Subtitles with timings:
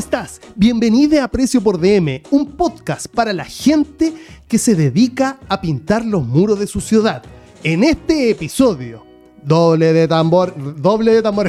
[0.00, 0.40] estás?
[0.56, 4.14] Bienvenida a Precio por DM, un podcast para la gente
[4.48, 7.22] que se dedica a pintar los muros de su ciudad.
[7.62, 9.04] En este episodio,
[9.44, 11.48] doble de tambor, doble de tambor.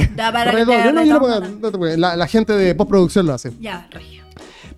[0.52, 3.52] Redoble, no, yo no puedo- no te puedo- la, la gente de postproducción lo hace.
[3.58, 4.22] Ya, regio.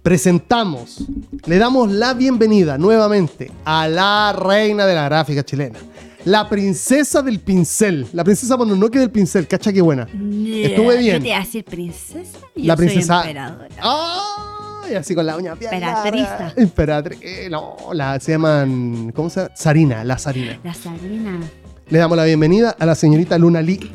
[0.03, 1.05] Presentamos,
[1.47, 5.79] le damos la bienvenida nuevamente a la reina de la gráfica chilena.
[6.25, 8.07] La princesa del pincel.
[8.15, 9.47] La princesa Mononoke del pincel.
[9.47, 10.05] Cacha qué buena.
[10.05, 11.23] Estuve bien.
[11.23, 12.39] ¿Qué te decir princesa?
[12.57, 13.21] Yo La soy princesa.
[13.21, 13.69] emperadora.
[13.83, 14.95] ¡Ay!
[14.95, 16.53] Así con la uña larga.
[16.57, 17.19] Emperatriz.
[17.23, 19.13] eh, No, la, se llaman.
[19.15, 19.55] ¿Cómo se llama?
[19.57, 20.59] Sarina, la Sarina.
[20.65, 21.41] La Sarina.
[21.89, 23.91] Le damos la bienvenida a la señorita Luna Lee.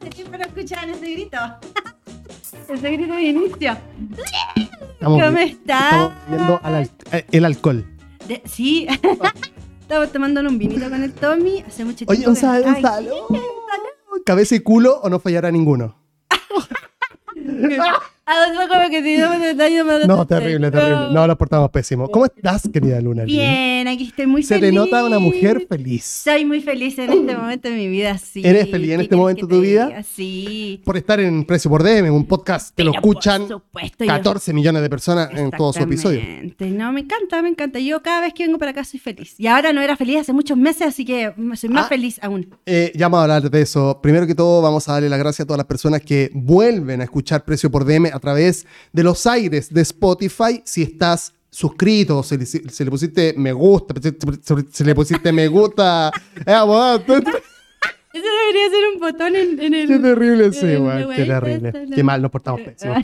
[0.00, 1.36] Hace no escuchaban ese grito.
[2.68, 3.76] ese grito de inicio.
[4.94, 5.82] Estamos, ¿Cómo estás?
[5.92, 7.84] Estamos viendo al al- eh, el alcohol.
[8.28, 8.86] De- sí.
[9.80, 11.64] Estamos tomando un vinito con el Tommy.
[11.66, 12.12] Hace mucho tiempo.
[12.12, 13.14] Oye, un que estaba salud.
[13.30, 13.40] aquí.
[14.26, 15.96] Cabeza y culo o no fallará ninguno.
[18.30, 21.08] Ah, no, terrible, terrible.
[21.12, 22.08] No, nos portamos pésimo.
[22.08, 23.24] ¿Cómo estás, querida Luna?
[23.24, 24.68] Bien, aquí estoy muy Se feliz.
[24.70, 26.04] te nota una mujer feliz.
[26.04, 28.42] Soy muy feliz en este momento de mi vida, sí.
[28.44, 30.02] ¿Eres feliz en ¿Qué este momento de tu vida?
[30.02, 30.82] Sí.
[30.84, 34.82] Por estar en Precio por DM, un podcast que lo escuchan supuesto, yo- 14 millones
[34.82, 36.22] de personas en todos sus episodios.
[36.60, 37.78] No, me encanta, me encanta.
[37.78, 39.36] Yo cada vez que vengo para acá soy feliz.
[39.38, 41.88] Y ahora no era feliz hace muchos meses, así que soy más Ah.
[41.88, 42.46] feliz aún.
[42.66, 44.00] Eh, ya vamos a hablar de eso.
[44.02, 47.04] Primero que todo, vamos a darle las gracias a todas las personas que vuelven a
[47.04, 50.62] escuchar Precio por DM a través de los aires de Spotify.
[50.64, 53.94] Si estás suscrito, si le, si le pusiste me gusta,
[54.72, 56.12] si, le pusiste me gusta.
[56.46, 57.32] Eh,
[58.18, 59.88] Eso debería ser un botón en, en el.
[59.88, 61.68] qué terrible, sí, weón, qué terrible.
[61.68, 61.96] esta, ¿no?
[61.96, 62.94] Qué mal nos portamos pésimo.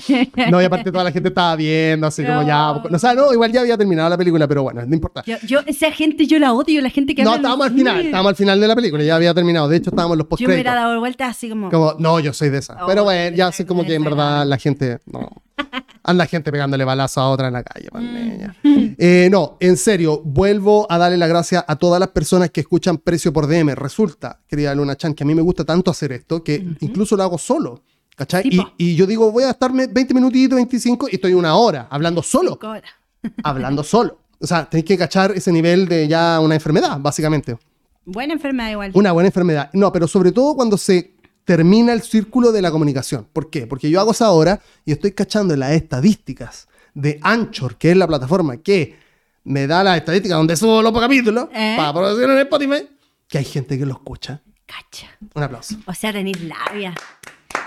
[0.50, 2.72] No, y aparte toda la gente estaba viendo, así como ya.
[2.72, 2.82] No.
[2.90, 5.22] O sea, no, igual ya había terminado la película, pero bueno, no importa.
[5.26, 8.30] Yo, yo, esa gente yo la odio, la gente que No, estábamos al final, estábamos
[8.30, 9.68] al final de la película, ya había terminado.
[9.68, 11.70] De hecho, estábamos los Yo me hubiera dado vuelta así como.
[11.70, 12.84] Como, no, yo soy de esa.
[12.84, 14.98] Oh, Pero bueno, ya sé como que en verdad la gente.
[15.06, 15.43] No.
[16.02, 17.94] Anda gente pegándole balazo a otra en la calle, Mm.
[17.94, 18.56] man, niña.
[18.98, 22.98] Eh, no, en serio, vuelvo a darle las gracias a todas las personas que escuchan
[22.98, 23.74] Precio por DM.
[23.74, 27.22] Resulta, querida Luna Chan, que a mí me gusta tanto hacer esto que incluso lo
[27.22, 27.82] hago solo.
[28.16, 28.48] ¿Cachai?
[28.78, 32.56] Y, yo digo, voy a estarme 20 minutitos, 25 y estoy una hora hablando solo.
[32.62, 32.82] Horas.
[33.42, 34.20] hablando solo.
[34.38, 37.56] O sea, tenéis que cachar ese nivel de ya una enfermedad, básicamente.
[38.04, 38.90] Buena enfermedad igual.
[38.94, 39.70] Una buena enfermedad.
[39.72, 41.13] No, pero sobre todo cuando se
[41.44, 43.26] termina el círculo de la comunicación.
[43.32, 43.66] ¿Por qué?
[43.66, 47.96] Porque yo hago esa hora y estoy cachando en las estadísticas de Anchor, que es
[47.96, 48.96] la plataforma que
[49.44, 51.74] me da las estadísticas donde subo los capítulos ¿Eh?
[51.76, 52.88] para producir en Spotify,
[53.28, 54.40] que hay gente que lo escucha.
[54.66, 55.08] Cacha.
[55.34, 55.76] Un aplauso.
[55.86, 56.94] O sea, tenéis labia.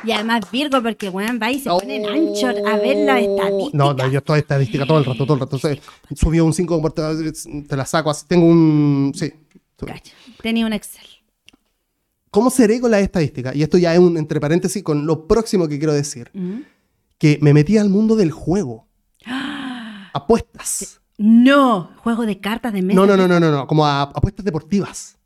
[0.04, 1.80] Y además Virgo, porque weón va y se Oh.
[1.80, 3.74] pone en ancho a ver las estadísticas.
[3.74, 5.56] No, no, yo estoy estadística todo el rato, todo el rato.
[5.58, 5.84] Entonces,
[6.16, 6.94] subió un 5,
[7.68, 8.26] te la saco así.
[8.28, 9.12] Tengo un...
[9.16, 9.32] Sí.
[9.86, 10.14] Cacha.
[10.42, 11.06] Tenía un Excel.
[12.32, 13.56] ¿Cómo seré con las estadísticas?
[13.56, 16.30] Y esto ya es un entre paréntesis con lo próximo que quiero decir.
[16.34, 16.60] ¿Mm?
[17.18, 18.88] Que me metí al mundo del juego.
[20.14, 21.00] Apuestas.
[21.18, 22.96] No, juego de cartas de mesa.
[22.96, 23.68] No, no, no, no, no, no.
[23.68, 25.18] Como a apuestas deportivas.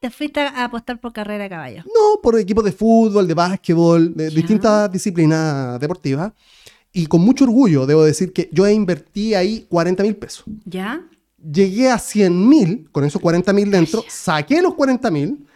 [0.00, 1.82] Te fuiste a apostar por carrera de caballo.
[1.86, 6.30] No, por equipos de fútbol, de básquetbol, de distintas disciplinas deportivas.
[6.92, 10.44] Y con mucho orgullo debo decir que yo invertí ahí 40 mil pesos.
[10.66, 11.02] ¿Ya?
[11.42, 15.46] Llegué a 100 mil, con esos 40 mil dentro, saqué los 40 mil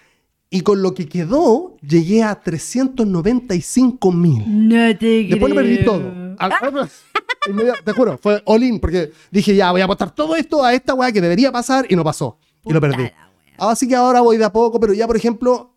[0.51, 4.69] y con lo que quedó llegué a 395 mil.
[4.69, 6.35] No te Después lo perdí todo.
[6.39, 6.53] Al-
[7.85, 10.95] te juro, fue all in porque dije, ya, voy a apostar todo esto a esta
[10.95, 12.39] weá que debería pasar y no pasó.
[12.65, 13.03] y lo Puta perdí.
[13.05, 13.29] la wea.
[13.71, 15.75] Así que ahora voy de a poco, pero ya, por ejemplo,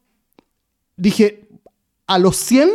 [0.96, 1.48] dije,
[2.08, 2.70] a los 100,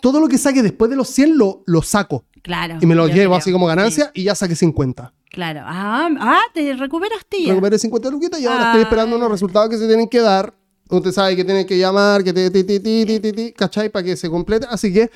[0.00, 2.24] todo lo que saque después de los 100 lo, lo saco.
[2.42, 2.76] Claro.
[2.80, 3.38] Y me lo yo llevo creo.
[3.38, 5.12] así como ganancia Sí, y ya saqué 50.
[5.30, 5.60] claro.
[5.64, 7.48] Ah, ah, te recuperaste ya.
[7.50, 8.66] Recuperé 50 luquitas y ahora Ah.
[8.68, 10.54] estoy esperando unos resultados que se tienen que dar.
[10.90, 13.90] Usted sabe que tiene que llamar, que te, ti, ti, ti, ti, ti, ¿cachai?
[13.90, 14.66] Para que se complete.
[14.70, 15.10] Así que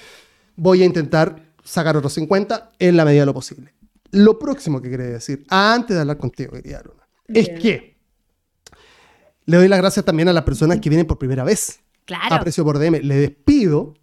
[0.57, 3.73] voy a intentar sacar otros 50 en la medida de lo posible.
[4.11, 7.97] Lo próximo que quería decir, antes de hablar contigo, querida Luna, es que
[9.47, 12.35] le doy las gracias también a las personas que vienen por primera vez Claro.
[12.35, 13.01] a precio por DM.
[13.03, 13.95] Le despido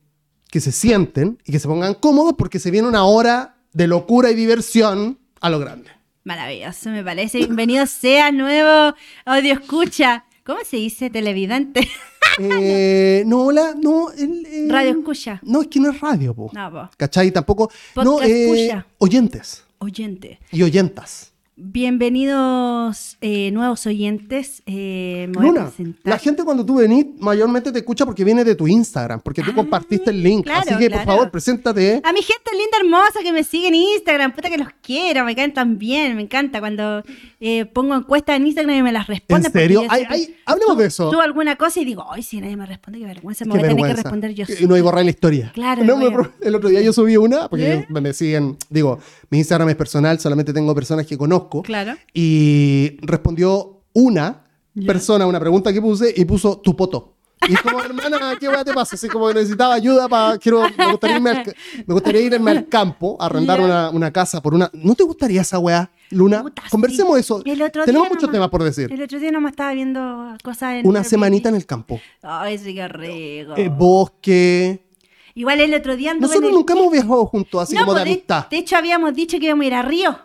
[0.49, 4.31] que se sienten y que se pongan cómodos porque se viene una hora de locura
[4.31, 5.91] y diversión a lo grande.
[6.23, 7.37] Maravilloso, me parece.
[7.39, 8.95] Bienvenido sea nuevo
[9.25, 10.25] audio escucha.
[10.45, 11.87] ¿Cómo se dice televidente?
[12.41, 15.41] Eh, no, la, no, el, eh, Radio escucha.
[15.43, 16.49] No, es que no es radio, po.
[16.53, 16.89] No, po.
[16.95, 17.31] ¿Cachai?
[17.31, 17.69] Tampoco.
[17.97, 18.85] no, Podcast eh, escucha.
[18.99, 20.39] oyentes Oyente.
[20.51, 21.28] y oyentas.
[21.61, 24.63] Bienvenidos eh, nuevos oyentes.
[24.65, 26.09] Eh, me voy a Luna, presentar.
[26.13, 29.51] la gente cuando tú venís mayormente te escucha porque viene de tu Instagram, porque tú
[29.51, 30.45] Ah, compartiste el link.
[30.45, 31.99] claro, Así que, por favor, preséntate.
[32.01, 35.35] A mi gente linda, hermosa que me sigue en Instagram, puta que los quiero, me
[35.35, 37.03] caen tan bien, me encanta cuando
[37.41, 39.47] eh, pongo encuestas en Instagram y me las responden.
[39.47, 39.83] ¿En serio?
[39.89, 41.11] Ay, ay, hablemos de eso.
[41.11, 43.65] Subo alguna cosa y digo, ay, si nadie me responde, qué vergüenza, me Qué voy
[43.65, 44.45] a tener que responder yo.
[44.57, 45.51] Y no hay borrar la historia.
[45.53, 48.97] Claro, No, me voy a- el otro día yo subí una, porque me siguen, digo,
[49.29, 51.48] mi Instagram es personal, solamente tengo personas que conozco.
[51.63, 51.95] Claro.
[52.13, 54.43] Y respondió una
[54.85, 57.15] persona a una pregunta que puse y puso tu poto.
[57.47, 58.95] Y como, hermana, ¿qué weá te pasa?
[58.95, 60.37] Así como que necesitaba ayuda para.
[60.37, 61.55] Quiero, me, gustaría irme al,
[61.87, 63.65] me gustaría irme al campo a arrendar Ya.
[63.65, 64.69] una, una casa por una.
[64.73, 66.41] ¿No te gustaría esa weá, Luna?
[66.41, 67.19] Puta, Conversemos sí.
[67.21, 67.41] eso.
[67.45, 68.91] El otro Tenemos muchos temas por decir.
[68.91, 70.87] El otro día nomás estaba viendo cosas en.
[70.87, 72.01] Una semanita en el campo.
[72.21, 73.53] Ay, sí, qué rico.
[73.55, 74.85] Eh, bosque.
[75.33, 77.93] Igual el otro día anduve Nosotros en el- nunca hemos viajado juntos, así No, como
[77.93, 78.47] de pues, amistad.
[78.49, 80.19] De hecho, habíamos dicho que íbamos a ir a Río.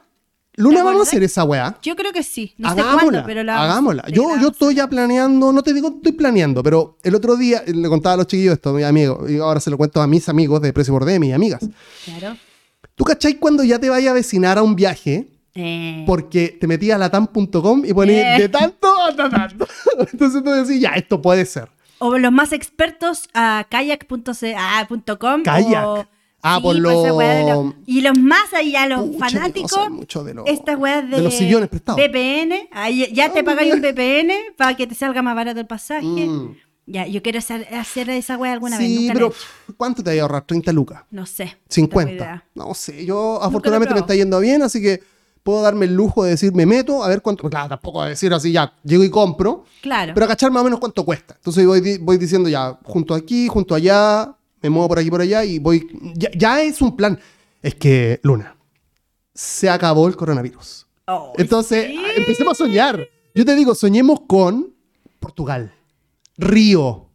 [0.56, 1.76] Luna, ¿te vamos a hacer esa weá.
[1.82, 2.54] Yo creo que sí.
[2.58, 4.04] No sé hagámosla, cuándo, pero la hagámosla.
[4.08, 7.88] Yo, yo estoy ya planeando, no te digo estoy planeando, pero el otro día le
[7.88, 10.60] contaba a los chiquillos esto, mis amigos, y ahora se lo cuento a mis amigos
[10.62, 11.60] de Precio por D, mis amigas.
[12.04, 12.36] Claro.
[12.94, 15.28] ¿Tú cachai cuando ya te vaya a vecinar a un viaje?
[15.56, 18.42] Eh, Porque te metías a latam.com y ponías Eh.
[18.42, 19.66] de tanto a tanto.
[20.12, 21.68] Entonces tú decís, ya, esto puede ser.
[21.98, 25.42] O los más expertos a kayak.com.
[25.44, 25.86] Kayak.
[25.86, 26.06] o-
[26.46, 29.90] Ah, por pues lo- lo- Y los más allá, los Pucha, no fanáticos.
[29.90, 31.98] mucho de lo- estas weas de, de los sillones prestados.
[31.98, 32.68] VPN.
[32.70, 33.80] Ahí ya te Ah, pagáis un.
[33.80, 36.04] VPN para que te salga más barato el pasaje.
[36.06, 36.54] Mm.
[36.86, 38.86] Ya, yo quiero hacer, hacer esa wea alguna vez.
[38.86, 39.32] Sí, Nunca la pero.
[39.78, 40.46] ¿cuánto te vas a ahorrar?
[40.46, 41.02] ¿30 lucas?
[41.10, 41.44] No sé.
[41.46, 42.12] no tengo 50.
[42.12, 42.44] idea.
[42.54, 45.02] No sé, yo afortunadamente me está yendo bien, así que
[45.42, 47.48] puedo darme el lujo de decir, me meto, a ver cuánto.
[47.48, 50.12] Claro, tampoco a decir así, ya, llego y compro, Claro.
[50.14, 51.34] pero a cachar más o menos cuánto cuesta.
[51.36, 55.44] Entonces voy, voy diciendo ya, junto aquí, junto allá, me muevo por aquí, por allá
[55.44, 55.86] y voy.
[56.14, 57.18] Ya, ya es un plan.
[57.62, 58.56] Es que, Luna,
[59.34, 60.86] se acabó el coronavirus.
[61.06, 61.98] Oh, Entonces, sí.
[62.16, 63.06] empecemos a soñar.
[63.34, 64.74] Yo te digo, soñemos con
[65.20, 65.72] Portugal,
[66.38, 67.08] Río,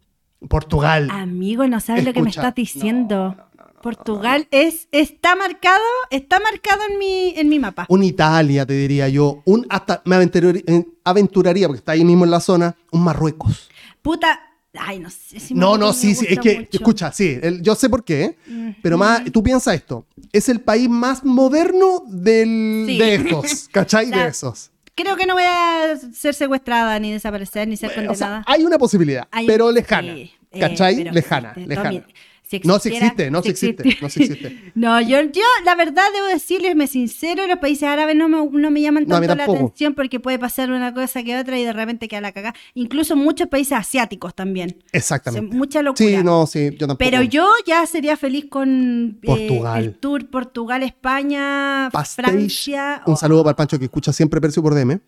[0.48, 1.10] Portugal.
[1.12, 3.36] Amigo, no sabes lo que me estás diciendo.
[3.82, 7.86] Portugal es está marcado, está marcado en mi en mi mapa.
[7.88, 12.26] un Italia, te diría yo, un hasta me aventur- eh, aventuraría, porque está ahí mismo
[12.26, 13.70] en la zona, un Marruecos.
[14.02, 14.42] Puta,
[14.78, 16.70] ay, no sé si No, no, sí, sí, es que, mucho.
[16.74, 18.38] escucha, sí, el- yo sé por qué,
[18.84, 22.98] pero más, tú piensas esto, es el país más moderno del, Sí.
[22.98, 24.10] de estos, ¿cachai?
[24.12, 24.72] De esos.
[24.96, 28.44] Creo que no voy a ser secuestrada ni desaparecer ni ser O sea, condenada.
[28.48, 30.98] hay una posibilidad, Hay- pero lejana, sí, eh, ¿cachai?
[30.98, 32.06] pero lejana, lejana.
[32.50, 34.72] Si No, existiera- existe, no, sí existe, no, sí existe.
[34.76, 38.72] No, yo, yo la verdad debo decirles, me sincero, los países árabes no me, no
[38.72, 41.74] me llaman No, tanto la atención porque puede pasar una cosa que otra y de
[41.74, 42.56] repente queda la cagada.
[42.74, 44.82] Incluso muchos países asiáticos también.
[44.92, 45.48] Exactamente.
[45.52, 46.10] Se- mucha locura.
[46.10, 46.98] Sí, no, sí, yo tampoco.
[46.98, 49.84] Pero yo ya sería feliz con eh, Portugal.
[49.84, 53.04] el tour Portugal, España, Pastéis, Francia.
[53.06, 55.00] un Oh, saludo para el Pancho que escucha siempre Percio por DM.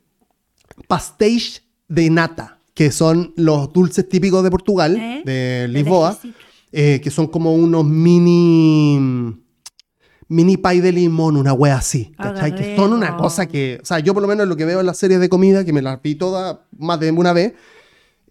[0.88, 5.22] Pastéis de nata, que son los dulces típicos de Portugal, ¿Eh?
[5.26, 6.40] de Lisboa, México.
[6.72, 9.36] Eh, que son como unos mini
[10.28, 14.00] mini pie de limón, una wea así, Ah, Que son una cosa que, o sea,
[14.00, 16.02] yo por lo menos lo que veo en las series de comida, que me las
[16.02, 17.54] vi todas más de una vez,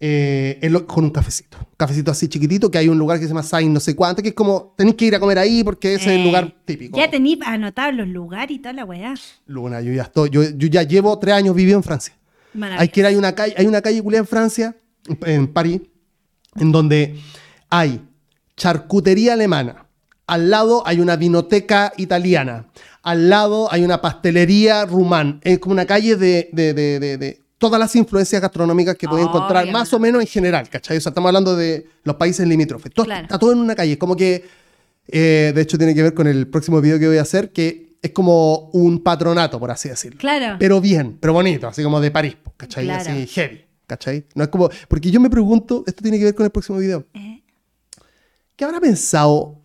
[0.03, 1.57] eh, es lo- con un cafecito.
[1.59, 4.23] Un cafecito así chiquitito, que hay un lugar que se llama Sain no sé cuánto,
[4.23, 6.55] que es como, tenéis que ir a comer ahí porque ese es el Eh, lugar
[6.65, 6.97] típico.
[6.97, 9.13] Ya tenéis anotados los lugares y toda la weá.
[9.45, 12.15] Luna, yo ya estoy, yo, yo ya llevo tres años viviendo en Francia.
[12.79, 14.75] Hay que ir, hay una calle, hay una calle culiá en Francia,
[15.27, 15.81] en París,
[16.55, 17.19] en donde
[17.69, 18.01] hay
[18.55, 19.85] charcutería alemana.
[20.27, 22.67] Al lado hay una vinoteca italiana.
[23.03, 25.39] Al lado hay una pastelería rumán.
[25.43, 29.29] Es como una calle de, de- de- de- todas las influencias gastronómicas que puedes Ay,
[29.29, 30.97] encontrar, más o menos en general, ¿cachai?
[30.97, 32.91] O sea, estamos hablando de los países limítrofes.
[32.91, 33.23] Todo- Claro.
[33.23, 33.93] Está todo en una calle.
[33.93, 34.43] Es como que,
[35.07, 37.97] eh, de hecho, tiene que ver con el próximo video que voy a hacer, que
[38.01, 40.17] es como un patronato, por así decirlo.
[40.19, 40.55] Claro.
[40.59, 42.85] Pero bien, pero bonito, así como de París, po, ¿cachai?
[42.85, 43.01] Claro.
[43.11, 44.25] Así heavy, ¿cachai?
[44.33, 44.69] No es como.
[44.87, 47.05] Porque yo me pregunto, esto tiene que ver con el próximo video.
[47.13, 47.40] Eh,
[48.61, 49.57] ¿Qué habrá pensado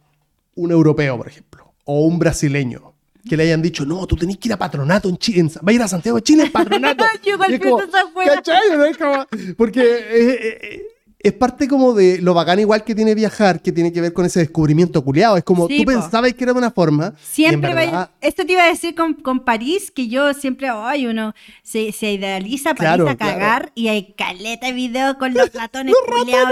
[0.55, 1.75] un europeo, por ejemplo?
[1.85, 2.95] O un brasileño
[3.29, 5.41] que le hayan dicho, no, tú tenés que ir a patronato en Chile.
[5.41, 7.05] en Va a ir a Santiago de Chile en patronato.
[7.23, 7.77] Yo Y es como.
[8.25, 8.71] ¿Cachai?
[8.73, 8.85] ¿No?
[8.87, 9.27] Es como-
[9.59, 10.83] porque eh, eh, eh,
[11.27, 14.25] es parte como de lo bacán igual que tiene viajar, que tiene que ver con
[14.25, 15.37] ese descubrimiento culiado.
[15.37, 15.91] Es como Sí, tú po.
[15.93, 17.15] pensabas que era de una forma.
[17.21, 21.35] Siempre verdad, Esto te iba a decir con, con París, que yo siempre, ay, uno
[21.63, 25.95] se, se idealiza París Claro, a cagar y hay caleta de video con los ratones
[26.07, 26.49] culiados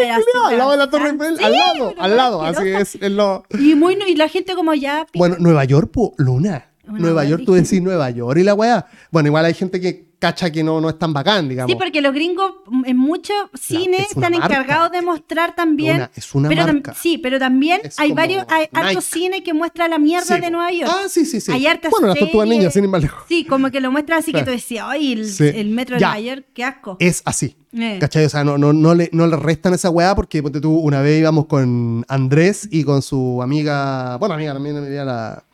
[0.46, 0.90] al lado de la.
[0.90, 2.42] Torre Eiffel, Sí, al lado, al lado.
[2.42, 3.44] Así es, es lo.
[3.58, 5.06] Y, muy, y la gente como ya...
[5.14, 6.66] Bueno, Nueva York, po, Luna.
[6.86, 8.86] Una Nueva York, tú decís Nueva York y la weá.
[9.10, 11.70] Bueno, igual hay gente que cacha que no, no es tan bacán, digamos.
[11.70, 14.46] Sí, porque los gringos mm, en muchos cines es están marca.
[14.46, 15.96] encargados de mostrar también.
[15.96, 16.94] Una- es una pero tam- marca.
[16.94, 20.50] sí, pero también Es hay varios, hay hartos cines que muestran la mierda Sí, de.
[20.50, 20.90] Nueva York.
[20.94, 21.52] Ah, sí, sí, sí.
[21.52, 23.22] Hay hartas bueno, las tortugas ninjas, sin ir más lejos.
[23.28, 24.46] Sí, como que lo muestran así Claro.
[24.46, 25.44] que tú decías, ay, el, Sí.
[25.54, 26.08] el metro de Ya.
[26.14, 26.96] Nueva York, qué asco.
[27.00, 27.56] Es así.
[27.76, 27.98] Eh.
[28.00, 28.24] ¿Cachai?
[28.24, 31.00] O sea, no, no, no, le, no le restan esa weá porque ponte tú, una
[31.00, 35.44] vez íbamos con Andrés y con su amiga, bueno, amiga también, era la...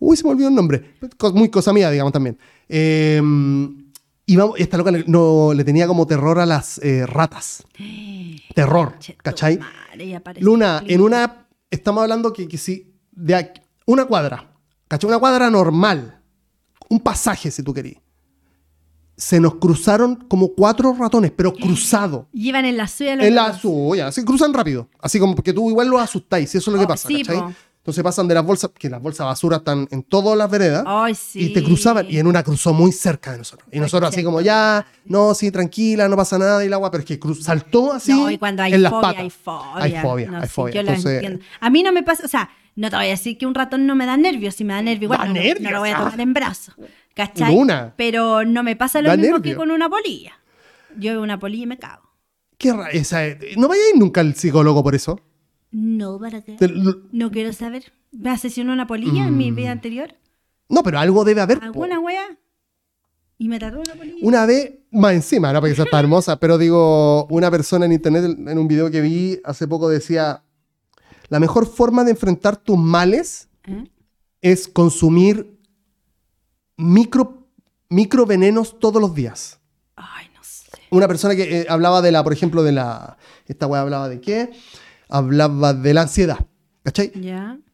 [0.00, 0.94] Uy, se me olvidó el nombre.
[1.34, 2.36] Muy cosa mía, digamos, también.
[2.68, 3.22] Eh,
[4.26, 7.64] íbamos, esta loca le, no, le tenía como terror a las eh, ratas.
[8.54, 9.58] Terror, ¿cachai?
[9.98, 11.46] y Luna, en una...
[11.70, 12.94] Estamos hablando que, que si...
[13.10, 14.52] De aquí- una cuadra,
[14.88, 15.08] ¿cachai?
[15.08, 16.20] Una cuadra normal.
[16.88, 18.00] Un pasaje, si tú querías.
[19.16, 22.28] Se nos cruzaron como cuatro ratones, pero cruzado.
[22.32, 24.88] Y iban en la suya los En la suya, así cruzan rápido.
[25.00, 27.22] Así como porque tú igual los asustáis, y eso es lo que Oh, pasa, sí,
[27.22, 27.40] ¿cachai?
[27.40, 27.52] po.
[27.82, 30.84] Entonces pasan de las bolsas, que las bolsas de basura están en todas las veredas,
[30.86, 31.46] Ay, sí.
[31.46, 33.68] y te cruzaban, y en una cruzó muy cerca de nosotros.
[33.72, 37.00] Y nosotros así como, ya, no, sí, tranquila, no pasa nada, y el agua, pero
[37.00, 39.22] es que cruz- saltó así No, y cuando hay en las fobia, patas.
[39.22, 39.74] hay fobia.
[39.74, 40.80] Hay fobia, No, hay fobia.
[40.80, 41.40] Entonces.
[41.58, 43.84] A mí no me pasa, o sea, no te voy a decir que un ratón
[43.84, 45.88] no me da nervios, si me da nervios, igual Da no, nervios, no lo voy
[45.90, 46.04] a ah.
[46.04, 46.76] tomar en brazos.
[47.16, 47.52] ¿Cachai?
[47.52, 47.94] Luna.
[47.96, 49.52] Pero no me pasa lo Da mismo nervio.
[49.54, 50.32] que con una polilla.
[50.96, 52.10] Yo veo una polilla y me cago.
[52.58, 53.22] qué ra- esa-
[53.56, 55.18] no vayáis nunca al psicólogo por eso.
[55.72, 56.56] No, ¿para qué?
[57.12, 57.92] No quiero saber.
[58.12, 59.54] ¿Me asesinó una polilla en mi Mm.
[59.56, 60.14] vida anterior?
[60.68, 61.58] no, pero algo debe haber.
[61.62, 62.38] ¿Alguna wea?
[63.38, 64.16] ¿Y me trató una polilla?
[64.22, 68.24] Una vez, más encima, no porque esa está hermosa, pero digo, una persona en internet,
[68.24, 70.44] en un video que vi hace poco, decía:
[71.28, 73.84] La mejor forma de enfrentar tus males ¿Eh?
[74.42, 75.58] es consumir
[76.76, 77.48] micro,
[77.88, 79.58] microvenenos todos los días.
[79.96, 80.70] Ay, no sé.
[80.90, 83.16] Una persona que eh, hablaba de la, por ejemplo, de la.
[83.46, 84.50] Esta weá hablaba de qué?
[85.14, 86.38] Hablaba de la ansiedad.
[86.82, 87.12] ¿Cachai?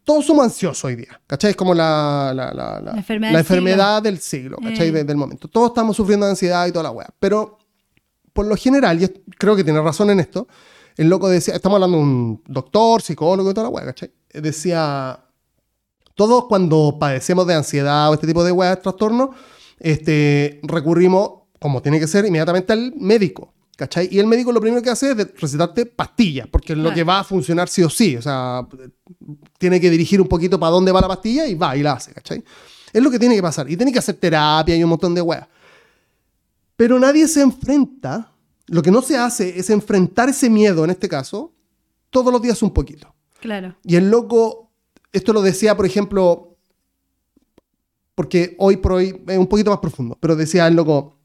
[0.04, 1.50] Todos somos ansiosos hoy día, ¿cachai?
[1.50, 3.38] Es como la, la, la- la- La enfermedad del siglo.
[3.38, 4.88] enfermedad del siglo, ¿cachai?
[4.88, 5.14] Eh.
[5.14, 5.48] Momento.
[5.48, 7.08] Todos estamos sufriendo de ansiedad y toda la weá.
[7.20, 7.58] Pero,
[8.32, 10.46] por lo general, y creo que tiene razón en esto,
[10.96, 14.10] el loco decía, estamos hablando de un doctor, psicólogo y toda la weá, ¿cachai?
[14.32, 15.20] Decía,
[16.14, 19.30] todos cuando padecemos de ansiedad o este tipo de weá, trastorno,
[19.78, 21.30] este, recurrimos,
[21.60, 23.54] como tiene que ser, inmediatamente al médico.
[23.78, 24.08] ¿Cachai?
[24.10, 27.20] Y el médico lo primero que hace es recetarte pastillas, porque es lo que va
[27.20, 28.16] a funcionar sí o sí.
[28.16, 28.66] O sea,
[29.56, 32.12] tiene que dirigir un poquito para dónde va la pastilla y va y la hace,
[32.12, 32.42] ¿cachai?
[32.92, 33.70] Es lo que tiene que pasar.
[33.70, 35.46] Y tiene que hacer terapia y un montón de weas.
[36.74, 38.32] Pero nadie se enfrenta,
[38.66, 41.52] lo que no se hace es enfrentar ese miedo, en este caso,
[42.10, 43.14] todos los días un poquito.
[43.38, 43.76] Claro.
[43.84, 44.72] Y el loco,
[45.12, 46.56] esto lo decía, por ejemplo,
[48.16, 51.17] porque hoy por hoy es un poquito más profundo, pero decía el loco,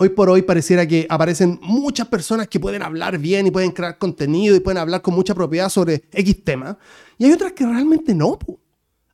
[0.00, 3.98] hoy por hoy pareciera que aparecen muchas personas que pueden hablar bien y pueden crear
[3.98, 6.78] contenido y pueden hablar con mucha propiedad sobre X tema.
[7.18, 8.38] Y hay otras que realmente no.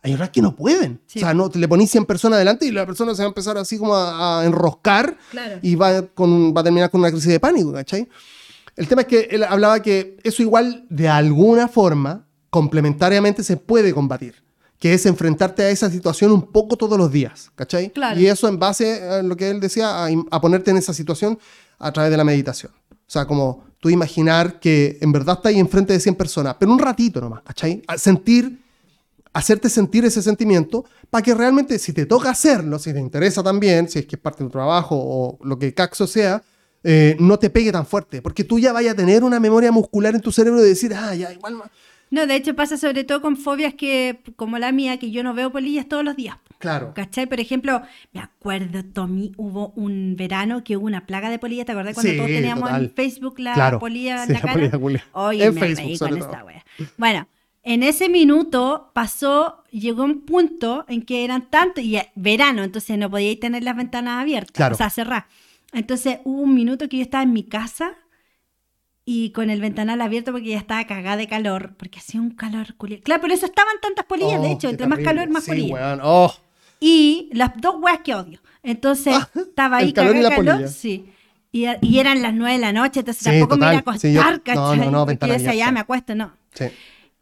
[0.02, 1.00] Hay otras que no pueden.
[1.06, 1.18] Sí.
[1.18, 3.28] O sea, no, te le ponís 100 personas adelante y la persona se va a
[3.30, 5.58] empezar así como a, a enroscar Claro.
[5.60, 8.08] y va, con, va a terminar con una crisis de pánico, ¿cachai?
[8.76, 13.92] El tema es que él hablaba que eso igual de alguna forma, complementariamente, se puede
[13.92, 14.36] combatir,
[14.78, 17.90] que es enfrentarte a esa situación un poco todos los días, ¿cachai?
[17.90, 18.20] Claro.
[18.20, 21.38] Y eso en base a lo que él decía, a, ponerte en esa situación
[21.78, 22.72] a través de la meditación.
[22.90, 26.72] O sea, como tú imaginar que en verdad estás ahí enfrente de 100 personas, pero
[26.72, 27.82] un ratito nomás, ¿cachai?
[27.86, 28.62] A sentir,
[29.32, 33.88] hacerte sentir ese sentimiento para que realmente, si te toca hacerlo, si te interesa también,
[33.88, 36.42] si es que es parte de tu trabajo o lo que caxo sea,
[36.82, 40.14] eh, no te pegue tan fuerte, porque tú ya vayas a tener una memoria muscular
[40.14, 41.70] en tu cerebro de decir, ah, ya, igual más.
[42.16, 45.34] No, de hecho pasa sobre todo con fobias que, como la mía, que yo no
[45.34, 46.36] veo polillas todos los días.
[46.58, 46.94] Claro.
[46.94, 47.26] ¿Cachai?
[47.26, 47.82] Por ejemplo,
[48.14, 51.66] me acuerdo, Tommy, hubo un verano que hubo una plaga de polillas.
[51.66, 52.84] ¿Te acordás cuando Sí, todos teníamos total.
[52.84, 53.78] en Facebook la Claro.
[53.78, 55.04] polilla en Sí, la la polilla.
[55.12, 56.64] Oye, En me Facebook, con esta wea.
[56.96, 57.28] Bueno,
[57.62, 63.10] en ese minuto pasó, llegó un punto en que eran tantos, y verano, entonces no
[63.10, 64.74] podíais tener las ventanas abiertas, Claro.
[64.74, 65.24] o sea, cerradas.
[65.72, 67.92] Entonces hubo un minuto que yo estaba en mi casa
[69.08, 72.74] y con el ventanal abierto porque ya estaba cagada de calor, porque hacía un calor
[72.76, 73.00] culiao.
[73.02, 76.00] Claro, por eso estaban tantas polillas, de Oh, hecho, entre más calor, más sí, polillas.
[76.02, 76.34] Oh,
[76.80, 78.40] Y las dos weas que odio.
[78.64, 80.68] Entonces, estaba ahí el calor y cagada calor, polilla.
[80.68, 81.06] sí.
[81.52, 84.00] Y, y eran las nueve de la noche, entonces Sí, tampoco me iba a total.
[84.00, 86.32] Sí, yo- acostar, no, no, no, Porque decía, ya me acuesto, no.
[86.52, 86.66] sí.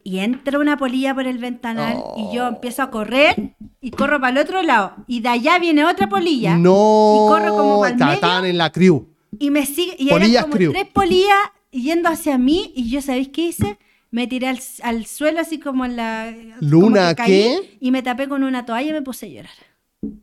[0.07, 2.49] Y entra una polilla por el ventanal y yo Oh.
[2.49, 4.93] empiezo a correr y corro para el otro lado.
[5.07, 6.59] Y de allá viene otra polilla.
[6.59, 6.73] No.
[7.17, 8.45] Y corro como para el medio.
[8.45, 9.07] En la crew.
[9.39, 9.97] Y me sigue.
[9.99, 10.73] Y Polillas eran como crew.
[10.73, 11.39] tres polillas
[11.83, 12.73] yendo hacia mí.
[12.75, 13.79] Y yo, ¿sabéis qué hice?
[14.11, 16.35] Me tiré al, al suelo así como en la.
[16.61, 17.77] Luna, ¿qué?
[17.81, 19.53] Y me tapé con una toalla y me puse a llorar.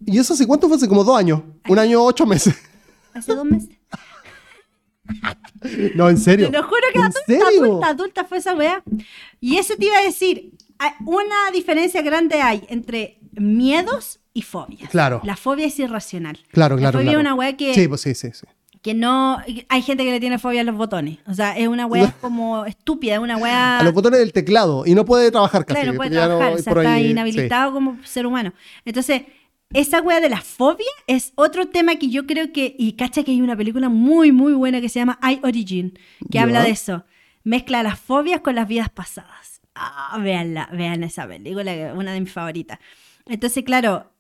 [0.05, 0.77] ¿Y eso hace cuánto fue?
[0.77, 1.41] Hace como dos años.
[1.67, 2.55] Un año, ocho meses.
[3.13, 3.69] Hace dos meses.
[5.95, 6.49] No, en serio.
[6.49, 7.63] Te lo juro que ¿En adulta, serio?
[7.65, 8.81] adulta, adulta fue esa weá.
[9.39, 10.53] Y eso te iba a decir,
[11.05, 14.89] una diferencia grande hay entre miedos y fobias.
[14.89, 15.21] Claro.
[15.23, 16.39] La fobia es irracional.
[16.51, 17.19] Claro, La claro, fobia claro.
[17.19, 18.47] es una weá que, Sí, pues sí, sí, sí.
[18.81, 19.37] Que no.
[19.69, 21.19] Hay gente que le tiene fobia a los botones.
[21.27, 23.79] O sea, es una weá como estúpida, es una weá.
[23.79, 25.79] A los botones del teclado y no puede trabajar casi.
[25.81, 27.11] Claro, no puede no trabajar, hay o sea, está ahí- sí.
[27.11, 28.53] inhabilitado como ser humano.
[28.85, 29.23] Entonces,
[29.73, 33.31] esa wea de la fobia es otro tema que yo creo que, y cacha que
[33.31, 35.97] hay una película muy, muy buena que se llama I Origin,
[36.29, 37.05] que habla de eso.
[37.43, 39.61] Mezcla las fobias con las vidas pasadas.
[39.73, 42.79] Ah, véanla, vean esa película, una de mis favoritas.
[43.25, 44.11] Entonces, claro,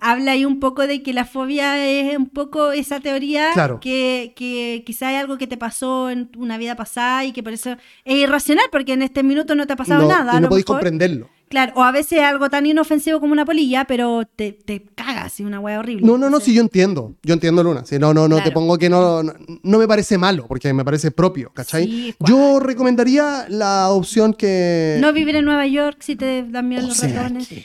[0.00, 3.80] habla ahí un poco de que la fobia es un poco esa teoría Claro.
[3.80, 7.52] que, que quizá hay algo que te pasó en una vida pasada y que por
[7.52, 10.38] eso es irracional, porque en este minuto no te ha pasado No, nada.
[10.38, 10.76] y no podéis mejor.
[10.76, 11.28] comprenderlo.
[11.48, 15.44] Claro, o a veces algo tan inofensivo como una polilla, pero te, te cagas y
[15.44, 16.04] una hueá horrible.
[16.04, 17.14] No, no, no, sí, yo entiendo.
[17.22, 17.84] Yo entiendo, Luna.
[17.84, 19.34] Sí, no, no, no te pongo que no, no.
[19.62, 21.84] no me parece malo, porque me parece propio, ¿cachai?
[21.84, 24.96] Sí, yo recomendaría la opción que.
[25.00, 27.46] No vivir en Nueva York si te dan miedo O los sea, ratones.
[27.46, 27.64] que-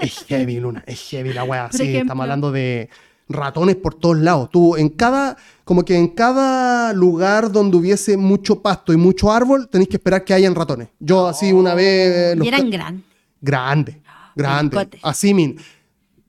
[0.00, 0.84] Es heavy, Luna.
[0.86, 1.68] Es heavy la weá.
[1.70, 2.00] Sí, ejemplo.
[2.02, 2.88] estamos hablando de
[3.28, 4.50] ratones por todos lados.
[4.50, 5.36] Tú, en cada.
[5.64, 10.24] Como que en cada lugar donde hubiese mucho pasto y mucho árbol, tenéis que esperar
[10.24, 10.88] que hayan ratones.
[11.00, 12.36] Yo, así, una vez.
[12.36, 13.04] los Oh, Y eran grandes.
[13.40, 14.00] Grande,
[14.34, 14.76] grande.
[14.76, 15.00] Maricote.
[15.02, 15.56] Así, min.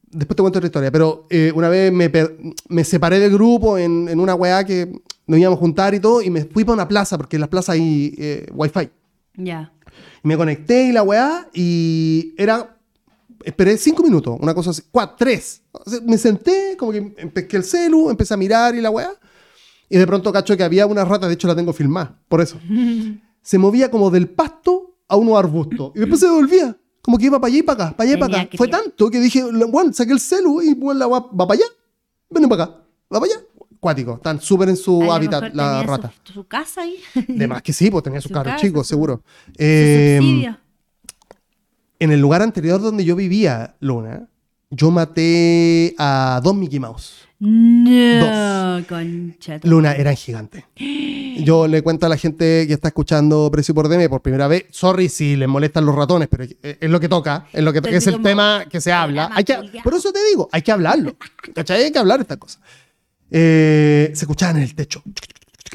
[0.10, 2.10] Después te cuento otra historia, pero eh, una vez me,
[2.70, 4.92] me separé del grupo en, en una weá que
[5.28, 7.50] nos íbamos a juntar y todo, y me fui para una plaza, porque en las
[7.50, 8.90] plazas hay eh, wifi.
[9.36, 9.72] Ya.
[10.24, 12.77] Y me conecté y la weá, y era.
[13.48, 14.82] Esperé cinco minutos, una cosa así.
[14.92, 15.62] Cuatro, tres.
[16.04, 17.02] Me senté, como que
[17.34, 19.10] pesqué el celu, empecé a mirar y la weá.
[19.90, 22.60] Y de pronto cacho que había una rata, de hecho la tengo filmada, por eso.
[23.42, 25.94] Se movía como del pasto a unos arbustos.
[25.96, 26.76] Y después se devolvía.
[27.02, 28.58] Como que iba para allá y para acá, para allá y para acá.
[28.58, 31.66] Fue tanto que dije, bueno, saqué el celu y bueno, la weá va para allá.
[32.30, 32.74] Ven para acá.
[33.16, 33.42] Va para allá.
[33.80, 34.16] Cuático.
[34.16, 36.14] Están súper en su A hábitat mejor la tenía su- rata.
[36.34, 36.98] Su, casa ahí.
[37.30, 39.22] De más que sí, pues tenía Su su- seguro.
[39.46, 40.54] Su Eh.
[42.00, 44.28] En el lugar anterior donde yo vivía, Luna,
[44.70, 47.24] yo maté a dos Mickey Mouse.
[47.40, 49.60] No, concha.
[49.60, 50.64] tu- Luna, eran gigantes.
[51.44, 54.66] Yo le cuento a la gente que está escuchando Precio por DM por primera vez,
[54.72, 58.08] sorry si les molestan los ratones, pero es lo que toca, es, lo que es
[58.08, 59.30] el tema que se habla.
[59.34, 61.16] Hay que, por eso te digo, hay que hablarlo.
[61.54, 61.84] ¿Cachai?
[61.84, 62.60] Hay que hablar estas cosas.
[63.30, 65.04] Eh, se escuchaban en el techo.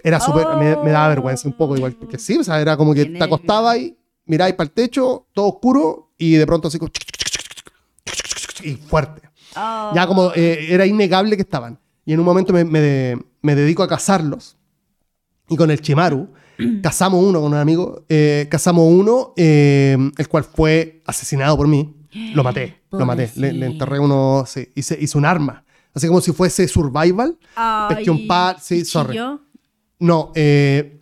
[0.02, 2.92] Era súper, me, me daba vergüenza un poco igual, porque sí, o sea, era como
[2.94, 6.90] que te acostabas y miráis para el techo, todo oscuro, y de pronto así como...
[8.62, 9.22] Y fuerte.
[9.56, 9.92] Oh.
[9.94, 11.78] Ya como eh, era innegable que estaban.
[12.04, 14.56] Y en un momento me, me de- me dedico a cazarlos.
[15.48, 16.28] Y con el Chimaru,
[16.82, 21.94] cazamos uno con un amigo, eh, cazamos uno, eh, el cual fue asesinado por mí.
[22.34, 23.30] Lo maté, lo maté.
[23.36, 25.64] Le, le enterré uno, sí, hice, hice un arma.
[25.94, 27.36] Así como si fuese survival.
[27.56, 29.12] Ay, pesqué un par, sí, ¿y sorry.
[29.12, 29.40] chilló?
[29.98, 31.00] No, eh,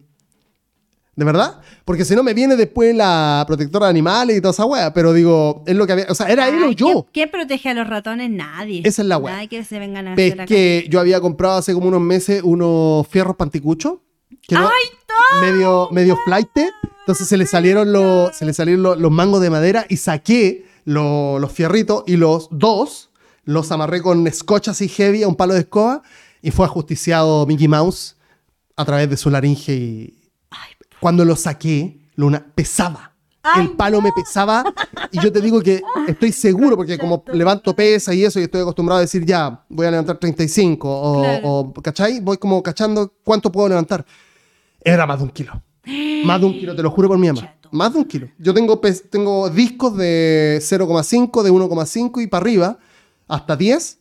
[1.21, 1.61] ¿de verdad?
[1.85, 4.95] Porque si no me viene después la protectora de animales y toda esa wea.
[4.95, 6.07] Pero digo, es lo que había.
[6.09, 7.07] O sea, era él o Ay, yo.
[7.13, 8.31] ¿quién, protege a los ratones?
[8.31, 8.81] Nadie.
[8.87, 9.35] Esa es la wea.
[9.35, 10.47] Nadie que se vengan a hacer acá.
[10.47, 13.99] Pesqué, yo había comprado hace como unos meses unos fierros panticuchos.
[14.49, 14.71] Que no-
[15.43, 16.49] medio, medio flight.
[17.01, 20.65] Entonces se le salieron, los, se le salieron los, los mangos de madera y saqué
[20.87, 23.11] lo- los fierritos y los dos
[23.45, 26.01] los amarré con scotch así heavy a un palo de escoba
[26.41, 28.17] y fue ajusticiado Mickey Mouse
[28.77, 30.15] a través de su laringe y
[31.01, 33.07] cuando lo saqué, Luna, pesaba.
[33.57, 34.63] El palo me pesaba
[35.11, 38.61] y yo te digo que estoy seguro porque como levanto pesa y eso y estoy
[38.61, 41.49] acostumbrado a decir ya, voy a levantar 35 o, Claro.
[41.49, 42.21] o ¿cachai?
[42.21, 44.05] Voy como cachando cuánto puedo levantar.
[44.83, 45.53] Era más de un kilo.
[46.25, 47.55] Más de un kilo, te lo juro por mi mamá.
[47.71, 48.29] Más de un kilo.
[48.39, 48.79] Yo tengo,
[49.11, 52.79] tengo discos de 0,5, de 1,5 y para arriba,
[53.27, 53.99] hasta 10.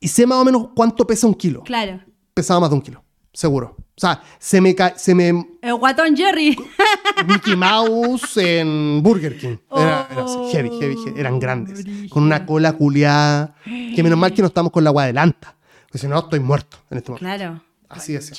[0.00, 1.62] Y sé más o menos cuánto pesa un kilo.
[1.64, 2.00] Claro.
[2.32, 3.76] Pesaba más de un kilo, seguro.
[3.78, 6.56] O sea, se me, se me El guatón Jerry.
[7.26, 9.56] Mickey Mouse en Burger King.
[9.74, 11.18] Era, era así, Oh, heavy, heavy, heavy.
[11.20, 11.82] Eran grandes.
[11.82, 12.08] brígido.
[12.10, 13.54] Con una cola culiada.
[13.64, 15.56] Que menos mal que no estamos con la agua adelanta.
[15.86, 17.24] Porque si no, estoy muerto en este momento.
[17.26, 17.62] Claro.
[17.88, 18.32] Así es.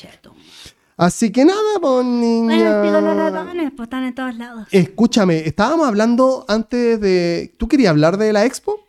[0.95, 2.79] Así que nada, pues niña.
[2.81, 4.67] Bueno, los ratones, pues están en todos lados.
[4.71, 7.55] Escúchame, estábamos hablando antes de.
[7.57, 8.79] ¿Tú querías hablar de la expo?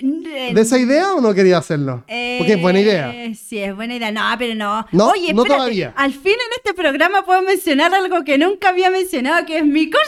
[0.00, 2.04] ¿De esa idea o no querías hacerlo?
[2.06, 3.14] Porque es buena idea.
[3.14, 4.10] Eh, Sí, es buena idea.
[4.10, 4.86] No, pero no.
[4.92, 5.54] No, Oye, no espérate.
[5.58, 5.94] todavía.
[5.96, 9.90] Al fin en este programa puedo mencionar algo que nunca había mencionado, que es mi
[9.90, 10.06] curso.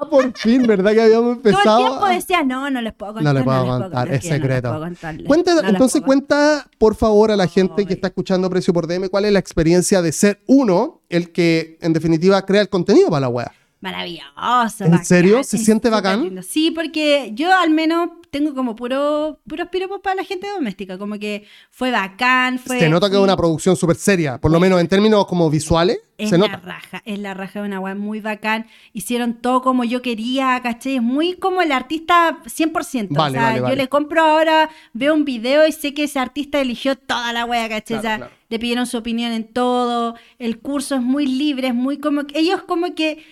[0.00, 1.78] Ah, por fin, ¿verdad que habíamos Todo el empezado?
[1.78, 3.34] tiempo decía, no, no les puedo contar.
[3.34, 4.78] No le puedo contar, les es no les secreto.
[4.78, 8.72] contarles, Cuenta, no les entonces cuenta, por favor, a la gente que está escuchando Precio
[8.72, 12.68] por DM, cuál es la experiencia de ser uno, el que en definitiva crea el
[12.68, 13.48] contenido para la web.
[13.80, 14.84] Maravilloso.
[14.84, 15.44] ¿En bacán, serio?
[15.44, 16.24] ¿Se siente bacán?
[16.24, 16.42] lindo.
[16.42, 20.98] Sí, porque yo al menos tengo como puro, puros piropos para la gente doméstica.
[20.98, 22.78] Como que fue bacán, fue...
[22.78, 25.98] Se nota que es una producción súper seria, por lo menos en términos como visuales,
[26.18, 26.60] Es se la nota.
[26.64, 28.66] raja, es la raja de una weá muy bacán.
[28.92, 30.96] Hicieron todo como yo quería, ¿cachai?
[30.96, 33.08] Es muy como el artista 100%.
[33.10, 33.76] Vale, o sea, vale, yo vale.
[33.76, 37.48] le compro ahora, veo un video y sé que ese artista eligió toda la O
[37.48, 38.30] sea, claro.
[38.48, 40.16] Le pidieron su opinión en todo.
[40.38, 42.22] El curso es muy libre, es muy como.
[42.34, 43.24] Ellos como que.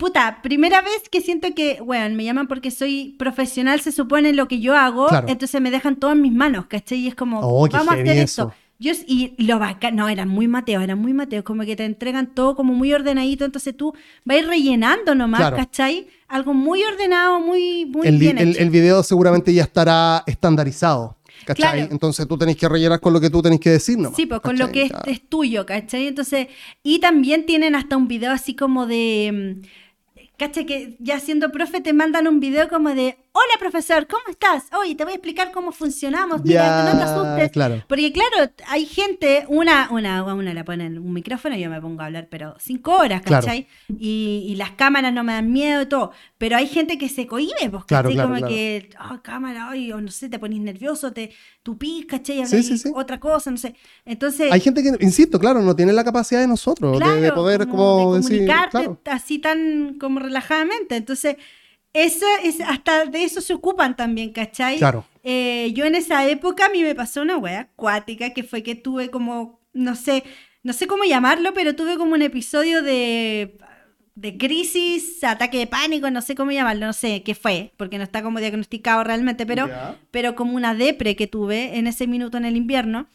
[0.00, 4.48] Puta, primera vez que siento que, weón, me llaman porque soy profesional, se supone lo
[4.48, 5.28] que yo hago, Claro.
[5.28, 6.98] entonces me dejan todo en mis manos, ¿cachai?
[7.00, 8.42] Y es como, Oh, vamos a hacer eso.
[8.44, 8.54] esto.
[8.78, 12.34] Yo, y lo bacán, no, eran muy mateos, eran muy mateos, como que te entregan
[12.34, 13.92] todo como muy ordenadito, entonces tú
[14.24, 15.56] vas a ir rellenando nomás, Claro.
[15.58, 16.06] ¿cachai?
[16.28, 18.60] Algo muy ordenado, muy, muy El, bien el- hecho.
[18.62, 21.18] el video seguramente ya estará estandarizado.
[21.44, 21.72] ¿Cachai?
[21.80, 21.92] Claro.
[21.92, 24.16] Entonces tú tenés que rellenar con lo que tú tenés que decir nomás.
[24.16, 26.06] Sí, pues con lo que es, es tuyo, ¿cachai?
[26.06, 26.48] Entonces,
[26.82, 29.60] y también tienen hasta un video así como de...
[30.40, 30.64] ¿Cachai?
[30.64, 34.64] Que ya siendo profe te mandan un video como de, hola profesor, ¿cómo estás?
[34.78, 37.50] Oye, te voy a explicar cómo funcionamos, mira, Ya, no te asustes.
[37.52, 37.84] claro.
[37.88, 42.02] Porque claro, hay gente, una, una, una le ponen un micrófono y yo me pongo
[42.02, 43.46] a hablar, pero cinco horas, Claro.
[43.46, 43.68] ¿cachai?
[43.88, 46.10] Y, y las cámaras no me dan miedo y todo.
[46.38, 50.00] Pero hay gente que se cohíbe, pues, Claro, claro, como que, oh, cámara, ay, o
[50.00, 51.30] no sé, te pones nervioso, te
[51.62, 52.44] tupís, ¿cachai?
[52.46, 52.90] Sí, sí, sí.
[52.94, 53.74] otra cosa, no sé.
[54.04, 57.68] Entonces, Hay gente que, insisto, claro, no tiene la capacidad de nosotros de- de, poder
[57.68, 59.00] como, de decir, comunicarte claro.
[59.04, 60.96] así tan como relajadamente.
[60.96, 61.36] Entonces,
[61.92, 64.78] eso es, hasta de eso se ocupan también, ¿cachai?
[64.78, 65.04] Claro.
[65.22, 68.74] Eh, yo en esa época a mí me pasó una wea acuática que fue que
[68.74, 70.22] tuve como, no sé,
[70.62, 73.56] no sé cómo llamarlo, pero tuve como un episodio de,
[74.14, 78.04] de crisis, ataque de pánico, no sé cómo llamarlo, no sé qué fue, porque no
[78.04, 79.96] está como diagnosticado realmente, pero, Ya.
[80.10, 83.08] pero como una depre que tuve en ese minuto en el invierno.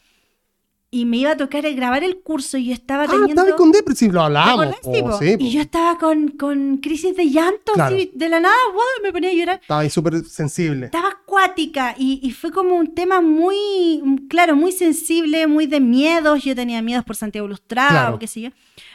[0.96, 3.42] Y me iba a tocar el grabar el curso y yo estaba Ah, teniendo...
[3.42, 5.18] estaba con depresión, lo po.
[5.44, 7.94] y yo estaba con, con crisis de llanto, Claro.
[7.96, 9.58] así, de la nada, wow, me ponía a llorar.
[9.60, 10.86] Estaba ahí súper sensible.
[10.86, 16.42] Estaba acuática y, y fue como un tema muy, claro, muy sensible, muy de miedos.
[16.44, 18.18] Yo tenía miedos por Santiago Ilustrado, Claro.
[18.18, 18.48] qué sé yo.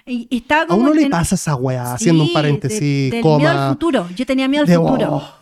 [0.08, 3.22] Y, y estaba A como uno le pasa esa weá, haciendo un paréntesis, de- del
[3.22, 3.38] coma.
[3.38, 4.08] miedo al futuro.
[4.16, 5.08] Yo tenía miedo al de- futuro.
[5.14, 5.41] oh,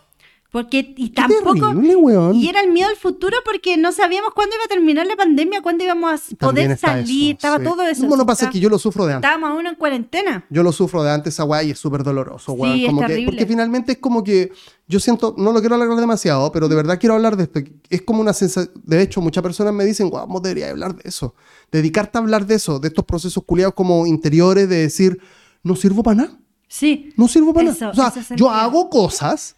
[0.52, 1.68] Porque, y qué tampoco.
[1.68, 2.36] terrible, weón.
[2.36, 5.62] Y era el miedo al futuro porque no sabíamos cuándo iba a terminar la pandemia,
[5.62, 7.64] cuándo íbamos a poder está salir, eso, estaba sí.
[7.64, 8.08] todo eso.
[8.08, 9.28] Bueno, pasa estaba- que yo lo sufro de antes.
[9.30, 10.46] Estábamos aún en cuarentena.
[10.50, 12.74] Yo lo sufro de antes esa weá y es súper doloroso, Sí, weón.
[13.04, 14.52] es que, porque finalmente es como que
[14.88, 17.60] yo siento, no lo quiero alargar demasiado, pero de verdad quiero hablar de esto.
[17.92, 21.08] Es como una sensación, de hecho, muchas personas me dicen, guau, vos deberías hablar de
[21.08, 21.36] eso.
[21.72, 25.20] Dedicarte a hablar de eso, de estos procesos culiados como interiores, de decir,
[25.62, 26.40] no sirvo para nada.
[26.68, 27.14] Sí.
[27.18, 28.08] No sirvo para Eso, nada.
[28.10, 29.56] O sea, yo hago cosas,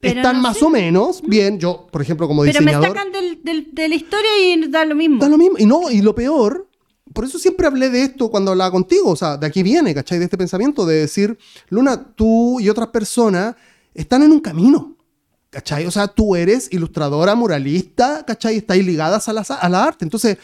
[0.00, 0.64] Pero están no más sé.
[0.64, 1.58] o menos bien.
[1.58, 2.88] Yo, por ejemplo, como Pero me diseñador.
[2.96, 5.18] sacan del- del- de la historia y da lo mismo.
[5.20, 5.56] Da lo mismo.
[5.58, 6.68] Y no, y lo peor,
[7.12, 10.18] por eso siempre hablé de esto cuando hablaba contigo, o sea, de aquí viene, ¿cachai?
[10.18, 11.36] De este pensamiento de decir,
[11.68, 13.56] Luna, tú y otras personas
[13.92, 14.94] están en un camino,
[15.50, 15.84] ¿cachai?
[15.86, 18.58] O sea, tú eres ilustradora, muralista, ¿cachai?
[18.58, 20.04] Estáis ligadas a la, a la arte.
[20.04, 20.38] Entonces,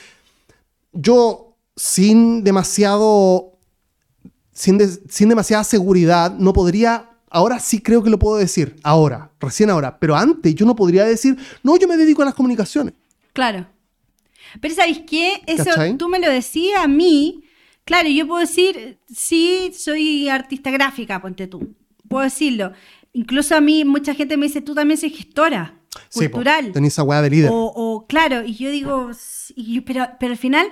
[0.92, 3.52] yo sin demasiado,
[4.52, 7.10] sin, de- sin demasiada seguridad, no podría...
[7.34, 11.04] Ahora sí creo que lo puedo decir, ahora, recién ahora, pero antes yo no podría
[11.04, 12.94] decir, no, yo me dedico a las comunicaciones.
[13.32, 13.66] Claro.
[14.60, 15.42] Pero ¿sabéis qué?
[15.46, 15.96] Eso ¿Cachai?
[15.98, 17.42] tú me lo decías a mí.
[17.84, 21.74] Claro, yo puedo decir, sí, soy artista gráfica, ponte tú.
[22.08, 22.72] Puedo decirlo.
[23.12, 26.70] Incluso a mí mucha gente me dice, tú también soy gestora Sí, cultural.
[26.72, 27.50] tenés esa weá de líder.
[27.52, 30.66] o, o, claro, y yo digo, sí, y yo- pero, pero al final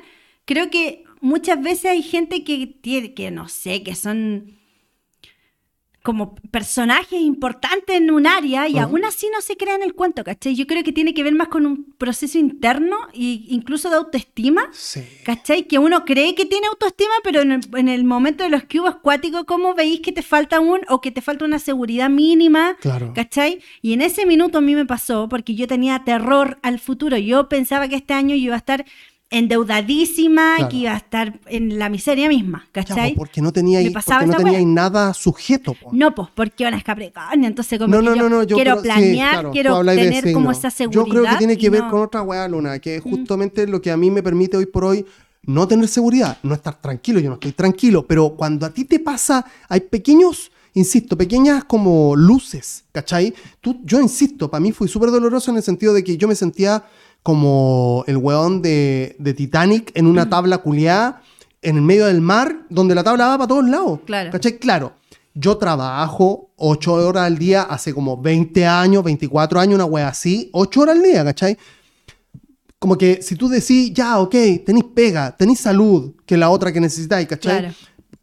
[0.44, 4.58] creo que muchas veces hay gente que tiene, que no sé, que son
[6.02, 10.54] como personajes importantes en un área y aún así no se crean el cuento, ¿cachai?
[10.54, 14.68] Yo creo que tiene que ver más con un proceso interno e incluso de autoestima,
[14.72, 15.00] Sí.
[15.24, 15.66] ¿cachai?
[15.68, 18.90] Que uno cree que tiene autoestima, pero en el, en el momento de los cubos
[18.96, 22.76] acuáticos, ¿cómo veis que te falta un o que te falta una seguridad mínima?
[22.80, 23.12] Claro.
[23.14, 23.60] ¿Cachai?
[23.80, 27.16] Y en ese minuto a mí me pasó porque yo tenía terror al futuro.
[27.16, 28.84] Yo pensaba que este año yo iba a estar
[29.32, 30.68] endeudadísima, Claro.
[30.70, 33.12] que iba a estar en la miseria misma, ¿cachai?
[33.14, 35.74] po, porque no tenía ahí, porque no tenía ahí nada sujeto.
[35.74, 35.90] po.
[35.92, 38.56] No, pues porque ahora es Capricornio, entonces como No, que no, yo no, no, yo
[38.56, 41.04] quiero creo- sí, planear, claro, quiero tener como esa seguridad.
[41.04, 41.90] Yo creo que tiene que ver Mm.
[41.90, 44.84] con otra weá, Luna, que es justamente lo que a mí me permite hoy por
[44.84, 45.04] hoy
[45.44, 49.00] no tener seguridad, no estar tranquilo, yo no estoy tranquilo, pero cuando a ti te
[49.00, 53.34] pasa, hay pequeños, insisto, pequeñas como luces, ¿cachai?
[53.60, 56.36] Tú, yo insisto, para mí fue súper doloroso en el sentido de que yo me
[56.36, 56.84] sentía
[57.22, 60.10] como el weón de, de Titanic en Mm.
[60.10, 61.22] una tabla culiada
[61.60, 64.00] en el medio del mar, donde la tabla va para todos lados.
[64.04, 64.30] Claro.
[64.32, 64.58] ¿Cachai?
[64.58, 64.94] Claro.
[65.34, 70.50] Yo trabajo 8 horas al día hace como 20 años, 24 años, una wea así,
[70.52, 71.56] 8 horas al día, ¿cachai?
[72.78, 74.34] Como que si tú decís, ya, ok,
[74.66, 77.58] tenéis pega, tenéis salud, que es la otra que necesitáis, ¿cachai?
[77.60, 77.74] Claro.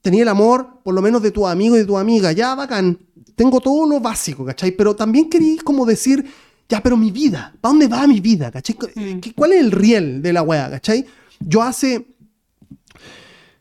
[0.02, 3.00] tenía el amor, por lo menos de tu amigo y de tu amiga, ya bacán,
[3.36, 4.72] tengo todo lo básico, ¿cachai?
[4.72, 6.26] Pero también quería como decir,
[6.70, 8.78] ya, pero mi vida, ¿para dónde va mi vida, ¿cachai?
[8.96, 9.20] Mm.
[9.20, 11.04] ¿Qué- ¿Cuál es el riel de la weá, ¿cachai?
[11.40, 12.06] Yo hace,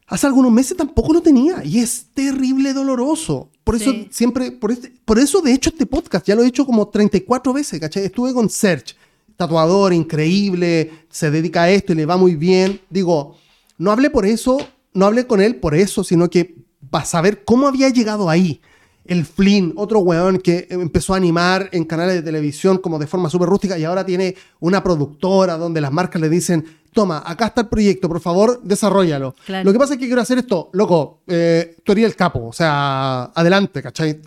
[0.07, 3.51] hace algunos meses tampoco lo tenía y es terrible doloroso.
[3.65, 4.09] Por eso Sí.
[4.11, 7.53] siempre, por, este- por eso de hecho este podcast ya lo he hecho como 34
[7.53, 8.05] veces, ¿cachai?
[8.05, 8.95] Estuve con Serge,
[9.37, 12.81] tatuador increíble, se dedica a esto y le va muy bien.
[12.91, 13.37] Digo,
[13.77, 14.59] no hablé por eso,
[14.95, 16.57] no hablé con él por eso, sino que
[16.91, 18.61] para saber cómo había llegado ahí.
[19.09, 23.31] El Flynn, otro weón que empezó a animar en canales de televisión como de forma
[23.31, 27.63] súper rústica y ahora tiene una productora donde las marcas le dicen, toma, acá está
[27.63, 29.35] el proyecto, por favor, desarrollalo.
[29.47, 29.65] Claro.
[29.65, 32.53] Lo que pasa es que quiero hacer esto, loco, eh, tú eres el capo, o
[32.53, 34.21] sea, adelante, ¿cachai?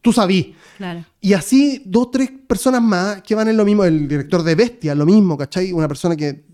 [0.00, 0.54] Tú sabí.
[0.78, 1.04] Claro.
[1.20, 4.94] Y así dos, tres personas más que van en lo mismo, el director de Bestia,
[4.94, 5.72] lo mismo, ¿cachai?
[5.72, 6.44] Una persona que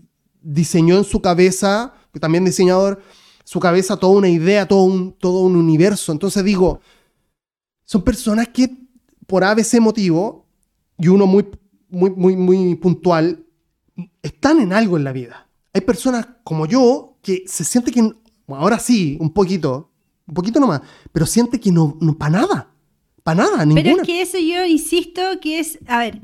[0.41, 3.01] diseñó en su cabeza, que también diseñador,
[3.43, 6.11] su cabeza toda una idea, todo un, todo un universo.
[6.11, 6.81] Entonces digo,
[7.89, 8.69] son personas que
[9.25, 10.45] por ABC motivo,
[10.99, 11.47] y uno muy,
[11.89, 13.43] muy, muy, muy puntual,
[14.21, 15.47] están en algo en la vida.
[15.73, 18.07] Hay personas como yo que se siente que,
[18.49, 19.89] ahora sí, un poquito,
[20.27, 22.71] un poquito nomás, pero siente que no, no para nada,
[23.23, 23.81] para nada, ninguna.
[23.81, 26.21] Pero es que eso yo insisto que es, a ver,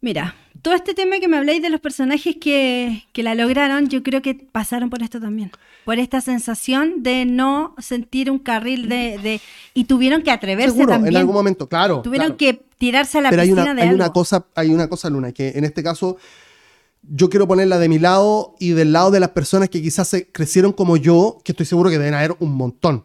[0.00, 4.02] mira, todo este tema que me habláis de los personajes que, que la lograron, yo
[4.02, 5.50] creo que pasaron por esto también.
[5.84, 9.18] Por esta sensación de no sentir un carril de...
[9.22, 9.40] de-
[9.74, 11.14] y tuvieron que atreverse Seguro, también.
[11.14, 12.02] en algún momento, claro.
[12.02, 12.36] tuvieron claro.
[12.38, 13.96] que tirarse a la Pero hay piscina una, de hay algo.
[14.04, 16.16] una cosa, hay una cosa, Luna, que en este caso
[17.02, 20.28] yo quiero ponerla de mi lado y del lado de las personas que quizás se
[20.30, 23.04] crecieron como yo, que estoy seguro que deben haber un montón.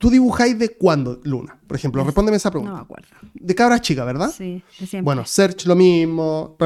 [0.00, 1.60] ¿Tú dibujáis de cuándo, Luna?
[1.66, 2.74] Por ejemplo, respóndeme esa No pregunta.
[2.74, 3.08] me acuerdo.
[3.34, 4.32] De cabra chica, ¿verdad?
[4.34, 5.02] Sí, de siempre.
[5.02, 6.56] Bueno, Search lo mismo.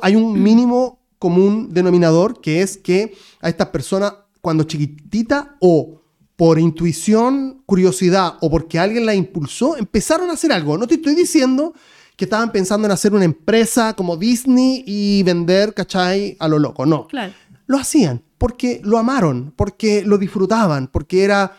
[0.00, 6.00] Hay un mínimo común denominador que es que a estas personas, cuando chiquitita o
[6.34, 10.78] por intuición, curiosidad o porque alguien la impulsó, empezaron a hacer algo.
[10.78, 11.74] No te estoy diciendo
[12.16, 16.38] que estaban pensando en hacer una empresa como Disney y vender, ¿cachai?
[16.40, 16.86] A lo loco.
[16.86, 17.06] No.
[17.06, 17.34] Claro.
[17.66, 21.54] Lo hacían porque lo amaron, porque lo disfrutaban, porque era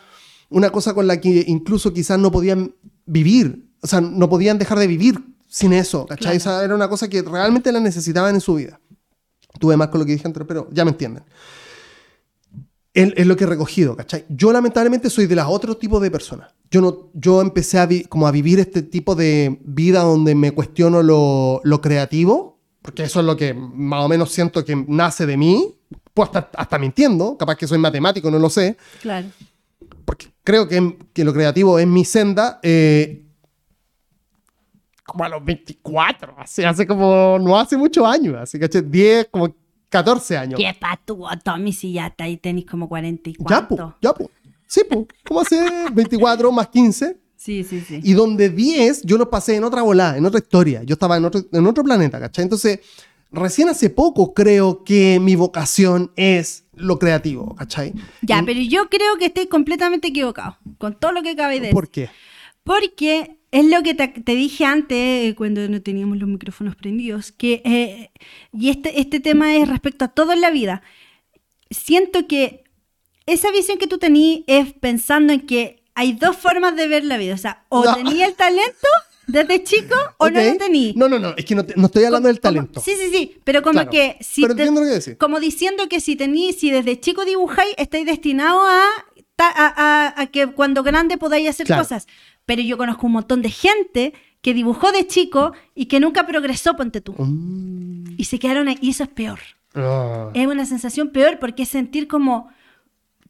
[0.50, 2.74] una cosa con la que incluso quizás no podían
[3.06, 6.22] vivir, o sea, no podían dejar de vivir sin eso, ¿cachai?
[6.22, 6.36] Claro.
[6.36, 8.78] Esa era una cosa que realmente la necesitaban en su vida.
[9.58, 11.24] Tuve más con lo que dije antes, pero ya me entienden.
[12.92, 14.24] Es, lo que he recogido, ¿cachai?
[14.28, 16.50] Yo lamentablemente soy de las otro tipo de personas.
[16.72, 20.50] Yo, no, yo empecé a, vi- como a vivir este tipo de vida donde me
[20.52, 25.24] cuestiono lo, lo creativo, porque eso es lo que más o menos siento que nace
[25.26, 25.76] de mí.
[26.12, 29.28] Pues hasta, hasta mintiendo, capaz que soy matemático, no lo sé Claro.
[30.42, 33.24] Creo que, que lo creativo es mi senda, eh,
[35.04, 39.54] como a los 24, así, hace como, no hace muchos años, así que 10, como
[39.88, 40.60] 14 años.
[40.60, 44.28] Qué patúo, Tommy, si ya está ahí tenéis como 40 y Ya, pues, ya, pues.
[44.66, 45.58] Sí, pues, como hace
[45.92, 47.18] 24 más 15.
[47.34, 48.00] Sí, sí, sí.
[48.04, 50.84] Y donde 10 yo lo pasé en otra volada, en otra historia.
[50.84, 52.44] Yo estaba en otro, en otro planeta, ¿cachai?
[52.44, 52.78] Entonces,
[53.32, 57.92] recién hace poco creo que mi vocación es lo creativo, ¿cachai?
[58.22, 61.60] Ya, Y- pero yo creo que estoy completamente equivocado con todo lo que acabé de
[61.60, 61.74] decir.
[61.74, 62.10] ¿Por qué?
[62.64, 64.96] Porque es lo que te, te dije antes,
[65.30, 68.10] eh, cuando no teníamos los micrófonos prendidos, que, eh,
[68.52, 70.82] y este, este tema es respecto a todo en la vida.
[71.70, 72.64] Siento que
[73.26, 77.16] esa visión que tú tenías es pensando en que hay dos formas de ver la
[77.16, 77.34] vida.
[77.34, 77.94] O sea, o No.
[77.94, 78.88] tenía el talento
[79.26, 80.46] desde chico o no Ok.
[80.46, 80.92] lo tenía.
[80.96, 82.80] No, no, no, es que no, te- no estoy hablando del Como- talento.
[82.80, 85.88] Sí, sí, sí, pero como Claro, que si pero te- entiendo lo que como diciendo
[85.88, 88.84] que si tení, si desde chico dibujáis, estáis destinados a,
[89.38, 89.74] a,
[90.16, 91.82] a- a que cuando grande podáis hacer Claro.
[91.82, 92.06] cosas.
[92.46, 96.74] Pero yo conozco un montón de gente que dibujó de chico y que nunca progresó,
[96.76, 97.14] ponte tú.
[97.16, 98.14] Mm.
[98.16, 99.38] Y se quedaron ahí, y eso es peor.
[99.74, 100.30] Ah.
[100.34, 102.48] Es una sensación peor porque es sentir como,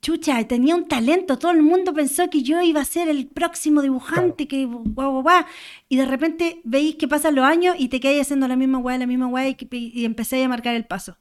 [0.03, 3.83] chucha, tenía un talento, todo el mundo pensó que yo iba a ser el próximo
[3.83, 4.83] dibujante, que guau,
[5.13, 5.45] guau, guau.
[5.89, 8.99] Y de repente veis que pasan los años y te quedáis haciendo la misma guay,
[8.99, 11.17] la misma guay, y, que- y empecé a marcar el paso.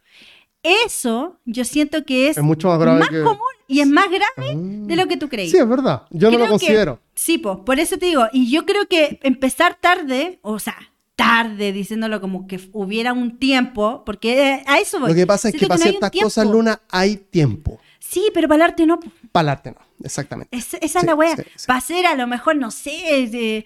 [0.64, 3.38] Eso yo siento que es, Es mucho más grave que- común
[3.68, 5.52] y es más grave de lo que tú crees.
[5.52, 6.04] Sí, es verdad.
[6.10, 7.00] Yo no lo que- considero.
[7.14, 10.76] sí, pues, por eso te digo, y yo creo que empezar tarde, o sea,
[11.16, 15.10] tarde, diciéndolo como que hubiera un tiempo, porque eh, a eso voy.
[15.10, 16.26] Lo que pasa es que para no ciertas tiempo.
[16.28, 17.80] cosas, Luna, hay tiempo.
[18.10, 19.00] Sí, pero para el arte no.
[19.32, 20.56] Para el arte no, exactamente.
[20.58, 21.36] Es- esa es Sí, la wea.
[21.36, 21.68] sí, sí.
[21.68, 22.90] Para ser a lo mejor, no sé,
[23.32, 23.66] de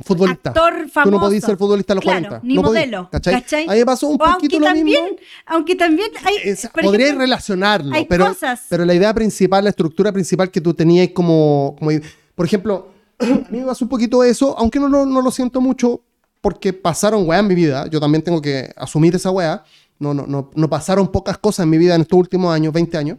[0.00, 0.50] Futbolista.
[0.50, 1.20] actor Tú no famoso.
[1.20, 2.40] podías ser futbolista a los Claro, 40.
[2.46, 3.08] Ni no podías, modelo.
[3.10, 3.34] ¿cachai?
[3.34, 3.68] ¿cachai?
[3.68, 5.06] A mí me pasó un O poquito lo también, mismo.
[5.46, 6.34] Aunque también hay.
[6.50, 8.62] Es- podrías ejemplo, relacionarlo, hay pero, cosas.
[8.68, 11.90] pero la idea principal, la estructura principal que tú tenías como, como
[12.34, 12.88] por ejemplo,
[13.20, 16.02] a mí me pasó un poquito eso, aunque no, no, no lo siento mucho,
[16.40, 19.64] porque pasaron weá en mi vida, yo también tengo que asumir esa weá,
[19.98, 22.98] no, no, no, no pasaron pocas cosas en mi vida en estos últimos años, 20
[22.98, 23.18] años,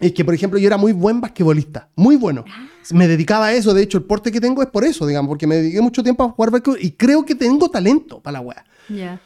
[0.00, 2.44] es que, por ejemplo, yo era muy buen basquetbolista, muy bueno.
[2.92, 5.46] Me dedicaba a eso, de hecho, el porte que tengo es por eso, digamos, porque
[5.46, 8.64] me dediqué mucho tiempo a jugar basquetbol y creo que tengo talento para la wea.
[8.88, 9.20] Ya.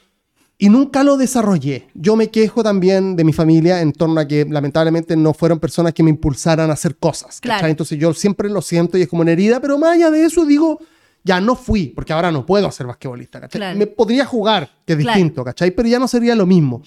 [0.59, 1.89] Y nunca lo desarrollé.
[1.95, 5.93] Yo me quejo también de mi familia en torno a que lamentablemente no fueron personas
[5.93, 7.41] que me impulsaran a hacer cosas.
[7.41, 7.67] Claro.
[7.69, 10.47] Entonces yo siempre lo siento y es como una herida, pero más allá de eso
[10.47, 10.81] digo,
[11.25, 13.41] ya no fui, porque ahora no puedo ser basquetbolista.
[13.41, 13.59] ¿cachai?
[13.59, 13.79] Claro.
[13.79, 15.15] Me podría jugar, que es Claro.
[15.19, 15.71] distinto, ¿cachai?
[15.73, 16.83] Pero ya no sería lo mismo.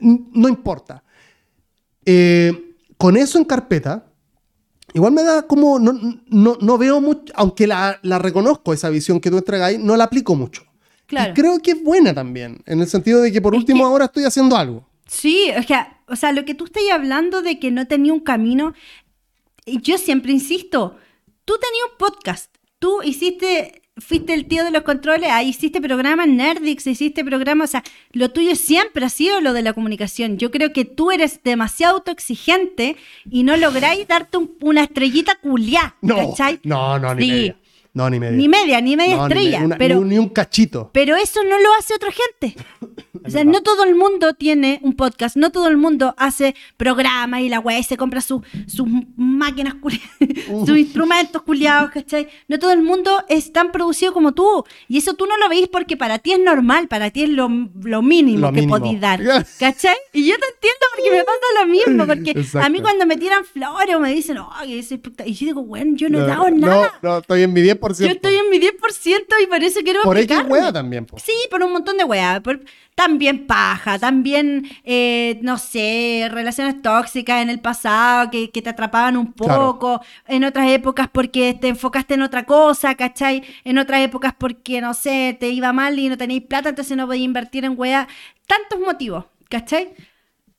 [0.00, 1.02] No importa.
[2.04, 2.65] Eh,
[2.98, 4.06] con eso en carpeta,
[4.94, 5.92] igual me da como, no,
[6.26, 10.04] no, no veo mucho, aunque la, la reconozco, esa visión que tú entregáis, no la
[10.04, 10.62] aplico mucho.
[11.06, 11.30] Claro.
[11.30, 13.84] Y creo que es buena también, en el sentido de que por Es último que-
[13.84, 14.88] ahora estoy haciendo algo.
[15.06, 18.20] Sí, o sea, o sea, lo que tú estás hablando de que no tenía un
[18.20, 18.74] camino,
[19.66, 20.96] yo siempre insisto,
[21.44, 26.28] tú tenías un podcast, tú hiciste, fuiste el tío de los controles, ahí hiciste programas
[26.28, 30.36] Nerdix, hiciste programas, o sea, lo tuyo siempre ha sido lo de la comunicación.
[30.38, 32.96] Yo creo que tú eres demasiado autoexigente
[33.30, 36.60] y no lográis darte un- una estrellita culiá, No, ¿cachai?
[36.64, 37.30] no, no, ni Sí.
[37.30, 37.56] media.
[37.96, 38.36] No, ni media.
[38.36, 39.94] Ni media, ni media No, ni estrella, me- una- pero...
[40.04, 40.90] ni, un- ni cachito.
[40.92, 42.56] Pero eso no lo hace otra gente.
[43.26, 47.40] O sea, no todo el mundo tiene un podcast, no todo el mundo hace programas
[47.40, 49.74] y la weá y se compra su- sus máquinas,
[50.64, 52.28] sus instrumentos culiados, ¿cachai?
[52.46, 54.62] No todo el mundo es tan producido como tú.
[54.86, 57.48] Y eso tú no lo veis porque para ti es normal, para ti es lo,
[57.82, 59.20] lo mínimo Lo que podís dar,
[59.58, 59.96] ¿cachai?
[60.12, 60.46] Y yo te
[61.06, 64.38] porque me pasa lo mismo, porque a mí cuando me tiran flores o me dicen,
[64.66, 66.98] es espectacular", y yo digo, bueno, yo no he No, dado no, nada.
[67.02, 68.08] no, estoy en mi 10%.
[68.08, 71.06] Yo estoy en mi 10% y por eso quiero Por X wea también.
[71.06, 71.18] po.
[71.18, 72.04] Sí, por un montón de.
[72.42, 72.60] Por-
[72.94, 79.18] también paja, también, eh, no sé, relaciones tóxicas en el pasado que, que te atrapaban
[79.18, 79.72] un Claro.
[79.78, 80.00] poco.
[80.26, 83.42] En otras épocas porque te enfocaste en otra cosa, ¿cachai?
[83.64, 87.06] En otras épocas porque, no sé, te iba mal y no tenías plata, entonces no
[87.06, 88.08] podías invertir en wea.
[88.46, 89.90] Tantos motivos, ¿cachai?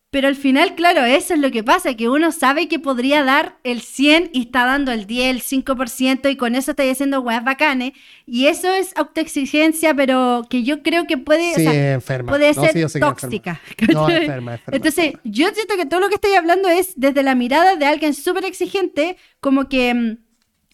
[0.10, 3.58] Pero al final, claro, eso es lo que pasa, que uno sabe que podría dar
[3.65, 7.43] el 100 y está dando el 10, el 5% y con eso está haciendo weas
[7.43, 7.91] bacanes.
[8.26, 12.32] Y eso es autoexigencia, pero que yo creo que puede, Sí, o sea, enferma.
[12.32, 13.60] puede No, ser sí, tóxica.
[13.78, 13.93] enferma.
[14.02, 17.36] No, enferma, enferma, Entonces, yo siento que todo lo que estoy hablando es desde la
[17.36, 20.17] mirada de alguien súper exigente, como que, mm,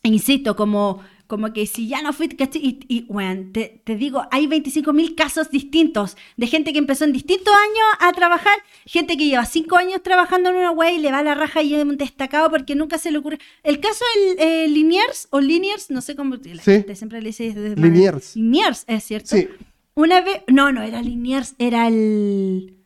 [0.03, 1.01] insisto, como,
[1.33, 2.61] como que si ya no fui, ¿cachai?
[2.63, 7.11] Y, y weón, te, te digo, hay 25.000 casos distintos de gente que empezó en
[7.11, 8.53] distintos años a trabajar,
[8.85, 11.63] gente que lleva 5 años trabajando en una web y le va a la raja
[11.63, 13.39] y es un destacado porque nunca se le ocurre.
[13.63, 14.05] El caso
[14.37, 16.71] del eh, Liniers o Liniers, no sé cómo, la Sí.
[16.71, 18.35] gente siempre le dice desde Liniers.
[18.35, 19.35] Liniers, es cierto.
[19.35, 19.47] Sí.
[19.95, 22.77] Una vez, no, no era Liniers, era el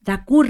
[0.00, 0.48] Dakur.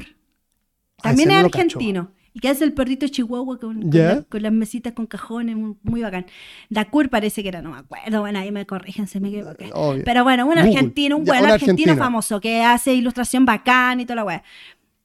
[0.99, 2.13] Ah, También ese es no argentino.
[2.41, 6.27] Que hace el perrito chihuahua con, con la- con las mesitas con cajones, muy, bacán.
[6.71, 9.71] Dakur parece que era, no me acuerdo, bueno, ahí me corrigen, se me equivoqué.
[9.75, 10.03] Obvio.
[10.05, 10.69] Pero bueno, un Google.
[10.71, 14.43] argentino, un buen argentino famoso que hace ilustración bacán y toda la weá.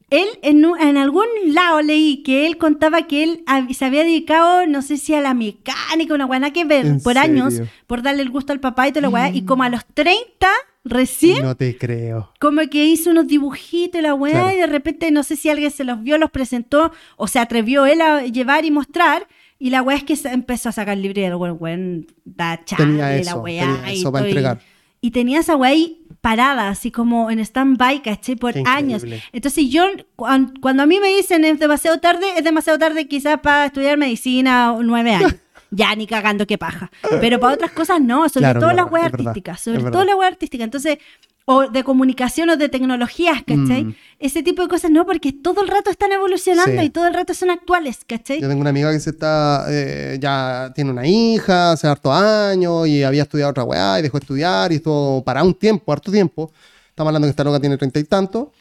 [0.09, 3.43] Él, en, en algún lado leí que él contaba que él
[3.73, 7.01] se había dedicado, no sé si a la mecánica, una weá, nada que ver, ¿En
[7.01, 7.71] por años, serio?
[7.87, 9.29] por darle el gusto al papá y toda la weá.
[9.31, 10.47] Y como a los 30,
[10.83, 12.31] recién, No te creo.
[12.39, 14.55] como que hizo unos dibujitos y la weá, Claro.
[14.55, 17.85] y de repente no sé si alguien se los vio, los presentó, o se atrevió
[17.85, 19.27] él a llevar y mostrar.
[19.59, 22.85] Y la weá es que empezó a sacar libre del weón, da chale,
[23.23, 23.65] la weá.
[23.65, 24.59] tenía eso para y- entregar.
[24.99, 28.35] Y tenía esa weá ahí parada, así como en stand-by, ¿cachai?
[28.37, 29.03] Por Qué años.
[29.03, 29.23] increíble.
[29.33, 29.83] Entonces yo,
[30.15, 33.97] cuan- cuando a mí me dicen es demasiado tarde, es demasiado tarde quizás para estudiar
[33.97, 35.35] medicina o nueve años.
[35.75, 36.91] Ya, ni cagando qué paja.
[37.19, 39.62] Pero para otras cosas no, sobre Claro, todo no, las weas verdad, artísticas.
[39.62, 40.65] Sobre todo las weas artísticas.
[40.65, 40.97] Entonces,
[41.45, 43.83] o de comunicación o de tecnologías, ¿cachai?
[43.86, 43.95] Mm.
[44.19, 46.86] Ese tipo de cosas no, porque todo el rato están evolucionando Sí.
[46.88, 48.39] y todo el rato son actuales, ¿cachai?
[48.39, 52.88] Yo tengo una amiga que se está, eh, ya tiene una hija hace hartos años
[52.88, 56.12] y había estudiado otra weá y dejó de estudiar y estuvo para un tiempo, harto
[56.12, 56.51] tiempo.
[56.89, 58.51] Estamos hablando que esta loca tiene treinta y tanto.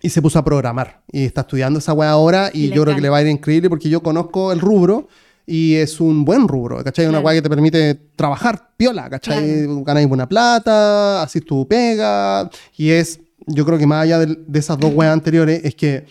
[0.00, 1.02] Y se puso a programar.
[1.12, 3.68] Y está estudiando esa weá ahora y yo creo que le va a ir increíble
[3.68, 5.06] porque yo conozco el rubro
[5.52, 7.06] y es un buen rubro, ¿cachai?
[7.06, 9.66] Una weá que te permite trabajar piola, ¿cachai?
[9.84, 12.48] Ganáis buena plata, así tu pega.
[12.74, 16.06] Y es, yo creo que más allá de, de esas dos weas anteriores, es que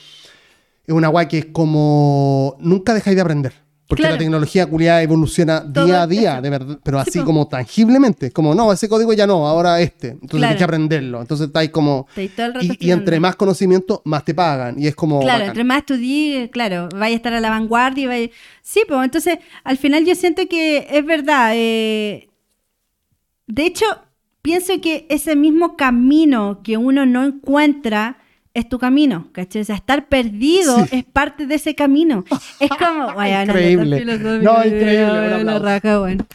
[0.85, 3.53] es una weá que es como nunca dejáis de aprender.
[3.91, 4.15] Porque Claro.
[4.15, 6.07] la tecnología culiada evoluciona Todo día a eso.
[6.07, 8.27] día, de verdad, pero Sí, así como tangiblemente.
[8.27, 10.11] Es como, no, ese código ya no, ahora este.
[10.11, 10.41] Entonces Claro.
[10.43, 11.19] tienes que aprenderlo.
[11.19, 12.05] Entonces estáis como.
[12.09, 14.79] Estáis todo el rato Y, entre más conocimiento, más te pagan.
[14.81, 15.19] Y es como.
[15.19, 15.47] Claro, bacán.
[15.49, 18.17] entre más estudié, claro, vaya a estar a la vanguardia.
[18.17, 21.51] y Sí, pues entonces al final yo siento que es verdad.
[21.53, 22.29] eh,
[23.47, 23.85] De hecho,
[24.41, 28.17] pienso que ese mismo camino que uno no encuentra
[28.53, 29.61] es tu camino, ¿cachai?
[29.61, 30.97] O sea, estar perdido Sí.
[30.97, 32.25] es parte de ese camino.
[32.59, 33.99] Es como, bueno, Increíble.
[33.99, 36.25] filosófico, No, increíble, un la raja, bueno.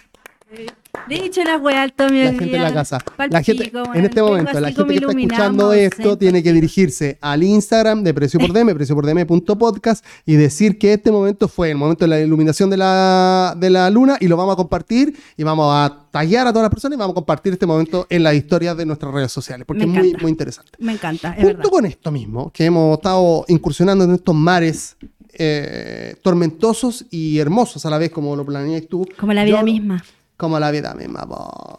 [1.09, 2.99] Dicho la wea alto mi La gente en la casa.
[3.31, 7.42] La gente, en este momento, la gente que está escuchando esto tiene que dirigirse al
[7.42, 11.77] Instagram de Precio por DM, precio por DM.podcast y decir que este momento fue el
[11.77, 15.42] momento de la iluminación de la, de la luna y lo vamos a compartir y
[15.45, 18.35] vamos a tallar a todas las personas y vamos a compartir este momento en la
[18.35, 20.72] historia de nuestras redes sociales porque es muy, muy interesante.
[20.78, 21.37] Me encanta.
[21.39, 24.97] Junto con esto mismo, que hemos estado incursionando en estos mares
[25.39, 29.07] eh, tormentosos y hermosos a la vez, como lo planeas tú.
[29.18, 30.03] Como la vida misma.
[30.37, 31.26] Como la vida misma,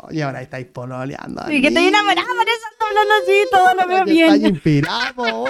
[0.10, 1.44] Y ahora estáis pololeando.
[1.52, 4.34] Y que estoy enamorada, por eso estoy hablando así, todo lo veo bien.
[4.34, 5.46] Estáis inspirado.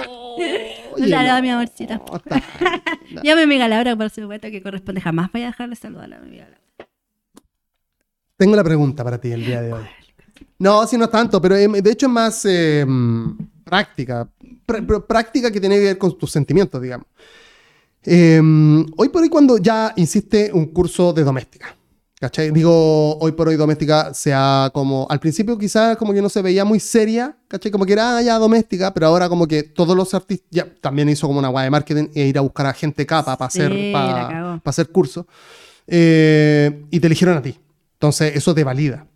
[0.98, 2.00] Saludos, mi amorcita.
[3.24, 5.00] Ya mi amiga Laura, por supuesto, que corresponde.
[5.00, 6.90] Jamás voy a dejarle saludar a mi amiga Laura.
[8.36, 9.84] Tengo la pregunta para ti el día de hoy.
[10.58, 14.28] No, sí, no es tanto, pero em, de hecho es más em, práctica.
[15.06, 17.06] práctica que tiene que ver con tus sentimientos, digamos.
[18.04, 21.77] Em, hoy por hoy, cuando ya hiciste un curso de doméstica,
[22.20, 22.50] ¿cachai?
[22.50, 26.64] Digo, hoy por hoy doméstica sea como, al principio quizás como que no se veía
[26.64, 27.70] muy seria, ¿cachai?
[27.70, 31.08] Como que era ah, ya doméstica, pero ahora como que todos los artistas, ya también
[31.08, 33.92] hizo como una guay de marketing e ir a buscar a gente capa para hacer,
[33.92, 35.26] para, hacer curso.
[35.86, 37.58] Eh, y te eligieron a ti.
[37.94, 39.06] Entonces, eso te valida.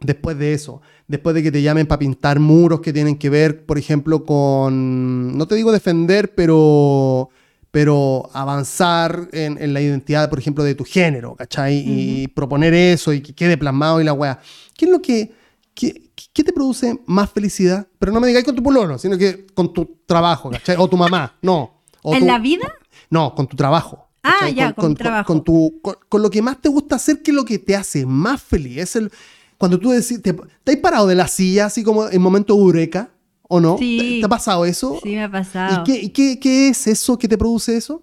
[0.00, 3.64] Después de eso, después de que te llamen para pintar muros que tienen que ver,
[3.64, 7.30] por ejemplo, con, no te digo defender, pero
[7.72, 11.82] pero avanzar en, la identidad, por ejemplo, de tu género, ¿cachai?
[11.84, 14.38] Y proponer eso y que quede plasmado y la weá.
[14.76, 15.32] ¿Qué es lo que,
[15.74, 17.88] qué, te produce más felicidad?
[17.98, 20.76] Pero no me digáis con tu pololo, sino que con tu trabajo, ¿cachai?
[20.78, 21.80] O tu mamá, no.
[22.04, 22.70] ¿En la vida?
[23.08, 24.06] No, con tu trabajo.
[24.22, 25.26] Ah, ya, con, tu trabajo.
[25.26, 28.04] Con, tu, con, lo que más te gusta hacer, que es lo que te hace
[28.04, 28.76] más feliz.
[28.76, 29.10] Es el,
[29.56, 33.08] cuando tú decís, te, te has parado de la silla, así como en momento eureka,
[33.54, 33.76] ¿O no?
[33.76, 34.16] Sí.
[34.20, 34.98] ¿Te, ha pasado eso?
[35.02, 35.84] Sí, me ha pasado.
[35.86, 38.02] ¿Y qué, qué, es eso que te produce eso?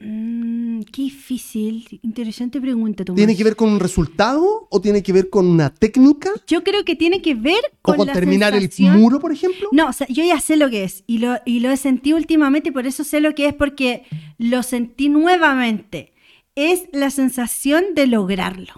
[0.00, 1.98] Mm, qué difícil.
[2.00, 3.16] Interesante pregunta, Tomás.
[3.16, 6.30] ¿Tiene que ver con un resultado o tiene que ver con una técnica?
[6.46, 7.96] Yo creo que tiene que ver con.
[7.96, 9.68] ¿O con terminar el muro, por ejemplo?
[9.72, 11.02] No, o sea, yo ya sé lo que es.
[11.08, 14.04] Y lo, y lo he sentido últimamente y por eso sé lo que es, porque
[14.38, 16.12] lo sentí nuevamente.
[16.54, 18.74] Es la sensación de lograrlo.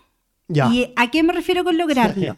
[0.48, 0.72] Ya.
[0.72, 2.36] ¿Y a qué me refiero con lograrlo?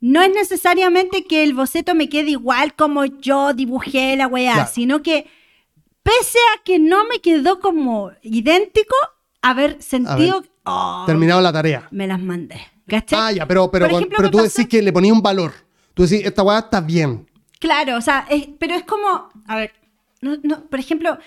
[0.00, 5.02] No es necesariamente que el boceto me quede igual como yo dibujé la weá, sino
[5.02, 5.26] que
[6.02, 8.94] pese a que no me quedó como idéntico,
[9.42, 10.44] haber sentido...
[10.64, 11.88] Oh, terminado la tarea.
[11.90, 12.60] Me las mandé.
[12.86, 13.18] ¿Cachai?
[13.20, 15.52] Ah, ya, pero, pero, pero tú decís que le ponía un valor.
[15.94, 17.28] Tú decís, esta weá está bien.
[17.58, 18.26] Claro, o sea,
[18.58, 19.72] pero es como, a ver,
[20.20, 21.18] no, por ejemplo,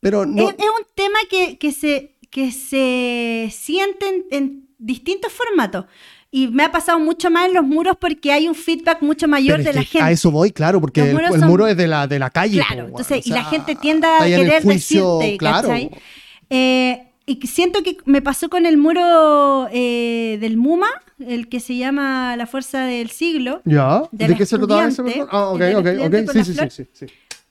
[0.00, 5.84] pero no, es, un tema que, que, se, que se siente en distintos formatos.
[6.32, 9.62] Y me ha pasado mucho más en los muros porque hay un feedback mucho mayor
[9.64, 10.02] de la gente.
[10.02, 11.14] A eso voy, claro, porque el,
[11.44, 12.62] muro es de la, de la calle.
[12.64, 15.70] Claro, entonces, y la gente tiende a querer decirte, claro.
[16.48, 21.76] Eh, y siento que me pasó con el muro eh, del MUMA, el que se
[21.76, 23.62] llama La Fuerza del Siglo.
[23.64, 24.02] ¿Ya?
[24.10, 25.02] ¿De, qué se trataba ese?
[25.30, 26.32] Ah, ok, ok, ok.
[26.32, 27.06] Sí, sí, sí, sí.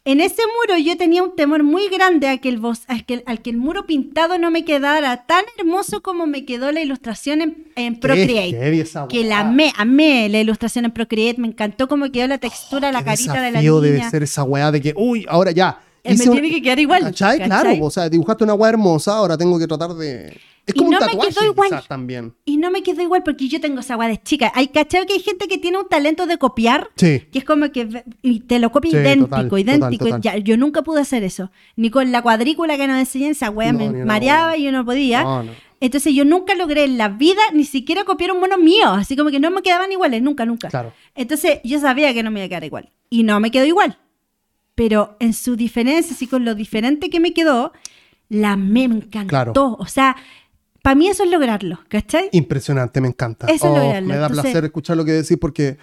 [0.05, 2.61] En ese muro yo tenía un temor muy grande a que, el,
[3.05, 6.81] que, al que el muro pintado no me quedara tan hermoso como me quedó la
[6.81, 8.87] ilustración en, Procreate.
[9.09, 13.03] que la amé, amé la ilustración en Procreate, me encantó cómo quedó la textura, la
[13.03, 13.81] carita de la niña.
[13.81, 15.79] debe ser esa weá de que, uy, ahora ya.
[16.03, 17.03] me tiene que quedar igual.
[17.03, 17.43] ¿Cachai?
[17.43, 20.39] Claro, o sea, dibujaste una weá hermosa, ahora tengo que tratar de...
[20.69, 21.83] Es como un tatuaje, me igual.
[21.87, 22.33] también.
[22.45, 24.51] Y no me quedó igual porque yo tengo esa agua de chica.
[24.55, 26.89] Hay cachado que hay gente que tiene un talento de copiar.
[26.95, 27.21] Sí.
[27.31, 30.07] Que es como que y te lo copia idéntico, idéntico.
[30.43, 31.51] yo nunca pude hacer eso.
[31.75, 35.43] Ni con la cuadrícula que nos enseñan, esa wea me mareaba y yo no podía.
[35.81, 38.89] Entonces yo nunca logré en la vida ni siquiera copiar un mono mío.
[38.89, 40.69] Así como que no me quedaban iguales, nunca, nunca.
[40.69, 40.93] Claro.
[41.15, 42.89] Entonces yo sabía que no me iba a quedar igual.
[43.09, 43.97] Y no me quedó igual.
[44.75, 47.73] Pero en su diferencia, así con lo diferente que me quedó,
[48.29, 49.75] la me encantó.
[49.79, 50.15] O sea,
[50.81, 52.29] para mí eso es lograrlo, ¿cachai?
[52.31, 53.47] Impresionante, me encanta.
[53.47, 54.07] Eso es oh, lograrlo.
[54.07, 55.77] Me da placer escuchar lo que decís porque.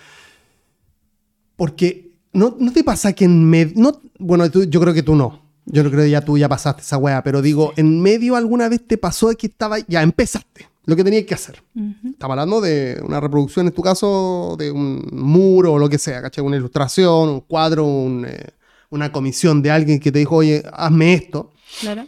[1.56, 3.74] Porque no, no te pasa que en medio.
[3.76, 5.42] No, bueno, yo creo que tú no.
[5.66, 8.86] Yo creo que ya tú ya pasaste esa wea, pero digo, en medio alguna vez
[8.86, 9.78] te pasó de que estaba.
[9.80, 11.62] Ya empezaste lo que tenías que hacer.
[12.04, 16.22] Estaba hablando de una reproducción, en tu caso, de un muro o lo que sea,
[16.22, 16.44] ¿cachai?
[16.44, 17.84] Una ilustración, un cuadro,
[18.24, 18.50] eh,
[18.90, 21.52] una comisión de alguien que te dijo, oye, hazme esto.
[21.80, 22.06] Claro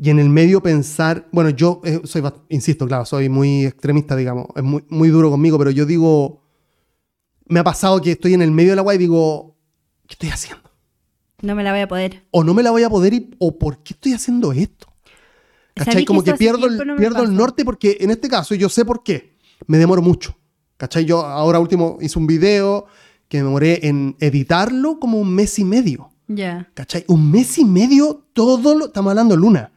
[0.00, 4.46] y en el medio pensar, bueno, yo eh, soy, insisto, claro, soy muy extremista, digamos,
[4.54, 6.44] es muy, muy duro conmigo, pero yo digo,
[7.46, 9.56] me ha pasado que estoy en el medio del agua y digo,
[10.06, 10.70] ¿qué estoy haciendo?
[11.42, 12.24] No me la voy a poder.
[12.30, 14.86] O no me la voy a poder, y, o ¿por qué estoy haciendo esto?
[15.74, 16.04] ¿Cachai?
[16.04, 19.36] Como que, pierdo, el, pierdo el norte porque en este caso yo sé por qué.
[19.66, 20.36] Me demoro mucho.
[20.76, 21.04] ¿Cachai?
[21.04, 22.86] Yo ahora último hice un video
[23.28, 26.10] que me demoré en editarlo como un mes y medio.
[26.26, 26.68] Ya.
[26.74, 27.04] ¿Cachai?
[27.06, 28.86] Un mes y medio todo lo...
[28.86, 29.70] Estamos hablando luna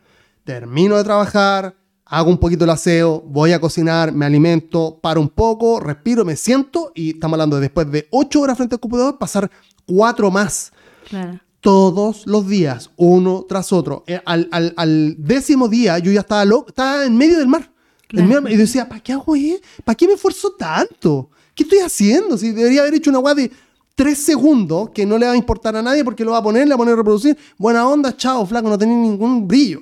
[0.44, 1.76] termino de trabajar,
[2.06, 6.36] hago un poquito el aseo, voy a cocinar, me alimento, paro un poco, respiro, me
[6.36, 9.50] siento y estamos hablando de después de ocho horas frente al computador, pasar
[9.86, 10.72] cuatro más.
[11.10, 11.40] Claro.
[11.62, 14.04] Todos los días, uno tras otro.
[14.08, 17.62] Eh, Al, al- al décimo día yo ya estaba, en medio del mar.
[17.62, 18.26] En Claro.
[18.28, 18.52] medio del mar.
[18.54, 19.68] y decía, ¿para qué hago esto?
[19.86, 21.30] ¿Para qué me esfuerzo tanto?
[21.54, 22.36] ¿Qué estoy haciendo?
[22.38, 23.52] Si debería haber hecho una weá de
[23.94, 26.64] tres segundos que no le va a importar a nadie porque lo va a poner,
[26.64, 27.38] le va a poner a reproducir.
[27.60, 29.82] Buena onda, chao, flaco, no tenía ningún brillo.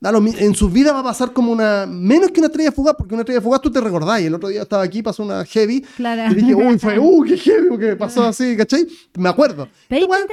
[0.00, 1.86] En su vida va a pasar como una.
[1.86, 4.20] Menos que una estrella fugaz, porque una estrella fugaz tú te recordás.
[4.20, 5.80] Y el otro día estaba aquí, pasó una heavy.
[5.96, 6.30] Claro.
[6.32, 8.86] Y dije, uy, fue, uy, qué heavy, que pasó así, ¿cachai?
[9.18, 9.68] Me acuerdo.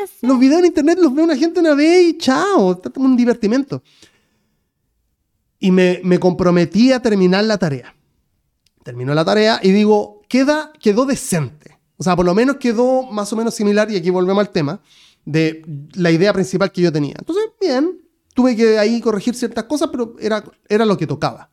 [0.04, 2.74] Hacer- los videos en internet los ve una gente una vez y chao.
[2.74, 3.82] Está como un divertimento.
[5.60, 7.96] Y me, me comprometí a terminar la tarea.
[8.84, 11.80] Terminó la tarea y digo, queda, quedó decente.
[11.96, 14.82] O sea, por lo menos quedó más o menos similar, y aquí volvemos al tema,
[15.24, 17.16] de la idea principal que yo tenía.
[17.18, 17.98] Entonces, bien,
[18.34, 21.50] tuve que ahí corregir ciertas cosas, pero era, era lo que tocaba.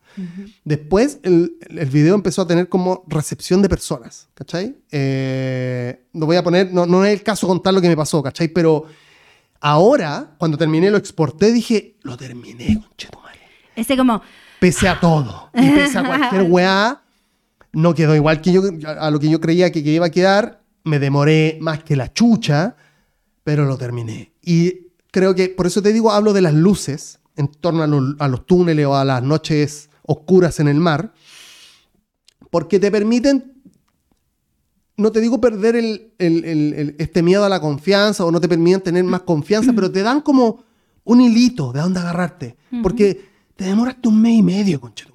[0.65, 4.75] Después el, el video empezó a tener como recepción de personas, ¿cachai?
[4.91, 8.21] Eh, no voy a poner, no, no es el caso contar lo que me pasó,
[8.21, 8.49] ¿cachai?
[8.49, 8.85] Pero
[9.61, 13.39] ahora, cuando terminé, lo exporté, dije, lo terminé, conchetumare.
[13.75, 14.21] Ese como,
[14.59, 17.01] Pese a todo, y pese a cualquier weá,
[17.71, 20.61] no quedó igual que yo, a lo que yo creía que, que iba a quedar.
[20.83, 22.75] Me demoré más que la chucha,
[23.43, 24.33] pero lo terminé.
[24.41, 28.15] Y creo que, por eso te digo, hablo de las luces en torno a los,
[28.19, 31.13] a los túneles o a las noches oscuras en el mar,
[32.49, 33.53] porque te permiten,
[34.97, 38.41] no te digo perder el, el- el- el- este miedo a la confianza o no
[38.41, 40.63] te permiten tener más confianza, pero te dan como
[41.03, 45.11] un hilito de dónde agarrarte, porque te demoraste un mes y medio, conchetumadre.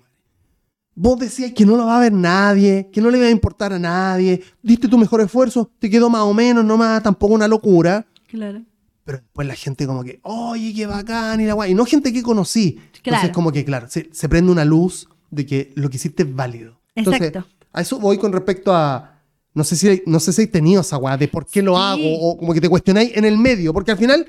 [0.98, 3.72] Vos decías que no lo va a ver nadie, que no le va a importar
[3.74, 7.46] a nadie, diste tu mejor esfuerzo, te quedó más o menos, no más, tampoco una
[7.46, 8.06] locura.
[8.28, 8.62] claro.
[9.06, 11.70] Pero después la gente como que, oye, qué bacán, y la guay.
[11.70, 12.76] Y no gente que conocí.
[12.96, 13.32] Entonces Claro.
[13.32, 16.80] como que, claro, se, se prende una luz de que lo que hiciste es válido.
[16.94, 17.48] Entonces, Exacto.
[17.72, 19.20] a eso voy con respecto a,
[19.54, 21.82] no sé si, no sé si tenido esa guay de por qué lo Sí.
[21.82, 24.26] hago, o como que te cuestionáis en el medio, porque al final,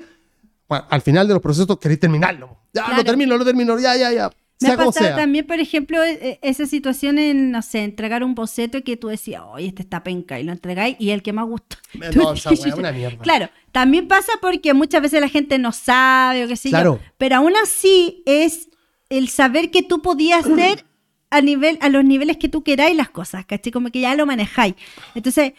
[0.68, 2.56] bueno, al final de los procesos queréis terminarlo.
[2.72, 2.98] Ya, Claro.
[2.98, 4.30] lo termino, lo termino, ya, ya, ya.
[4.60, 5.16] Me ha pasado sea.
[5.16, 9.08] también, por ejemplo, e- e- esa situación en, no sé, entregar un boceto que tú
[9.08, 11.76] decías, oye, este está penca, y lo entregáis, y el que más gustó.
[11.94, 13.22] No, Tú esa una mierda.
[13.22, 16.98] Claro, también pasa porque muchas veces la gente no sabe o qué sé Claro.
[17.02, 17.12] yo.
[17.18, 18.68] Pero aún así es
[19.10, 20.84] el saber que tú podías hacer
[21.30, 23.70] a nivel, a los niveles que tú queráis las cosas, ¿cachai?
[23.72, 24.74] Como que ya lo manejáis.
[25.14, 25.52] Entonces,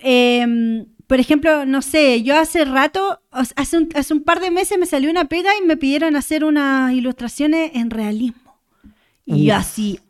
[0.00, 4.78] em, por ejemplo, no sé, yo hace rato, hace un, hace un par de meses
[4.78, 8.56] me salió una pega y me pidieron hacer unas ilustraciones en realismo.
[9.26, 10.00] Y yo así,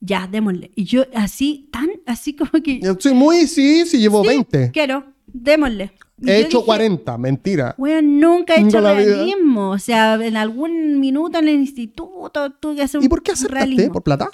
[0.00, 0.72] ya, démosle.
[0.74, 2.80] Y yo así, tan, así como que...
[2.80, 4.72] Yo soy muy, sí, sí, llevo Sí, 20.
[4.72, 5.92] Quiero, démosle.
[6.20, 7.76] Y He hecho dije, 40, mentira.
[7.78, 9.04] Bueno, nunca he hecho la vida.
[9.18, 9.70] realismo.
[9.70, 13.30] O sea, en algún minuto en el instituto tuve que hacer un ¿Y por qué
[13.30, 13.54] aceptaste?
[13.54, 13.92] realismo.
[13.92, 14.28] ¿Por plata?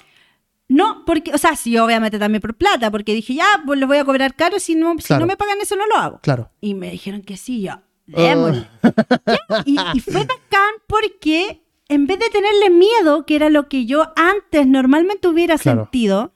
[0.69, 3.97] No, porque, o sea, sí, obviamente también por plata, porque dije, ya, pues los voy
[3.97, 5.21] a cobrar caro, si no, si Claro.
[5.21, 6.19] no me pagan eso, no lo hago.
[6.21, 6.51] Claro.
[6.59, 7.81] Y me dijeron que sí, yo, Ah.
[8.05, 8.67] démosle.
[8.83, 13.85] Ya, y, y fue bacán porque en vez de tenerle miedo, que era lo que
[13.85, 15.83] yo antes normalmente hubiera Claro.
[15.83, 16.33] sentido,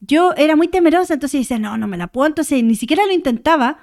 [0.00, 3.12] yo era muy temerosa, entonces decía, no, no me la puedo, entonces ni siquiera lo
[3.12, 3.78] intentaba.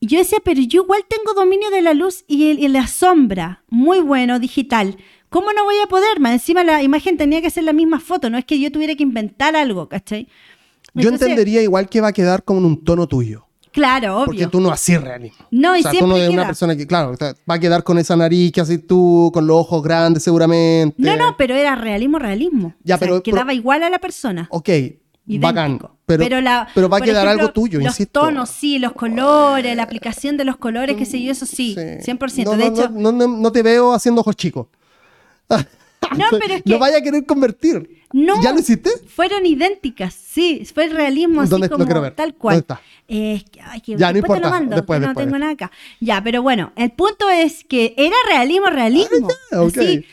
[0.00, 2.86] Y yo decía, pero yo igual tengo dominio de la luz y, el- y la
[2.86, 4.98] sombra, muy bueno, digital.
[5.30, 6.20] ¿Cómo no voy a poder?
[6.20, 8.94] Más encima la imagen tenía que ser la misma foto, no es que yo tuviera
[8.94, 10.26] que inventar algo, ¿cachai?
[10.94, 13.44] Yo Entonces, entendería igual que va a quedar con un tono tuyo.
[13.70, 14.50] Claro, Porque obvio.
[14.50, 15.44] tú no haces realismo.
[15.50, 17.14] No, y o sea, tú siempre no eres una persona que, claro,
[17.48, 20.96] va a quedar con esa nariz que haces tú, con los ojos grandes seguramente.
[20.98, 22.74] No, no, pero era realismo, realismo.
[22.82, 24.48] Ya, O sea, pero- quedaba pero- igual a la persona.
[24.50, 25.42] Ok, Idéntico.
[25.42, 25.78] bacán.
[26.06, 28.20] Pero, pero, la- va a quedar ejemplo, algo tuyo, los insisto.
[28.20, 32.50] tonos, sí, los colores, la aplicación de los colores, qué sé yo, eso sí, 100%.
[32.50, 34.68] No, de no, hecho, no, no te veo haciendo ojos chicos.
[35.48, 37.98] No, pero es que- Lo vaya a querer convertir.
[38.10, 38.42] No.
[38.42, 38.88] ¿Ya lo hiciste?
[39.14, 42.14] fueron idénticas, sí, fue el realismo así ¿Dónde- lo como ver?
[42.14, 42.54] tal cual.
[42.54, 42.80] ¿Dónde está?
[43.06, 45.26] Eh, que, ay, que Ya, no después te importa, lo mando, después, que no después.
[45.26, 45.70] tengo nada acá.
[46.00, 49.28] Ya, pero bueno, el punto es que era realismo, realismo.
[49.52, 49.56] Ah,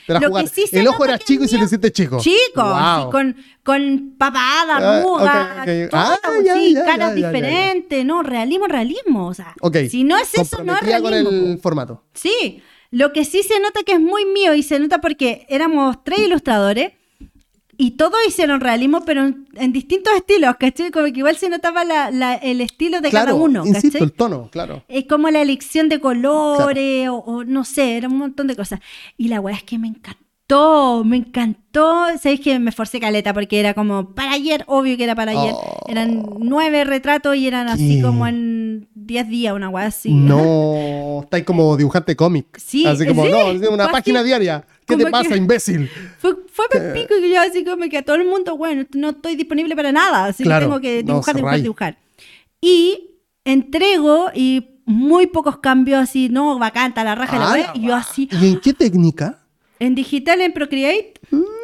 [0.07, 2.17] la lo que sí se El ojo era chico y se lo hiciste chico.
[2.19, 3.11] Chico, Wow.
[3.11, 5.63] con, con papada, arruga,
[5.93, 6.17] Ah,
[6.53, 9.27] sí, ya, caras diferentes, no, realismo, realismo.
[9.27, 9.55] O sea,
[9.89, 11.51] si no es eso, no es Comprometida con realismo.
[11.53, 12.03] el formato.
[12.13, 12.61] Sí,
[12.91, 16.19] lo que sí se nota que es muy mío y se nota porque éramos tres
[16.19, 16.91] ilustradores
[17.77, 20.91] y todos hicieron realismo, pero en, en distintos estilos, ¿cachai?
[20.91, 24.13] Como que igual se notaba la- la- el estilo de claro, cada uno, insisto, el
[24.13, 24.83] tono, claro.
[24.87, 28.79] Es como la elección de colores o, o no sé, era un montón de cosas.
[29.17, 30.23] Y la weá es que me encantó,
[31.03, 32.05] me encantó.
[32.21, 35.53] Sabéis que me esforcé caleta porque era como para ayer, obvio que era para ayer.
[35.53, 35.79] Oh.
[35.87, 40.11] Eran nueve retratos y eran así como en diez días, una weá así.
[40.13, 42.57] No, estáis como dibujante cómic.
[42.57, 44.65] Sí, Así como, sí, no, una página diaria.
[44.85, 45.89] ¿Qué te pasa, que- imbécil?
[46.19, 49.09] Fue, fue por pico que yo así como que a todo el mundo, bueno, no
[49.09, 51.97] estoy disponible para nada, así Claro, que tengo que no, dibujar, dibujar, dibujar.
[52.61, 57.53] Y entrego y muy pocos cambios así, no, bacán, está la raja de la Ah,
[57.53, 59.39] web, y yo así, ¿Y en qué técnica?
[59.79, 61.13] En digital, en Procreate,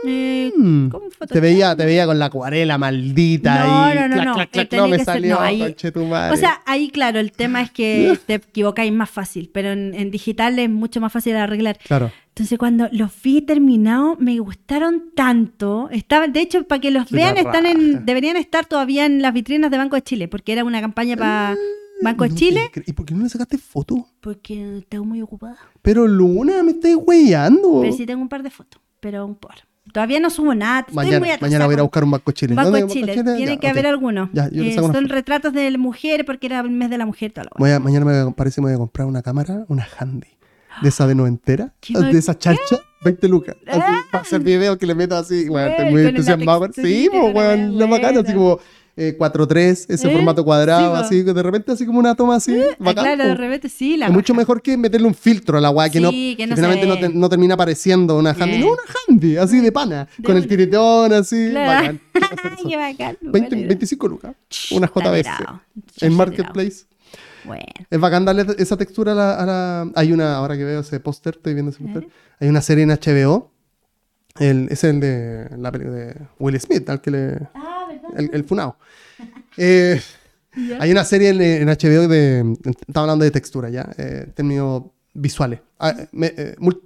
[0.05, 3.95] eh, Mm, ¿cómo te veía, te veía con la acuarela maldita No, ahí.
[3.95, 5.91] no, no, clac, no, clac, eh, clac, tenía no me ser- salió, no, ahí- conche
[5.91, 6.33] tu madre.
[6.33, 10.11] O sea, ahí claro, el tema es que te equivocáis más fácil, pero en, en
[10.11, 11.77] digital es mucho más fácil de arreglar.
[11.83, 12.11] claro.
[12.29, 15.89] Entonces cuando los vi terminados me gustaron tanto.
[15.91, 19.69] Estaban, de hecho, para que los vean, están en, deberían estar todavía en las vitrinas
[19.69, 21.55] de Banco de Chile, porque era una campaña para
[22.01, 24.07] Banco No Chile, ¿Y por qué no le sacaste foto?
[24.21, 25.57] porque estaba muy ocupada.
[25.81, 27.81] Pero Luna, me estáis weyando.
[27.81, 29.55] Pero sí tengo un par de fotos, pero un par.
[29.93, 30.81] Todavía no subo nada.
[30.81, 32.53] estoy Mañana, muy atrasada mañana voy a ir a buscar un Banco Chile.
[32.53, 33.15] Banco ¿Dónde de hay un Chile.
[33.23, 33.71] Banco Tiene Ya, que ok.
[33.71, 34.29] haber alguno.
[34.31, 37.31] Ya, yo Eh, son retratos de la mujer porque era el mes de la mujer.
[37.33, 39.65] Toda la Voy a- mañana me voy a- parece me voy a comprar una cámara,
[39.67, 40.27] una handy.
[40.81, 43.57] De esa de noventera, de esa charcha, 20 lucas.
[43.67, 44.01] Así, Ah.
[44.11, 46.69] para hacer videos que le meto así, bueno, estoy muy entusiasmado.
[46.73, 48.59] Sí, pues, weón, la bacana, así como
[48.97, 50.11] eh, 4.3, ese ¿Eh?
[50.11, 53.03] formato cuadrado, Sí, así, de repente así como una toma así, Ah, bacán.
[53.05, 55.89] claro, de repente sí, la Es mucho mejor que meterle un filtro a la weá,
[55.89, 58.55] que, no, Sí, que no finalmente no, te- no termina apareciendo una handy.
[58.55, 58.59] Eh.
[58.59, 61.71] No, una handy, así de pana, De con el tiritón, así, Claro.
[61.81, 62.01] bacán.
[62.69, 63.17] Qué bacán.
[63.21, 63.67] 20, buena idea.
[63.67, 64.35] 25 lucas,
[64.71, 65.29] una JBC,
[66.01, 66.85] en Marketplace.
[67.43, 67.63] Bueno.
[67.89, 70.99] Es bacán darle esa textura a la, a la- Hay una, ahora que veo ese
[70.99, 72.07] póster, estoy viendo ese póster.
[72.39, 73.51] Hay una serie en HBO.
[74.39, 77.37] El, es el de la película de Will Smith, al que le.
[77.53, 77.80] Ah.
[78.17, 78.77] El, el funao.
[79.57, 79.99] Eh,
[80.53, 80.79] Ya.
[80.81, 82.57] hay una serie en, en HBO de.
[82.85, 83.89] Estaba hablando de textura ya.
[83.97, 84.83] Eh, términos
[85.13, 85.61] visuales.
[85.79, 86.81] Ah, me- eh, mul-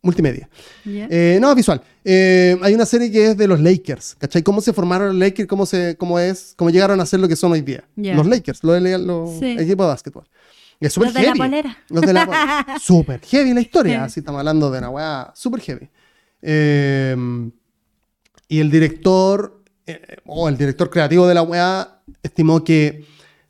[0.00, 0.48] multimedia.
[0.86, 1.82] Eh, no, visual.
[2.02, 4.42] Eh, hay una serie que es de los Lakers, ¿cachai?
[4.42, 7.36] Cómo se formaron los Lakers, cómo, se, cómo, es, cómo llegaron a ser lo que
[7.36, 7.84] son hoy día.
[7.96, 8.14] Ya.
[8.14, 9.56] Los Lakers, los, los Sí.
[9.58, 10.24] equipos de básquetbol.
[10.80, 11.38] Y es súper Los de la heavy.
[11.38, 11.78] polera.
[11.90, 12.66] Los de la polera.
[12.80, 14.04] Súper heavy la historia.
[14.04, 15.90] Así estamos hablando de una weá súper heavy.
[16.40, 17.14] Eh,
[18.48, 19.59] y el director,
[19.90, 23.04] eh, o el director creativo de la weá, estimó que,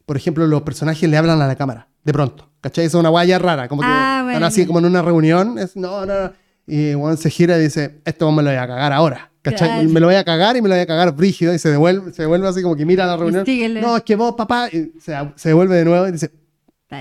[0.06, 2.48] por ejemplo, los personajes le hablan a la cámara, de pronto.
[2.60, 2.84] ¿Cachai?
[2.84, 3.68] Eso es una weá ya rara.
[3.68, 4.46] Como que Ah, están bueno.
[4.46, 5.58] así como en una reunión.
[5.58, 6.32] Es, no, no, no.
[6.66, 9.30] Y Juan se gira y dice, esto me lo voy a cagar ahora.
[9.42, 9.68] ¿Cachai?
[9.68, 9.88] Claro.
[9.88, 11.54] Me lo voy a cagar y me lo voy a cagar brígido.
[11.54, 13.46] Y se devuelve, se devuelve así como que mira la reunión.
[13.46, 13.80] síguele.
[13.80, 14.68] No, es que vos, papá.
[14.70, 16.30] Y se, se devuelve de nuevo y dice,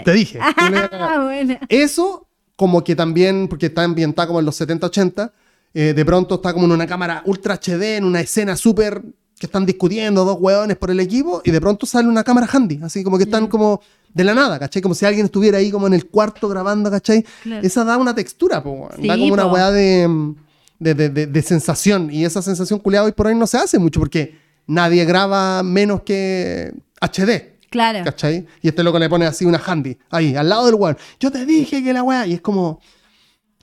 [0.05, 0.39] te dije.
[0.39, 1.09] me lo voy a cagar.
[1.13, 1.57] Ah, bueno.
[1.67, 5.31] Eso, como que también, porque está ambientada como en los 70-80,
[5.73, 9.01] eh, de pronto está como en una cámara ultra HD, en una escena súper
[9.39, 12.79] que están discutiendo dos hueones por el equipo, y de pronto sale una cámara handy,
[12.83, 13.81] así como que están como
[14.13, 14.81] de la nada, ¿cachai?
[14.81, 17.23] Como si alguien estuviera ahí como en el cuarto grabando, ¿cachai?
[17.43, 17.65] Claro.
[17.65, 18.89] Esa da una textura, po, weón.
[19.07, 19.53] da Sí, como una po.
[19.53, 20.33] hueá de,
[20.79, 23.99] de, de- de- sensación, y esa sensación culiada hoy por hoy no se hace mucho,
[23.99, 24.37] porque
[24.67, 27.57] nadie graba menos que HD.
[27.69, 28.03] Claro.
[28.03, 28.47] ¿Cachai?
[28.63, 30.97] Y este loco le pone así una handy, ahí, al lado del weón.
[31.19, 32.25] Yo te dije que la weá.
[32.25, 32.81] Y es como.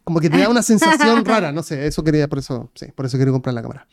[0.04, 1.50] Como que te da una sensación rara.
[1.50, 3.88] No sé, eso quería, por eso, sí, por eso quiero comprar la cámara.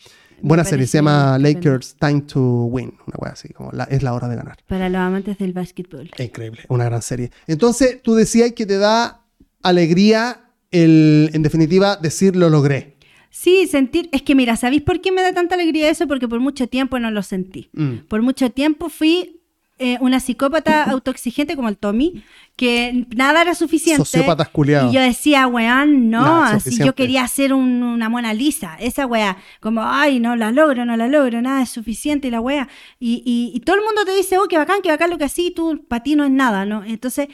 [0.48, 1.38] Buena serie, se llama.
[1.40, 2.94] Lakers Time to Win.
[3.08, 4.58] Una weá así, como la- es la hora de ganar.
[4.68, 6.12] Para los amantes del básquetbol.
[6.18, 7.32] Es increíble, una gran serie.
[7.48, 9.22] Entonces, tú decías que te da
[9.62, 10.42] alegría
[10.72, 12.98] el, en definitiva, decir lo logré.
[13.30, 14.10] Sí, sentir.
[14.12, 16.08] Es que mira, ¿sabéis por qué me da tanta alegría eso?
[16.08, 17.70] Porque por mucho tiempo no lo sentí.
[17.74, 18.06] Mm.
[18.08, 19.42] Por mucho tiempo fui
[19.84, 22.24] eh, una psicópata autoexigente como el Tommy,
[22.56, 23.98] que nada era suficiente.
[24.06, 24.92] Sociópatas culiados.
[24.92, 28.78] Y yo decía, weón, no, Nada, así yo quería hacer un- una Mona Lisa.
[28.80, 32.40] Esa weá, como, ay, no la logro, no la logro, nada es suficiente y la
[32.42, 32.68] weá.
[33.00, 35.26] Y, y- y todo el mundo te dice, oh, qué bacán, qué bacán lo que
[35.26, 36.84] así, tú, para ti no es nada, ¿no?
[36.84, 37.28] Entonces,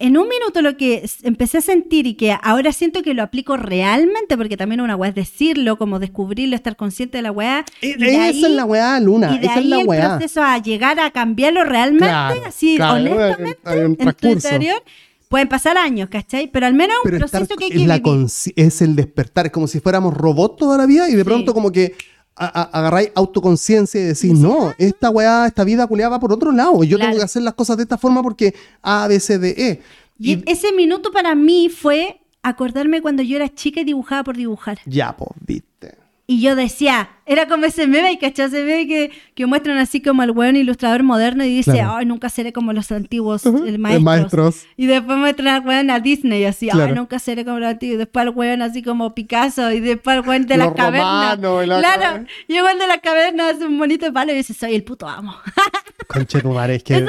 [0.00, 3.56] en un minuto lo que empecé a sentir y que ahora siento que lo aplico
[3.56, 7.64] realmente, porque también una weá es decirlo, como descubrirlo, estar consciente de la weá.
[7.80, 9.34] E- y de esa ahí- es la weá, Luna.
[9.34, 10.08] y de esa ahí es la el weá.
[10.18, 13.58] proceso a llegar a cambiarlo realmente, Claro, así claro, honestamente,
[14.04, 14.82] en tu interior,
[15.28, 16.48] pueden pasar años, ¿cachai?
[16.50, 18.12] Pero al menos un pero estar- proceso que hay es, que la vivir.
[18.12, 21.24] consci- es el despertar, es como si fuéramos robots toda la vida y de Sí.
[21.24, 21.94] pronto como que
[22.40, 26.96] agarráis autoconciencia y decís, no, esta weá, esta vida culiada va por otro lado, yo
[26.96, 27.10] Claro.
[27.10, 29.82] tengo que hacer las cosas de esta forma porque A, B, C, D, E.
[30.18, 34.36] Y, Y, ese minuto para mí fue acordarme cuando yo era chica y dibujaba por
[34.36, 34.78] dibujar.
[34.86, 35.94] ya, pues, viste.
[36.32, 38.46] Y yo decía, era como ese meme, ¿cachai?
[38.46, 41.96] Ese meme que, que muestran así como el buen ilustrador moderno y dice, Claro.
[41.96, 44.02] ay, nunca seré como los antiguos eh, eh, maestros.
[44.04, 44.56] maestros.
[44.76, 46.90] Y después muestran al weón a Disney así, Claro.
[46.90, 47.94] ay, nunca seré como los antiguos.
[47.94, 51.36] Y después al weón así como Picasso y después al weón de las cavernas.
[51.40, 52.26] la Claro, caverna.
[52.46, 55.08] y el weón de las cavernas hace un bonito palo y dice, soy el puto
[55.08, 55.34] amo.
[56.06, 56.94] Conche tu madre, es que...
[56.96, 57.08] Esa.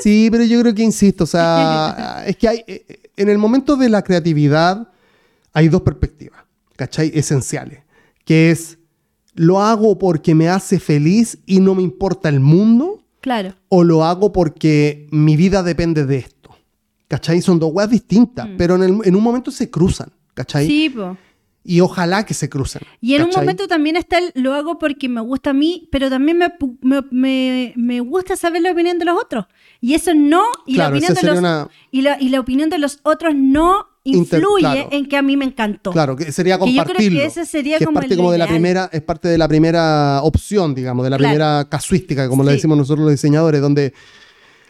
[0.00, 2.84] Sí, pero yo creo que insisto, o sea, es que hay, eh,
[3.16, 4.88] en el momento de la creatividad
[5.52, 6.40] hay dos perspectivas,
[6.74, 7.12] ¿cachai?
[7.14, 7.80] Esenciales,
[8.26, 8.78] que es,
[9.34, 13.02] ¿lo hago porque me hace feliz y no me importa el mundo?
[13.22, 13.54] Claro.
[13.70, 16.50] ¿O lo hago porque mi vida depende de esto?
[17.08, 17.40] ¿Cachai?
[17.40, 20.66] Son dos weas distintas, pero en, el- en un momento se cruzan, ¿cachai?
[20.66, 21.16] Sí, po.
[21.68, 22.82] Y ojalá que se crucen.
[23.00, 26.08] Y en un momento también está el lo hago porque me gusta a mí, pero
[26.08, 26.52] también me,
[26.82, 29.46] me, me- me gusta saber la opinión de los otros.
[29.80, 32.70] Y eso no, y, Claro, la, opinión de los, una- y, la, y la opinión
[32.70, 34.88] de los otros no influye claro.
[34.92, 35.90] en que a mí me encantó.
[35.92, 37.20] Claro, que sería Que yo creo que compartirlo.
[37.22, 39.48] ese sería que como es parte el como de la primera, es parte de la
[39.48, 41.30] primera opción, digamos, de la Claro.
[41.32, 42.50] primera casuística, como Sí.
[42.50, 43.92] decimos nosotros los diseñadores, donde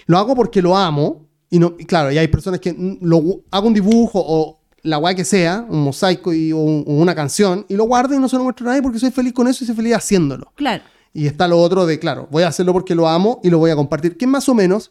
[0.06, 1.26] lo hago porque lo amo.
[1.50, 5.14] Y no, y claro, y hay personas que lo, hago un dibujo o la guay
[5.14, 8.36] que sea, un mosaico y, o, un- una canción, y lo guardo y no se
[8.36, 10.52] lo muestro a nadie porque soy feliz con eso y soy feliz haciéndolo.
[10.56, 10.82] Claro.
[11.12, 13.70] Y está lo otro de, claro, voy a hacerlo porque lo amo y lo voy
[13.70, 14.90] a compartir, que más o menos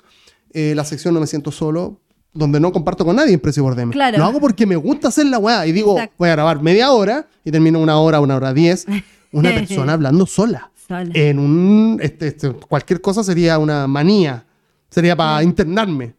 [0.54, 2.00] eh, la sección No me siento solo,
[2.36, 3.92] donde no comparto con nadie en Precio por DM.
[3.92, 4.18] Claro.
[4.18, 6.16] Lo hago porque me gusta hacer la weá y digo, Exacto.
[6.20, 8.86] voy a grabar media hora y termino una hora, una hora diez,
[9.32, 10.70] una persona hablando sola.
[10.88, 11.10] Sola.
[11.14, 14.46] En un, este, este, cualquier cosa sería una manía,
[14.90, 16.14] sería para internarme.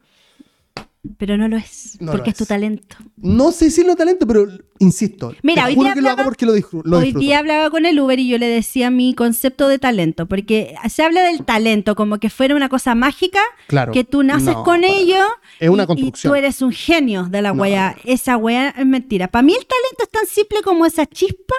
[1.18, 2.48] Pero no lo es, No porque lo es tu es.
[2.48, 2.96] talento.
[3.16, 4.46] No sé si lo talento, pero
[4.78, 5.34] insisto.
[5.42, 6.52] Mira, te hoy juro día que lo hago hablaba- porque lo,
[6.98, 10.74] Hoy día hablaba con el Uber y yo le decía mi concepto de talento, porque
[10.88, 13.92] se habla del talento como que fuera una cosa mágica, Claro.
[13.92, 15.18] que tú naces No, con ello
[15.60, 17.94] Es una y- y, tú eres un genio de la wea.
[18.04, 18.12] no.
[18.12, 19.28] Esa wea es mentira.
[19.28, 21.54] Para mí el talento es tan simple como esa chispa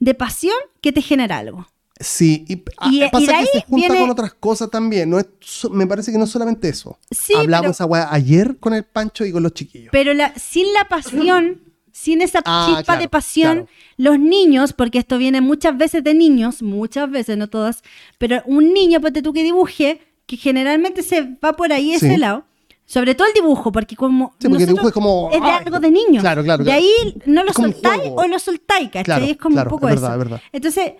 [0.00, 1.66] de pasión que te genera algo.
[2.00, 5.10] Sí, y, ah, Y- y pasa de que se junta viene- con otras cosas también.
[5.10, 5.26] No es,
[5.70, 6.98] me parece que no es solamente eso.
[7.10, 9.88] Sí, Hablamos pero- ayer con el Pancho y con los chiquillos.
[9.90, 11.60] Pero la, sin la pasión,
[11.92, 13.68] sin esa Ah, chispa claro, de pasión, claro.
[13.96, 17.82] los niños, porque esto viene muchas veces de niños, muchas veces, no todas,
[18.18, 22.16] pero un niño, ponte tú que dibuje, que generalmente se va por ahí ese Sí.
[22.16, 22.44] lado.
[22.86, 24.34] Sobre todo el dibujo, porque como.
[24.38, 26.20] Sí, porque el dibujo es como, Es de ay, algo de niño.
[26.22, 26.80] claro, claro, De claro.
[26.80, 29.32] ahí no lo soltáis o lo soltáis, ¿cachai?
[29.32, 30.22] Es como un poco es verdad, eso.
[30.22, 30.40] es verdad.
[30.52, 30.92] Entonces,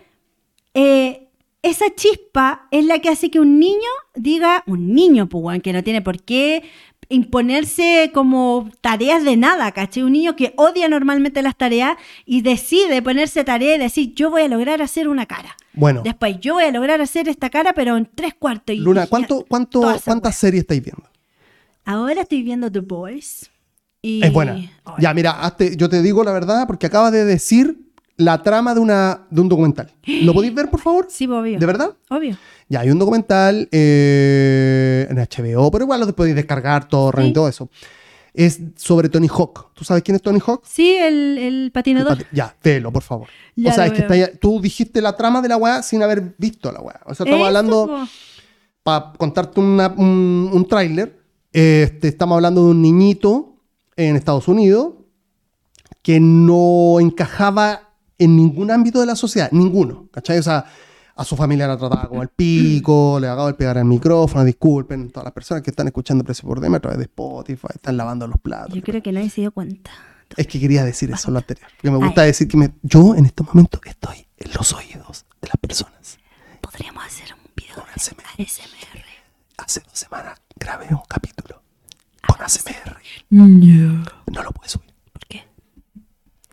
[0.81, 1.29] eh,
[1.63, 5.83] esa chispa es la que hace que un niño diga, un niño, pues, que no
[5.83, 6.63] tiene por qué
[7.11, 10.03] imponerse como tareas de nada, ¿cachai?
[10.03, 14.43] Un niño que odia normalmente las tareas y decide ponerse tarea y decir, yo voy
[14.43, 15.57] a lograr hacer una cara.
[15.73, 18.77] Bueno, Después, yo voy a lograr hacer esta cara, pero en tres cuartos.
[18.77, 21.05] Y, Luna, ¿cuánto, cuánto, ¿cuántas series estáis viendo?
[21.85, 23.51] Ahora estoy viendo The Boys.
[24.03, 24.23] Y...
[24.25, 24.57] Es buena.
[24.99, 27.88] Ya, mira, hazte- yo te digo la verdad porque acabas de decir
[28.19, 29.91] la trama de, una, de un documental.
[30.05, 31.07] ¿Lo podéis ver, por favor?
[31.09, 31.59] Sí, obvio.
[31.59, 31.97] ¿De verdad?
[32.11, 32.37] Obvio.
[32.69, 37.23] Ya, hay un documental eh, en HBO, pero igual lo podéis descargar, todo, Sí.
[37.29, 37.71] y todo eso.
[38.35, 39.73] Es sobre Tony Hawk.
[39.75, 40.63] ¿Tú sabes quién es Tony Hawk?
[40.65, 42.19] Sí, el, el patinador.
[42.31, 43.29] Ya, velo, por favor.
[43.57, 46.03] Ya o sea, es que está ahí- tú dijiste la trama de la weá sin
[46.03, 47.01] haber visto la weá.
[47.07, 48.07] O sea, estamos hablando,
[48.83, 51.19] para contarte una- un, un tráiler,
[51.53, 53.57] este, estamos hablando de un niñito
[53.97, 54.93] en Estados Unidos
[56.03, 57.88] que no encajaba
[58.19, 60.39] en ningún ámbito de la sociedad, ninguno, ¿cachai?
[60.39, 60.65] O sea,
[61.15, 65.11] a su familia la trataba como el pico, le acabo de pegar el micrófono, disculpen,
[65.11, 68.27] todas las personas que están escuchando Precio por Deme a través de Spotify, están lavando
[68.27, 68.75] los platos.
[68.75, 69.91] Yo creo que nadie se dio cuenta.
[70.37, 71.67] Es que quería decir eso, lo anterior.
[71.77, 75.49] Porque me gusta decir que me- yo en este momento estoy en los oídos de
[75.49, 76.19] las personas.
[76.61, 78.25] Podríamos hacer un video Con ASMR.
[78.39, 79.05] ASMR.
[79.57, 81.63] Hace dos semanas grabé un capítulo
[82.27, 82.97] con ASMR.
[83.31, 83.47] No.
[83.47, 84.93] No lo pude subir.
[85.13, 85.45] ¿Por qué?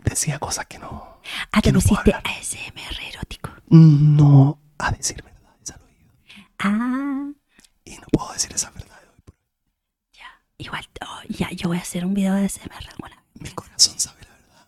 [0.03, 1.14] Decía cosas que no.
[1.51, 2.23] Ah, te no pusiste hablar.
[2.39, 3.49] ASMR erótico.
[3.69, 6.11] No a decir verdades al oído.
[6.59, 7.31] Ah,
[7.83, 9.21] Y no puedo decir esa verdad hoy.
[9.25, 9.39] por hoy.
[10.13, 10.27] ya.
[10.57, 14.21] Igual, oh, ya, yo voy a hacer un video de ASMR alguna Mi corazón sabe
[14.23, 14.67] la verdad.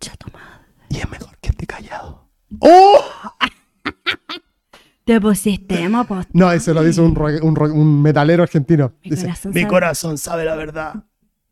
[0.00, 0.66] Cha tu madre.
[0.90, 2.30] Y es mejor que esté callado.
[2.60, 3.04] ¡Oh!
[5.04, 6.26] Te pusiste emo, pues.
[6.32, 8.94] No, ese lo dice un, un, un metalero argentino.
[9.04, 9.70] Mi dice, corazón mi sabe".
[9.70, 11.04] corazón sabe la verdad.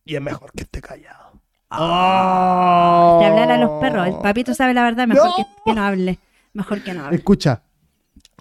[0.05, 1.22] Y es mejor que esté callado.
[1.79, 4.07] De hablar a los perros.
[4.09, 5.37] El papito sabe la verdad, mejor No.
[5.37, 6.19] que, que no hable.
[6.53, 7.17] Mejor que no hable.
[7.17, 7.63] Escucha,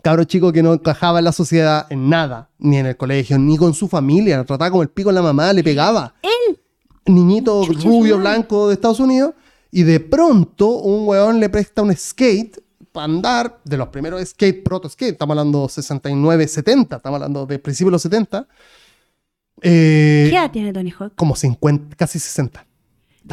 [0.03, 3.57] cabro chico que no encajaba en la sociedad en nada, ni en el colegio, ni
[3.57, 6.13] con su familia, lo trataba como el pico en la mamá, le pegaba.
[6.21, 6.59] Él.
[7.05, 9.33] Niñito Chucha, rubio, blanco de Estados Unidos,
[9.71, 12.61] y de pronto un weón le presta un skate
[12.91, 17.57] para andar, de los primeros skate, proto skate, estamos hablando 69, 70, estamos hablando de
[17.59, 18.45] principios de los 70.
[19.61, 21.13] eh, ¿Qué edad tiene Tony Hawk?
[21.15, 22.65] como 50, casi 60.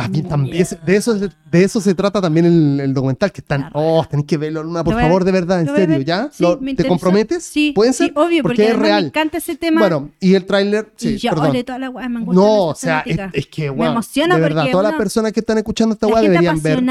[0.02, 0.62] También, también- Yeah.
[0.62, 4.06] es- de, eso, es- de eso se trata también el, el documental, que están, oh,
[4.08, 6.00] tenéis que verlo, Luna, por favor, de verdad, en serio.
[6.00, 6.30] ¿ya?
[6.32, 6.88] Sí, me ¿Te interesa.
[6.88, 7.44] comprometes?
[7.44, 8.12] Sí, ¿Puede sí, ser?
[8.16, 9.02] obvio, porque, es real.
[9.02, 9.80] me encanta ese tema.
[9.80, 11.50] Bueno, y el tráiler, sí, y yo perdón.
[11.50, 14.40] ole toda la weá, me No, o sea, es, es que, Me weón, emociona de
[14.40, 16.82] verdad, porque todas las personas que están escuchando esta gente deberían ver.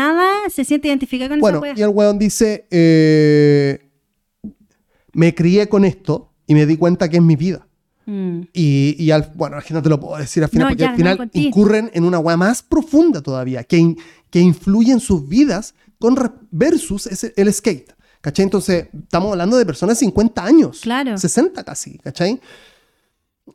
[0.50, 1.86] se siente identificada con Bueno, esa y weá.
[1.90, 3.90] el weón dice, eh,
[5.14, 7.67] me crié con esto y me di cuenta que es mi vida.
[8.08, 8.42] Mm.
[8.54, 10.82] Y, y al, bueno, es que no te lo puedo decir al final, No, porque
[10.84, 13.98] ya, al final no, incurren en una weá más profunda todavía, que, in-
[14.30, 16.16] que influye en sus vidas con
[16.50, 17.92] versus ese- el skate.
[18.22, 18.44] ¿Cachai?
[18.44, 20.80] Entonces, estamos hablando de personas de 50 años.
[20.82, 21.18] Claro.
[21.18, 22.40] 60 casi, ¿cachai?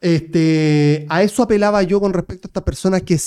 [0.01, 3.19] Este, a eso apelaba yo con respecto a esta persona que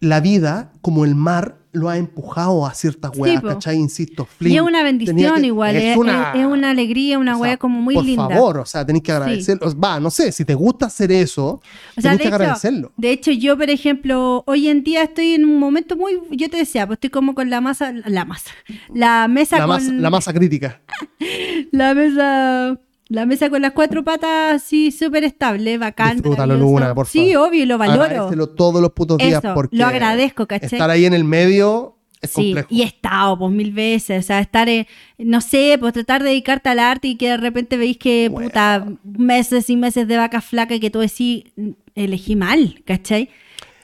[0.00, 3.42] la vida, como el mar, lo ha empujado a ciertas Sí, weas.
[3.42, 3.76] ¿cachai?
[3.76, 7.34] Insisto, Y Flynn es una bendición que- igual, es, es- es una alegría, una o
[7.36, 8.28] sea, wea como muy por linda.
[8.28, 9.66] favor, o sea, tenés que agradecerlo.
[9.80, 11.60] Va, no sé, si te gusta hacer eso,
[11.96, 12.92] O sea, tenés que hecho, agradecerlo.
[12.96, 16.58] de hecho, yo, por ejemplo, hoy en día estoy en un momento muy, yo te
[16.58, 18.52] decía, pues estoy como con la masa, la masa,
[18.94, 20.80] la mesa La, con masa, la masa crítica.
[21.72, 22.78] la mesa,
[23.08, 26.14] la mesa con las cuatro patas así súper estable, bacán.
[26.16, 26.56] Disfrútalo.
[26.56, 27.48] Luna, por Sí, favor.
[27.50, 28.30] obvio, y lo valoro.
[28.56, 30.68] Todos los putos días Eso, porque lo agradezco, ¿cachai?
[30.72, 32.68] estar ahí en el medio es Sí, complejo.
[32.70, 34.86] y he estado pues mil veces, o sea, estar, en-
[35.18, 38.48] no sé, pues tratar de dedicarte al arte y que de repente veis que, Bueno.
[38.48, 43.28] puta, meses y meses de vaca flaca y que tú decís, "Mm, elegí mal, ¿cachai?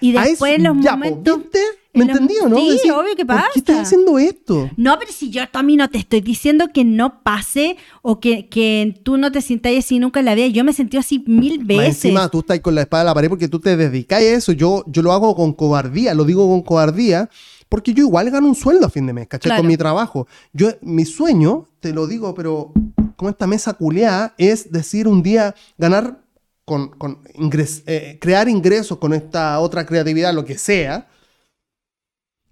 [0.00, 1.38] Y después en los ya, po, momentos...
[1.40, 1.58] ¿viste?
[1.92, 2.56] ¿Me en los- entendí o no?
[2.56, 3.48] Sí, Decir, obvio que ¿Por pasa.
[3.52, 4.70] qué estás haciendo esto?
[4.76, 8.48] No, pero si yo a mí no te estoy diciendo que no pase o que,
[8.48, 10.46] que tú no te sientas así nunca en la vida.
[10.48, 12.04] Yo me sentí así mil Más veces.
[12.04, 14.52] encima tú estás con la espada en la pared porque tú te dedicas a eso.
[14.52, 17.28] Yo, yo lo hago con cobardía, lo digo con cobardía,
[17.68, 19.48] porque yo igual gano un sueldo a fin de mes, ¿cachai?
[19.50, 19.62] Claro.
[19.62, 20.26] Con mi trabajo.
[20.52, 22.72] Yo, mi sueño, te lo digo, pero
[23.16, 26.20] con esta mesa culeada, es decir, un día ganar
[26.64, 31.08] con, con ingres- eh, crear ingresos con esta otra creatividad, lo que sea,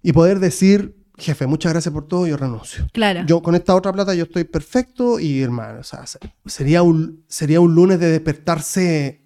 [0.01, 2.87] y poder decir, jefe, muchas gracias por todo, yo renuncio.
[2.93, 3.23] Claro.
[3.25, 7.23] Yo con esta otra plata yo estoy perfecto y hermano, o sea, se- sería un,
[7.27, 9.21] sería un lunes de despertarse,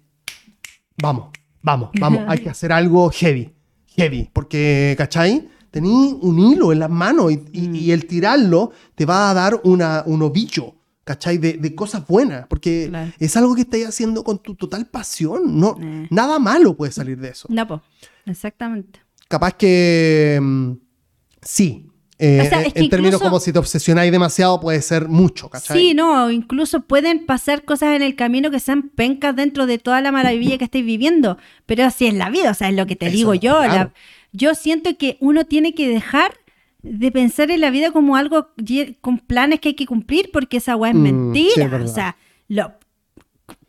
[1.00, 1.28] vamos,
[1.62, 3.52] vamos, vamos, hay que hacer algo heavy,
[3.96, 5.48] heavy, porque, ¿cachai?
[5.70, 7.74] Tení un hilo en las manos y, y- Mm.
[7.74, 11.38] y el tirarlo te va a dar una, un ovillo, ¿cachai?
[11.38, 13.12] De, de cosas buenas, porque Claro.
[13.18, 16.06] es algo que estás haciendo con tu total pasión, no, Eh.
[16.10, 17.48] nada malo puede salir de eso.
[17.50, 17.82] No, po.
[18.26, 19.00] Exactamente.
[19.28, 20.72] Capaz que mm,
[21.42, 21.86] sí.
[22.18, 25.08] eh, O sea, es que en términos incluso- como si te obsesionáis demasiado puede ser
[25.08, 25.78] mucho, ¿cachai?
[25.78, 30.00] Sí, no, incluso pueden pasar cosas en el camino que sean pencas dentro de toda
[30.00, 32.96] la maravilla que estáis viviendo, pero así es la vida, o sea, es lo que
[32.96, 33.58] te Eso, digo yo.
[33.58, 33.74] claro.
[33.74, 33.92] la-
[34.32, 36.34] yo siento que uno tiene que dejar
[36.82, 38.48] de pensar en la vida como algo
[39.00, 41.54] con planes que hay que cumplir, porque esa weá es Mm, mentira.
[41.54, 41.88] sí, es verdad.
[41.90, 42.16] o sea,
[42.48, 42.72] lo,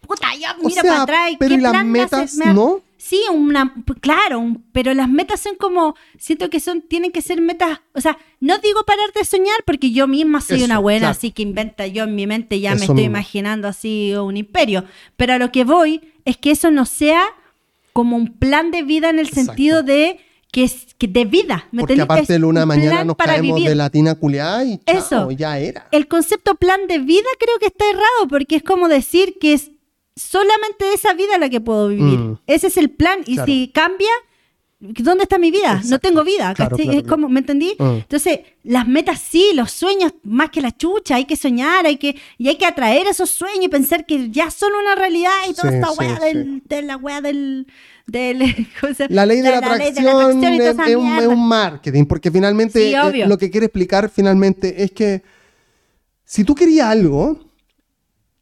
[0.01, 1.31] puta, yo miro para atrás.
[1.31, 2.81] y pero ¿qué ¿y las plan me hace- metas, me ha- no?
[3.07, 7.39] Sí, una, claro, un- pero las metas son como, siento que son, tienen que ser
[7.39, 10.99] metas, o sea, no digo parar de soñar porque yo misma soy Eso, una buena,
[11.01, 11.11] claro.
[11.11, 13.11] así que inventa yo en mi mente, ya me estoy mismo.
[13.11, 14.85] imaginando así un imperio,
[15.17, 17.23] pero a lo que voy es que eso no sea
[17.93, 19.51] como un plan de vida en el Exacto.
[19.51, 20.19] sentido de
[20.51, 23.69] que es que de vida, ¿me Porque aparte de una un mañana nos caemos vivir.
[23.69, 25.31] de la tina culiada y chao, Eso.
[25.31, 25.87] ya era.
[25.91, 29.69] El concepto plan de vida creo que está errado porque es como decir que es
[30.15, 32.19] solamente esa vida la que puedo vivir.
[32.19, 32.39] Mm.
[32.47, 33.45] Ese es el plan y Claro.
[33.51, 34.09] si cambia,
[34.79, 35.81] ¿dónde está mi vida?
[35.85, 36.53] No tengo vida.
[37.07, 37.75] Como, ¿me entendí?
[37.79, 37.83] Mm.
[37.83, 42.15] Entonces, las metas sí, los sueños más que la chucha, hay que soñar, hay que
[42.37, 45.69] y hay que atraer esos sueños y pensar que ya son una realidad y toda
[45.71, 46.23] Sí, esta sí, wea sí.
[46.25, 47.67] del, de la wea del
[48.07, 48.39] del
[48.79, 51.47] ¿cómo La ley de la, ley de atracción, y toda es, es un, es un
[51.47, 55.23] marketing, porque finalmente eh, lo que quiere explicar finalmente es que
[56.23, 57.39] si tú querías algo,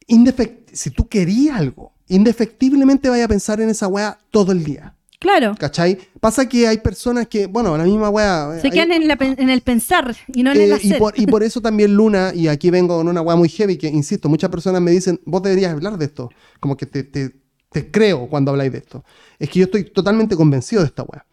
[0.08, 4.96] indefect- si tú querías algo, indefectiblemente vaya a pensar en esa wea todo el día.
[5.20, 5.56] Claro.
[5.58, 5.98] ¿Cachai?
[6.20, 8.58] Pasa que hay personas que, bueno, la misma wea.
[8.60, 10.98] Se hay- quedan en, la pen- en el pensar y no en el Eh, hacer.
[10.98, 13.78] y, por, y por eso también Luna, y aquí vengo con una weá muy heavy,
[13.78, 16.30] que insisto, muchas personas me dicen, vos deberías hablar de esto.
[16.60, 17.32] Como que te, te-
[17.72, 19.06] te creo cuando habláis de esto.
[19.40, 21.26] Es que yo estoy totalmente convencido de esta weá.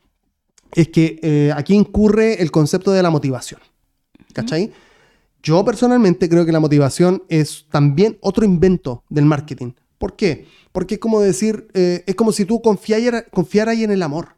[0.73, 3.61] Es que eh, aquí incurre el concepto de la motivación.
[4.33, 4.73] ¿Cachai?
[5.43, 9.73] Yo personalmente creo que la motivación es también otro invento del marketing.
[9.99, 10.47] ¿Por qué?
[10.73, 14.37] Porque es como decir, eh, es como si tú confiaras, confiaras en el amor.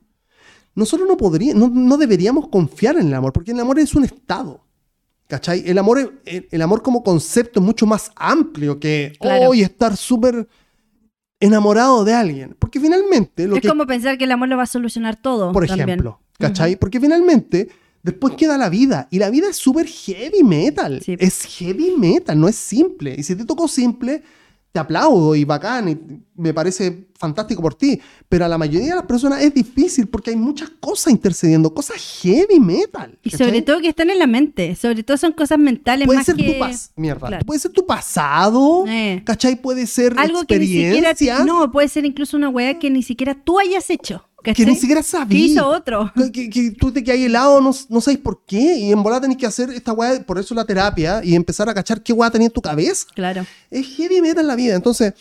[0.75, 4.05] Nosotros no, podría, no, no deberíamos confiar en el amor, porque el amor es un
[4.05, 4.65] estado.
[5.29, 5.63] ¿Cachai?
[5.67, 9.49] El amor, el, el amor como concepto es mucho más amplio que Claro.
[9.51, 10.47] hoy estar súper
[11.41, 12.57] enamorado de alguien.
[12.59, 15.53] Porque finalmente lo es que como pensar que el amor lo va a solucionar todo.
[15.53, 15.89] por también.
[15.89, 16.77] ejemplo, ¿cachai?
[16.77, 17.69] Porque finalmente
[18.03, 21.01] después queda la vida y la vida es súper heavy metal.
[21.05, 21.17] Sí.
[21.19, 23.15] Es heavy metal, no es simple.
[23.19, 24.23] Y si te tocó simple,
[24.73, 25.99] te aplaudo y bacán y
[26.35, 28.01] me parece fantástico por ti.
[28.29, 31.99] Pero a la mayoría de las personas es difícil porque hay muchas cosas intercediendo, cosas
[32.23, 33.19] heavy metal.
[33.23, 33.47] Y ¿cachai?
[33.49, 34.75] sobre todo que están en la mente.
[34.75, 36.55] Sobre todo son cosas mentales Puede más ser que...
[36.55, 37.29] tu pas mierda.
[37.29, 37.45] Claro.
[37.45, 39.23] Puede ser tu pasado, Eh.
[39.27, 39.61] ¿cachai?
[39.61, 41.11] Puede ser Algo que ni siquiera...
[41.11, 44.27] experiencia No, puede ser incluso una weá que ni siquiera tú hayas hecho.
[44.43, 45.51] Que ni siquiera sabías.
[45.53, 46.11] hizo otro.
[46.15, 49.23] Que, que- que tú te quedas helado, no, no sabes por qué, y en volada
[49.23, 52.31] tenés que hacer esta weá, por eso la terapia, y empezar a cachar qué weá
[52.31, 53.07] tenía en tu cabeza.
[53.15, 53.47] Claro.
[53.71, 54.75] Es heavy metal la vida.
[54.75, 55.15] Entonces,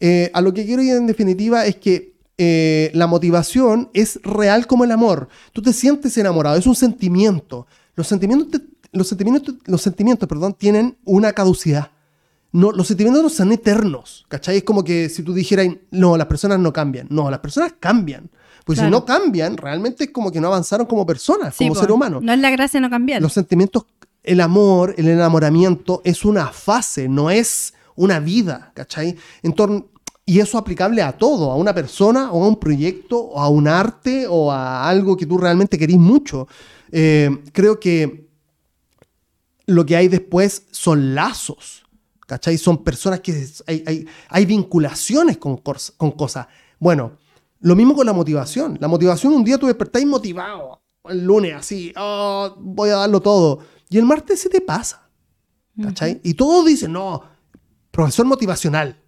[0.00, 4.66] eh, a lo que quiero ir en definitiva es que eh, la motivación es real
[4.66, 5.28] como el amor.
[5.52, 7.66] Tú te sientes enamorado, es un sentimiento.
[7.94, 11.90] Los sentimientos, te- los sentimientos, los sentimientos perdón, tienen una caducidad.
[12.52, 14.58] No, los sentimientos no son eternos, ¿cachai?
[14.58, 17.06] Es como que si tú dijeras, no, las personas no cambian.
[17.10, 18.30] No, las personas cambian.
[18.64, 18.88] Pues Claro.
[18.88, 21.80] si no cambian, realmente es como que no avanzaron como personas, Sí, como po.
[21.80, 22.20] ser humano.
[22.22, 23.20] No es la gracia no cambiar.
[23.20, 23.84] Los sentimientos,
[24.22, 29.16] el amor, el enamoramiento es una fase, no es una vida, ¿cachai?
[29.42, 29.86] En torno-
[30.26, 33.68] y eso aplicable a todo, a una persona o a un proyecto o a un
[33.68, 36.48] arte o a algo que tú realmente querís mucho.
[36.90, 38.26] Eh, creo que
[39.66, 41.84] lo que hay después son lazos,
[42.26, 42.56] ¿cachai?
[42.58, 46.46] Son personas que hay, hay- hay vinculaciones con, con cosas.
[46.78, 47.12] Bueno,
[47.64, 48.76] lo mismo con la motivación.
[48.78, 53.60] La motivación, un día tú despertáis motivado, el lunes así, "Oh, voy a darlo todo.
[53.88, 55.08] Y el martes se te pasa,
[55.82, 56.20] ¿cachai?
[56.22, 57.22] Y todos dicen, no,
[57.90, 59.00] profesor motivacional.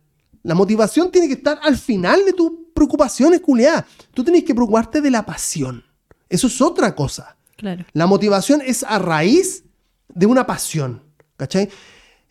[0.43, 3.85] La motivación tiene que estar al final de tus preocupaciones, culiadas.
[4.15, 5.85] Tú tienes que preocuparte de la pasión.
[6.29, 7.37] Eso es otra cosa.
[7.57, 7.85] Claro.
[7.93, 9.65] La motivación es a raíz
[10.09, 11.03] de una pasión,
[11.37, 11.69] ¿cachai?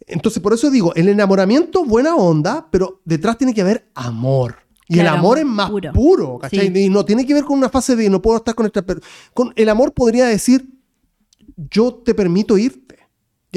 [0.07, 4.64] Entonces, por eso digo, el enamoramiento, buena onda, pero detrás tiene que haber amor.
[4.88, 5.93] Y Claro, el amor es más puro.
[5.93, 6.71] puro, ¿cachai?
[6.71, 6.79] Sí.
[6.86, 8.83] Y no tiene que ver con una fase de no puedo estar con esta.
[9.33, 10.67] Con el amor podría decir,
[11.71, 12.99] yo te permito irte.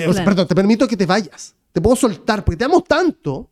[0.06, 1.54] O sea, perdón, te permito que te vayas.
[1.72, 3.50] Te puedo soltar, porque te amo tanto.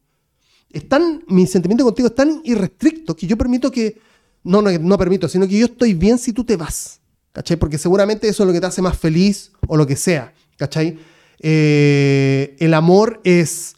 [0.71, 4.01] Es tan, mi sentimiento contigo es tan irrestricto que yo permito que.
[4.45, 7.01] No, no, no permito, sino que yo estoy bien si tú te vas.
[7.33, 7.57] ¿Cachai?
[7.59, 10.33] Porque seguramente eso es lo que te hace más feliz o lo que sea.
[10.57, 10.99] ¿Cachai?
[11.41, 13.75] Eh, el amor es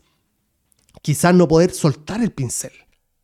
[1.03, 2.73] quizás no poder soltar el pincel.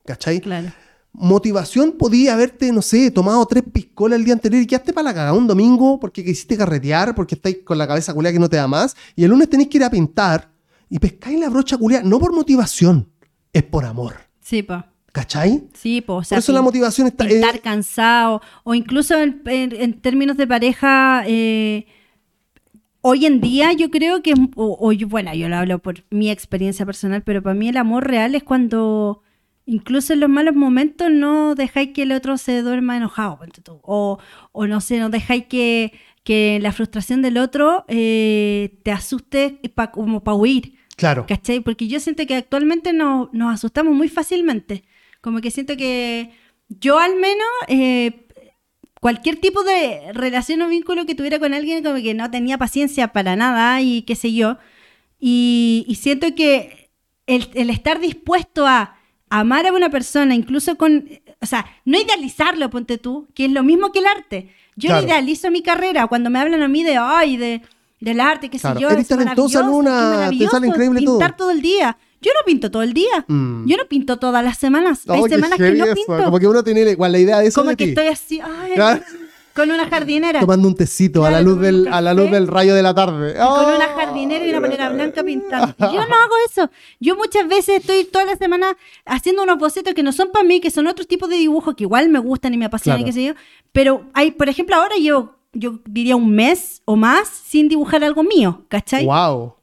[0.05, 0.41] ¿Cachai?
[0.41, 0.69] Claro.
[1.13, 5.15] Motivación podía haberte, no sé, tomado tres piscolas el día anterior y quedaste para la
[5.15, 8.57] cagada un domingo porque quisiste carretear, porque estáis con la cabeza culiada que no te
[8.57, 8.97] da más.
[9.15, 10.51] Y el lunes tenéis que ir a pintar
[10.91, 13.09] y pescáis la brocha culiada, no por motivación,
[13.53, 14.15] es por amor.
[14.41, 14.83] Sí, po.
[15.13, 15.63] ¿Cachai?
[15.73, 16.17] Sí, po.
[16.17, 17.25] O sea, por eso la motivación está.
[17.29, 21.87] pintar eh, cansado o incluso en, en- en términos de pareja eh,
[23.01, 26.31] hoy en día yo creo que o, o yo- bueno yo lo hablo por mi
[26.31, 29.23] experiencia personal pero para mí el amor real es cuando
[29.67, 33.39] incluso en los malos momentos no dejáis que el otro se duerma enojado
[33.83, 34.19] o,
[34.53, 35.93] o no sé no dejáis que,
[36.23, 41.25] que la frustración del otro eh, te asuste pa- como para huir claro.
[41.27, 41.61] ¿Cachai?
[41.61, 44.85] Porque yo siento que actualmente no- nos asustamos muy fácilmente.
[45.21, 46.31] Como que siento que
[46.69, 48.27] yo al menos, eh,
[49.01, 53.09] cualquier tipo de relación o vínculo que tuviera con alguien, como que no tenía paciencia
[53.09, 54.57] para nada y qué sé yo.
[55.19, 56.91] Y, y siento que
[57.27, 58.97] el, el estar dispuesto a
[59.31, 61.09] amar a una persona, incluso con,
[61.41, 64.51] o sea, no idealizarlo, ponte tú, que es lo mismo que el arte.
[64.77, 65.07] Yo no Claro.
[65.07, 67.63] idealizo mi carrera cuando me hablan a mí de, ay, de,
[68.01, 68.77] del arte, qué Claro.
[68.77, 68.89] sé yo.
[68.91, 71.19] Eres es talentosa, Luna, te sale increíble todo.
[71.19, 71.97] pintar todo el día.
[72.21, 73.25] Yo no pinto todo el día.
[73.29, 73.67] Mm.
[73.67, 75.03] Yo no pinto todas las semanas.
[75.09, 76.25] Hay Oh, qué semanas que no pinto.
[76.25, 77.91] Como que uno tiene igual la idea de eso Como de que ti.
[77.91, 79.03] estoy así, ay, Claro.
[79.55, 80.41] Con una jardinera.
[80.41, 83.35] Tomando un tecito a, la luz del, a la luz del rayo de la tarde.
[83.35, 85.75] con una jardinera y una polera blanca pintando.
[85.79, 86.71] Yo no hago eso.
[87.01, 90.61] Yo muchas veces estoy toda la semana haciendo unos bocetos que no son para mí,
[90.61, 93.09] que son otros tipos de dibujos que igual me gustan y me apasionan, Claro.
[93.09, 93.35] y qué sé yo.
[93.73, 98.23] Pero hay, por ejemplo, ahora yo, yo diría un mes o más sin dibujar algo
[98.23, 99.07] mío, ¿cachai?
[99.07, 99.55] Wow.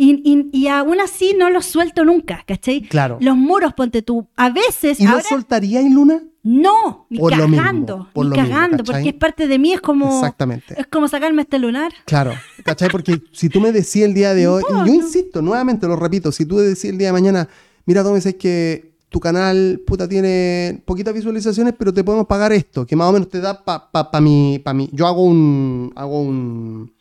[0.00, 2.82] Y, y- y aún así no los suelto nunca, ¿cachai?
[2.82, 3.18] Claro.
[3.20, 4.28] Los muros, ponte tú.
[4.36, 6.22] A veces, ¿Y ahora, soltaría en Luna?
[6.44, 9.72] no, ni Por lo mismo, cagando, por ni lo cagando, porque es parte de mí,
[9.72, 10.80] es como, Exactamente.
[10.80, 11.92] es como sacarme este lunar.
[12.06, 12.32] Claro,
[12.64, 12.88] ¿cachai?
[12.90, 15.04] Porque si tú me decías el día de hoy, No, y yo no.
[15.04, 17.48] insisto, nuevamente lo repito, si tú decías el día de mañana,
[17.84, 22.86] mira, me dices que tu canal, puta, tiene poquitas visualizaciones, pero te podemos pagar esto,
[22.86, 24.88] que más o menos te da para pa, pa mi, pa mi...
[24.92, 25.92] Yo hago un...
[25.96, 26.92] Hago un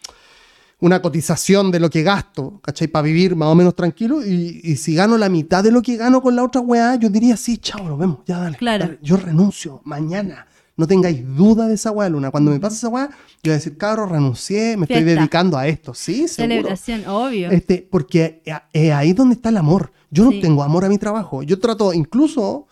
[0.80, 2.88] una cotización de lo que gasto, ¿cachai?
[2.88, 4.24] Para vivir más o menos tranquilo.
[4.26, 7.10] Y, y si gano la mitad de lo que gano con la otra weá, yo
[7.10, 8.58] diría, sí, chao, nos vemos, ya dale.
[8.58, 8.86] Claro.
[8.86, 9.00] dale.
[9.02, 10.46] Yo renuncio mañana.
[10.76, 12.30] No tengáis duda de esa weá, Luna.
[12.30, 13.16] Cuando me pase esa weá, yo
[13.46, 15.20] voy a decir, cabros, renuncié, me estoy Fiesta.
[15.22, 15.96] dedicando a esto.
[15.96, 16.54] Sí, seguro.
[16.56, 17.50] Celebración, obvio.
[17.50, 19.92] Este, porque es ahí donde está el amor.
[20.12, 20.40] Yo no Sí.
[20.42, 21.42] tengo amor a mi trabajo.
[21.42, 22.68] Yo trato incluso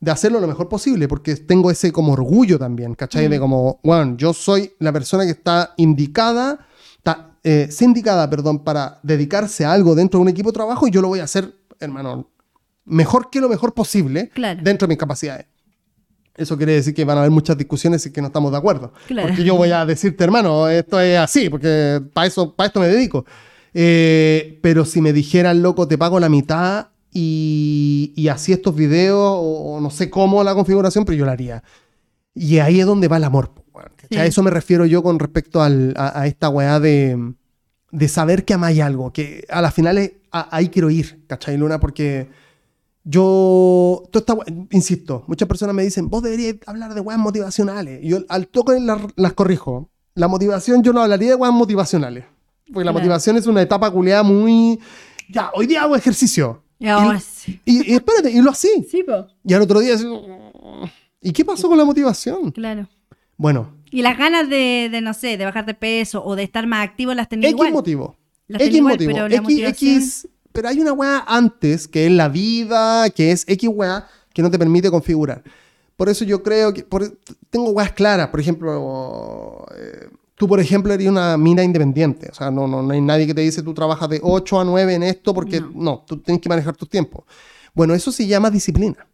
[0.00, 3.28] de hacerlo lo mejor posible, porque tengo ese como orgullo también, ¿cachai?
[3.28, 3.30] Mm.
[3.32, 6.58] De como, bueno, yo soy la persona que está indicada,
[7.44, 11.00] eh, sindicada, perdón, para dedicarse a algo dentro de un equipo de trabajo y yo
[11.02, 12.30] lo voy a hacer, hermano,
[12.84, 14.60] mejor que lo mejor posible Claro.
[14.62, 15.46] dentro de mis capacidades.
[16.34, 18.92] Eso quiere decir que van a haber muchas discusiones y que no estamos de acuerdo.
[19.06, 19.28] Claro.
[19.28, 22.88] Porque yo voy a decirte, hermano, esto es así, porque para eso, para esto me
[22.88, 23.26] dedico.
[23.74, 29.18] Eh, pero si me dijeran, loco, te pago la mitad y, y así estos videos,
[29.20, 31.62] o, o no sé cómo la configuración, pero yo la haría.
[32.34, 33.52] Y ahí es donde va el amor.
[33.72, 34.08] ¿Cachai?
[34.10, 34.16] Sí.
[34.18, 37.34] A eso me refiero yo con respecto al- a, a esta weá de,
[37.90, 41.78] de saber que amáis algo, que a las finales a- ahí quiero ir, ¿cachai, Luna?
[41.80, 42.28] Porque
[43.04, 48.02] yo, toda esta we- insisto, muchas personas me dicen, vos deberías hablar de weas motivacionales.
[48.02, 49.88] Y yo al toque las, las corrijo.
[50.14, 52.24] La motivación, yo no hablaría de weas motivacionales.
[52.66, 52.94] Porque la Claro.
[52.94, 54.78] motivación es una etapa culeada muy...
[55.30, 56.62] Ya, hoy día hago ejercicio.
[56.80, 57.60] Oh, y, sí.
[57.64, 58.86] y- y espérate, y lo así.
[58.90, 59.26] Sí, po.
[59.44, 59.94] Y al otro día
[61.20, 62.50] ¿Y qué pasó con la motivación?
[62.52, 62.88] Claro.
[63.36, 66.66] Bueno, Y las ganas de, de, no sé, de bajar de peso o de estar
[66.66, 67.72] más activo las tenía X igual.
[67.72, 68.16] motivo.
[68.48, 69.12] Las X igual, motivo.
[69.12, 73.44] pero X, motivación- X- pero hay una weá antes que es la vida, que es
[73.48, 75.42] X weá, que no te permite configurar.
[75.96, 77.18] Por eso yo creo que por-
[77.50, 78.28] tengo weas claras.
[78.28, 82.28] Por ejemplo, eh, tú, por ejemplo, eres una mina independiente.
[82.30, 84.64] O sea, no, no, no hay nadie que te dice tú trabajas de 8 a
[84.64, 86.04] 9 en esto porque no, No.
[86.06, 87.24] tú tienes que manejar tus tiempos.
[87.74, 89.06] Bueno, eso se llama disciplina.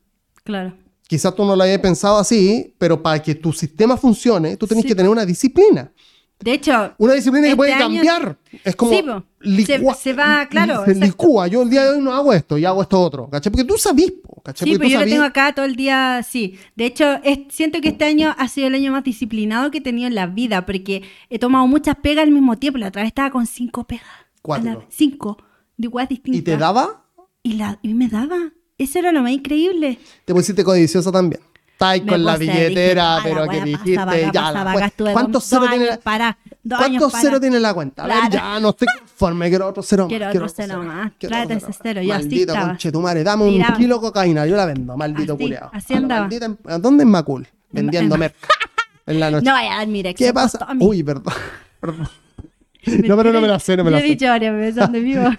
[0.44, 0.74] Claro.
[1.08, 4.82] Quizás tú no lo hayas pensado así, pero para que tu sistema funcione, tú tienes
[4.84, 4.88] Sí.
[4.90, 5.90] que tener una disciplina.
[6.38, 8.38] De hecho, Una disciplina que Este puede año- cambiar.
[8.62, 8.92] Es como.
[8.92, 9.02] Sí,
[9.40, 11.48] licua- Se- se va, claro, Se licúa.
[11.48, 13.28] Yo el día de hoy no hago esto y hago esto otro.
[13.28, 13.50] ¿Cachai?
[13.50, 14.68] Porque tú sabís, po, ¿cachai?
[14.68, 16.56] Sí, tú yo lo sabís- tengo acá todo el día, sí.
[16.76, 19.80] De hecho, es- siento que este año ha sido el año más disciplinado que he
[19.80, 22.78] tenido en la vida, porque he tomado muchas pegas al mismo tiempo.
[22.78, 24.04] La otra vez estaba con cinco pegas.
[24.40, 24.70] Cuatro.
[24.70, 25.38] La- Cinco.
[25.76, 26.38] De igual distintas.
[26.38, 27.04] ¿Y te daba?
[27.42, 28.52] Y, la, y me daba.
[28.78, 29.98] Eso era lo más increíble.
[30.24, 31.40] Te pusiste codiciosa también.
[31.80, 35.32] Me con la billetera, dije, pero "Ah, la que dijiste, acá, ya pasaba la ¿Cuántos
[35.32, 37.22] dos ceros tiene años la, para, dos años ¿Cuántos para.
[37.22, 38.02] ceros tiene la cuenta?
[38.02, 38.32] A ver, Claro.
[38.34, 40.08] ya no estoy conforme, quiero otro cero más.
[40.08, 41.12] Quiero otro cero más.
[41.20, 42.68] quiero Tráete ese cero, yo así Maldito estaba.
[42.70, 45.70] conchetumare, dame un kilo de cocaína, yo la vendo, maldito Así, culiao.
[45.72, 46.20] así A andaba.
[46.22, 47.46] maldita em- ¿a ¿Dónde en Macul?
[47.70, 48.48] Vendiendo en- merca.
[49.06, 49.44] En la noche.
[49.44, 50.02] No vaya a dar mi.
[50.14, 50.66] ¿Qué pasa?
[50.80, 51.32] Uy, perdón.
[51.80, 52.08] perdón.
[53.06, 54.08] No, pero no me la sé, no me Yo la he sé.
[54.08, 55.22] dicho varias veces donde vivo.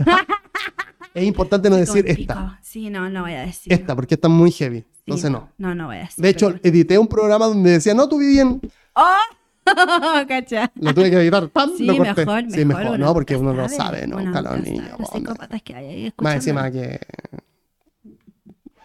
[1.13, 2.59] Es importante no decir esta.
[2.61, 3.71] Sí, no, no voy a decir.
[3.73, 4.79] Esta, porque esta es muy heavy.
[4.81, 5.49] Sí, Entonces no.
[5.57, 6.21] No, no voy a decir.
[6.21, 8.61] De hecho, pero- edité un programa donde decía, no, tú vivías en...
[8.95, 9.65] ¡Oh!
[10.27, 10.71] Cacha.
[10.75, 11.71] Lo tuve que editar, ¡pam!
[11.77, 12.25] Sí, lo corté.
[12.25, 16.13] mejor, sí, mejor, no, porque uno no sabe, uno nunca los psicópatas que hay ahí
[16.17, 16.99] Más encima que...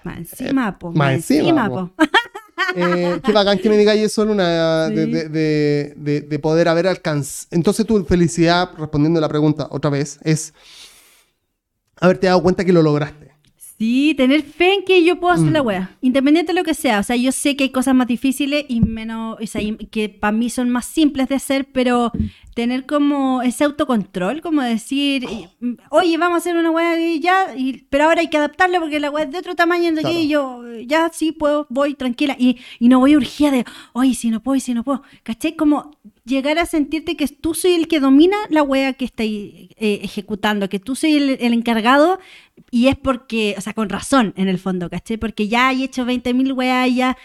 [0.03, 0.93] Más encima, po.
[0.93, 1.91] más encima, po.
[2.77, 4.95] Eh, qué bacán que me digáis eso, Luna, Sí.
[4.95, 7.49] de, de, de- de poder haber alcanzado.
[7.51, 10.55] Entonces, tu felicidad, respondiendo a la pregunta otra vez, es
[12.01, 13.24] haberte dado cuenta que lo lograste.
[13.77, 15.66] Sí, tener fe en que yo puedo hacer la Mm.
[15.66, 17.01] wea, independiente de lo que sea.
[17.01, 20.09] O sea, yo sé que hay cosas más difíciles y menos, o sea, y que
[20.09, 22.12] para mí son más simples de hacer, pero
[22.55, 25.49] tener como ese autocontrol, como decir, y-
[25.91, 29.01] oye, vamos a hacer una wea y ya, y- pero ahora hay que adaptarlo porque
[29.01, 32.37] la wea es de otro tamaño, de aquí, y yo ya sí puedo, voy tranquila
[32.39, 35.03] y, y no voy urgida de, oye, si no puedo, y si no puedo.
[35.25, 35.57] ¿Cachai?
[35.57, 35.91] Como
[36.25, 40.68] llegar a sentirte que tú soy el que domina la wea que estáis eh, ejecutando,
[40.68, 42.20] que tú soy el, el encargado
[42.70, 45.16] y es porque, o sea, con razón en el fondo, ¿cachai?
[45.16, 47.16] Porque ya he hecho 20.000 weas, ya,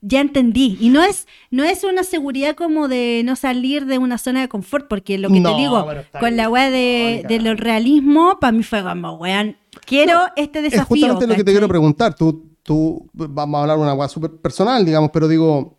[0.00, 0.76] ya entendí.
[0.80, 4.48] Y no es, no es una seguridad como de no salir de una zona de
[4.48, 5.86] confort, porque lo que No, te digo,
[6.20, 10.58] con la wea de, No, de lo realismo, para mí fue como, weón, quiero este
[10.58, 10.86] Es desafío.
[10.86, 12.14] justamente lo que te quiero preguntar.
[12.14, 15.78] Tú, tú, vamos a hablar una cosa súper personal, digamos, pero digo,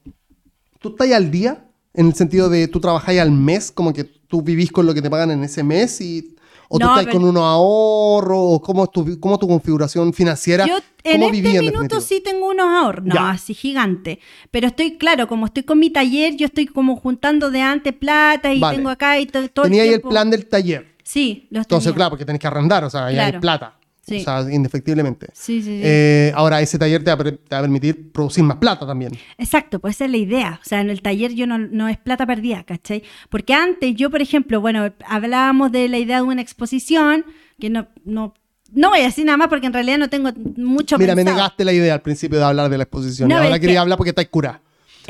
[0.80, 1.66] ¿tú estás al día?
[1.93, 5.01] En el sentido de tú trabajáis al mes, como que tú vivís con lo que
[5.01, 6.36] te pagan en ese mes y...
[6.72, 8.38] ¿O tú No, estás pero- con unos ahorros?
[8.39, 10.67] ¿O cómo es tu, cómo tu configuración financiera?
[10.67, 13.32] Yo en ¿Cómo este viví minuto sí tengo unos ahorros, no, Ya.
[13.32, 14.20] así gigante.
[14.51, 18.53] Pero estoy, claro, como estoy con mi taller, yo estoy como juntando de antes plata
[18.53, 18.78] y Vale.
[18.78, 20.95] tengo acá y to- todo Tenía ahí el plan del taller.
[21.03, 21.95] Sí, los Entonces, tenía.
[21.95, 23.39] claro, porque tenés que arrendar, o sea, hay Claro.
[23.39, 23.79] plata.
[24.10, 24.18] Sí.
[24.18, 25.28] O sea, indefectiblemente.
[25.34, 25.82] Sí, sí, sí.
[25.84, 29.14] Eh, ahora, ese taller te va, te va a permitir producir más plata también.
[29.38, 30.60] Exacto, pues esa es la idea.
[30.64, 33.03] O sea, en el taller yo no, no es plata perdida, ¿cachai?
[33.30, 37.26] Porque antes yo, por ejemplo, bueno, hablábamos de la idea de una exposición,
[37.60, 38.34] que no, no,
[38.72, 41.38] no voy a decir nada más porque en realidad no tengo mucho Mira, me pensado.
[41.38, 43.30] negaste la idea al principio de hablar de la exposición.
[43.30, 44.62] No, y ahora quería que- hablar porque estáis curada.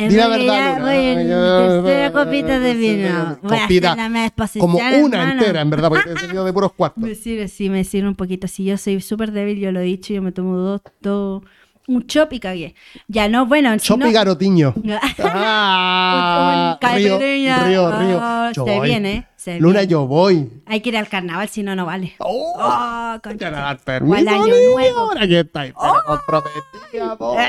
[0.08, 0.86] Di la verdad, Luna.
[0.86, 3.40] voy en tercera copita de vino.
[3.42, 6.54] Voy a Copita, hacer la Como una entera, en verdad, porque te he servido de
[6.54, 7.04] puros cuartos.
[7.04, 8.48] Me sirve, sí, me sirve un poquito.
[8.48, 11.44] Si yo soy súper débil, yo lo he dicho, yo me tomo dos, dos,
[11.90, 12.76] un chop y cagué.
[13.08, 14.12] Ya no, bueno, si Chopi no...
[14.12, 14.74] Garotiño.
[14.84, 17.64] Un- Ah, un río, caipirinha.
[17.66, 18.20] río, río.
[18.22, 18.88] Oh, Yo se voy.
[18.88, 19.92] viene, se Luna, viene.
[19.92, 20.50] yo voy.
[20.66, 22.14] Hay que ir al carnaval, si no, no vale.
[22.20, 23.50] Oh, Oh, te concha.
[23.50, 25.00] van a dar O permiso, año niña, nuevo.
[25.00, 27.36] Ahora que estáis, pero comprometida, po.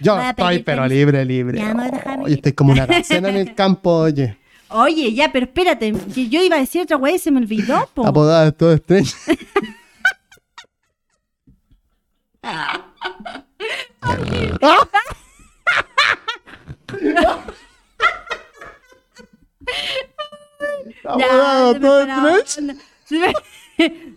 [0.00, 1.60] Yo Voy a estoy, pero libre, libre.
[1.62, 1.90] Amor,
[2.28, 2.34] ir.
[2.34, 4.36] estoy como una gacela en el campo, oye.
[4.68, 7.88] Oye, ya, pero espérate, que yo iba a decir otra wey y se me olvidó,
[7.94, 8.06] po.
[8.06, 9.12] Apodada de todo estrella.
[21.18, 22.06] Ya, todo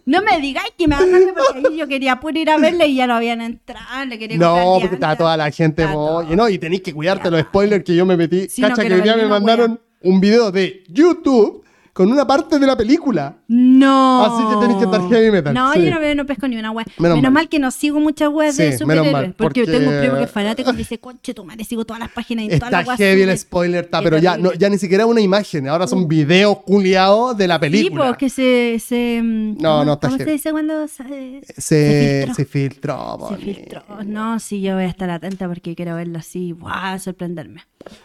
[0.05, 2.95] No me digáis que me bajaste porque ahí yo quería puro ir a verle y
[2.95, 4.05] ya no habían entrado.
[4.05, 7.41] Le quería No, porque está toda la gente, oye, no, y tenéis que cuidarte los
[7.41, 8.47] spoilers que yo me metí.
[8.49, 11.65] Sí, no Cacha que quiero hoy día me mandaron un video de YouTube
[11.97, 13.37] con una parte de la película.
[13.47, 14.23] No.
[14.23, 15.83] Así que tenés que estar heavy metal, No, sí.
[15.83, 16.85] yo no veo, no pesco ni una wea.
[16.99, 17.31] Menos Menos, mal.
[17.31, 17.49] mal.
[17.49, 19.11] que no sigo muchas weas de Sí, menos superhéroes.
[19.13, 21.85] mal, porque, porque- tengo un primo que es fanático y dice, conche tu madre, sigo
[21.85, 23.37] todas las páginas y todas las heavy el suben".
[23.39, 27.47] spoiler, está, pero ya, no, ya ni siquiera una imagen, ahora son videos culiados de
[27.47, 28.05] la Sí, película.
[28.07, 28.77] porque se.
[28.79, 30.29] se mm, No, ¿cómo- no, está ¿Cómo heavy.
[30.29, 32.35] se dice cuando se, se, filtró?
[32.35, 33.27] se filtró.
[33.31, 33.83] Se filtró.
[34.05, 36.53] No, sí, yo voy a estar atenta porque quiero verlo así.
[36.53, 36.99] ¡Wow!
[36.99, 37.61] Sorprenderme.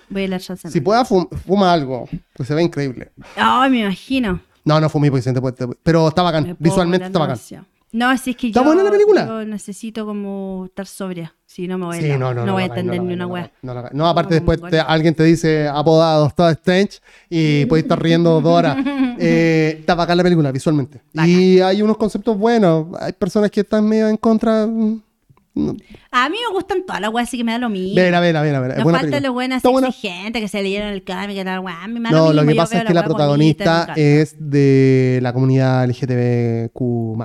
[0.08, 0.38] Voy a la.
[0.38, 3.12] Si pueda, fum- fuma algo, pues se ve increíble.
[3.36, 4.40] Ay, me imagino.
[4.64, 7.38] No, no fumé porque puente, pero está bacán, visualmente está bacán.
[7.94, 9.26] No, si es que ¿Está yo, buena la película?
[9.26, 11.34] yo necesito como estar sobria.
[11.44, 13.52] Si no me voy, Sí, a, no, no, no voy a entender ni una wea.
[13.92, 18.52] No, aparte después te- alguien te dice apodado Doctor Strange y puedes estar riendo dos
[18.58, 18.76] horas.
[19.24, 21.00] Eh, está bacán la película visualmente.
[21.26, 22.86] Y hay unos conceptos buenos.
[22.98, 24.66] Hay personas que están medio en contra.
[25.54, 25.76] No.
[26.10, 27.94] A mí me gustan todas las weas, así que me da lo mismo.
[27.96, 28.74] Vela, vela, vela, vela.
[28.74, 29.28] Es Nos buena falta película.
[29.28, 29.92] lo bueno Está así buena.
[29.92, 31.82] gente que se leyeron el cómic y tal, wea.
[31.82, 35.32] A me da No, lo, que yo pasa es que la protagonista es de la
[35.32, 37.22] comunidad LGTBQ.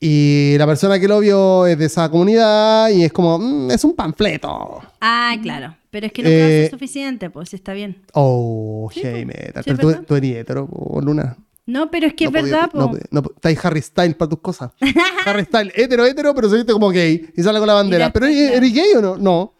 [0.00, 3.82] Y la persona que lo vio es de esa comunidad y es como, mm, es
[3.82, 4.80] un panfleto.
[5.00, 5.74] Ah, claro.
[5.90, 8.02] Pero es que a Eh, ser suficiente, pues está bien.
[8.12, 9.64] Oh, Sí, hey, metal.
[9.64, 10.68] Sí, Pero tú, tú eres hetero,
[11.02, 11.36] Luna.
[11.68, 13.02] No, pero es que no es podía- verdad, no, pues.
[13.10, 14.72] no, estáis Harry Styles para tus cosas.
[15.26, 18.10] Harry Styles, hetero, hetero, pero se viste como gay y sale con la bandera.
[18.10, 19.16] ¿Pero después, eres, gay o no?
[19.18, 19.52] No.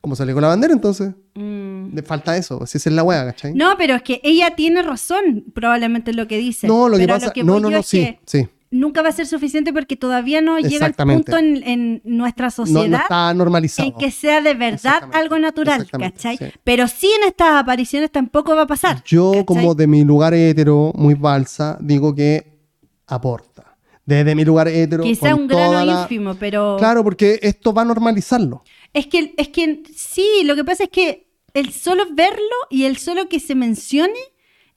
[0.00, 1.10] ¿Cómo sale con la bandera entonces?
[1.34, 1.92] Mm.
[1.92, 2.64] Le falta eso.
[2.66, 3.52] Si es la wea, ¿cachai?
[3.52, 6.68] No, pero es que ella tiene razón, probablemente en lo que dice.
[6.68, 7.32] No, lo que pero pasa.
[7.32, 8.48] que no, no, no, sí, que sí.
[8.70, 12.50] Nunca va a ser suficiente porque todavía no llega el punto en, en nuestra No,
[12.50, 13.88] sociedad no está normalizado.
[13.88, 16.36] en que sea de verdad algo natural, ¿cachai?
[16.36, 16.44] sí.
[16.64, 19.02] Pero sí en estas apariciones tampoco va a pasar.
[19.04, 19.44] Yo, ¿cachai?
[19.44, 22.58] como de mi lugar hetero, muy balsa, digo que
[23.06, 23.76] aporta.
[24.04, 25.02] Desde mi lugar hetero.
[25.02, 28.62] Quizá un grano la- ínfimo, pero Claro, porque esto va a normalizarlo.
[28.92, 32.98] es que es que sí, lo que pasa es que el solo verlo y el
[32.98, 34.18] solo que se mencione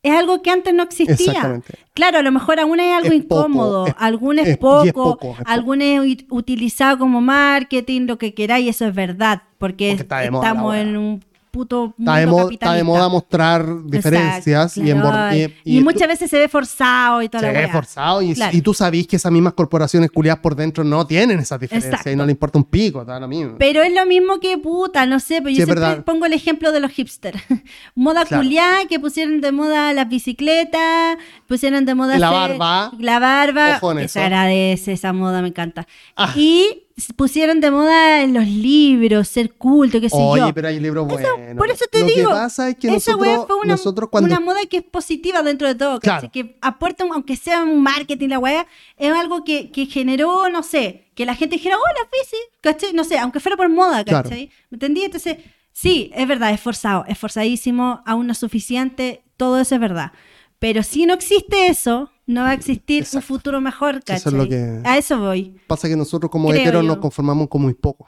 [0.01, 1.61] es algo que antes no existía.
[1.93, 4.57] Claro, a lo mejor aún es algo Es poco, incómodo, es- algún es, es- y
[4.57, 5.43] poco, es poco, es poco.
[5.45, 10.19] algún es ut- utilizado como marketing, lo que queráis, eso es verdad, porque, Porque está
[10.19, 13.83] de moda la estamos en un puto Está de, mundo mo- está de moda mostrar
[13.85, 15.35] diferencias Exacto, y, claro.
[15.37, 18.55] bor- y, muchas veces se ve forzado y toda se la ve forzado y, Claro.
[18.57, 22.11] y tú sabís que esas mismas corporaciones culiadas por dentro no tienen esas diferencias Exacto.
[22.11, 23.55] y no le importa un pico, está lo mismo.
[23.57, 26.03] Pero es lo mismo que puta, no sé, pero Sí, yo es siempre verdad.
[26.05, 27.41] pongo el ejemplo de los hipsters.
[27.95, 28.43] moda Claro.
[28.43, 31.17] culiá, que pusieron de moda las bicicletas,
[31.47, 32.91] pusieron de moda La hacer- barba.
[32.99, 33.77] La barba.
[33.77, 34.13] Ojo en eso.
[34.13, 35.87] se agradece esa moda, me encanta.
[36.15, 36.33] Ah.
[36.35, 36.83] Y
[37.15, 40.53] pusieron de moda en los libros, ser culto, qué sé Oye, yo.
[40.53, 41.29] pero hay libros buenos.
[41.57, 44.09] Por eso te Lo digo, que pasa es que esa wea nosotros, fue una, nosotros
[44.09, 44.27] cuando...
[44.27, 45.99] una moda que es positiva dentro de todo.
[45.99, 46.29] Claro.
[46.31, 48.67] que aporta, un- aunque sea un marketing, la weá,
[48.97, 52.93] es algo que, que generó, no sé, que la gente dijera, oh, la bici, ¿cachai?
[52.93, 54.29] No sé, aunque fuera por moda, Claro.
[54.29, 54.49] ¿cachai?
[54.69, 55.03] ¿Me entendí?
[55.03, 55.37] Entonces,
[55.73, 60.11] sí, es verdad, es forzado, es forzadísimo, aún no es suficiente, todo eso es verdad.
[60.59, 64.17] Pero si no existe eso, no va a existir un futuro mejor, ¿cachai?
[64.17, 65.55] Eso es lo que- A eso voy.
[65.67, 66.87] Pasa que nosotros como Creo heteros yo.
[66.87, 68.07] nos conformamos con muy poco.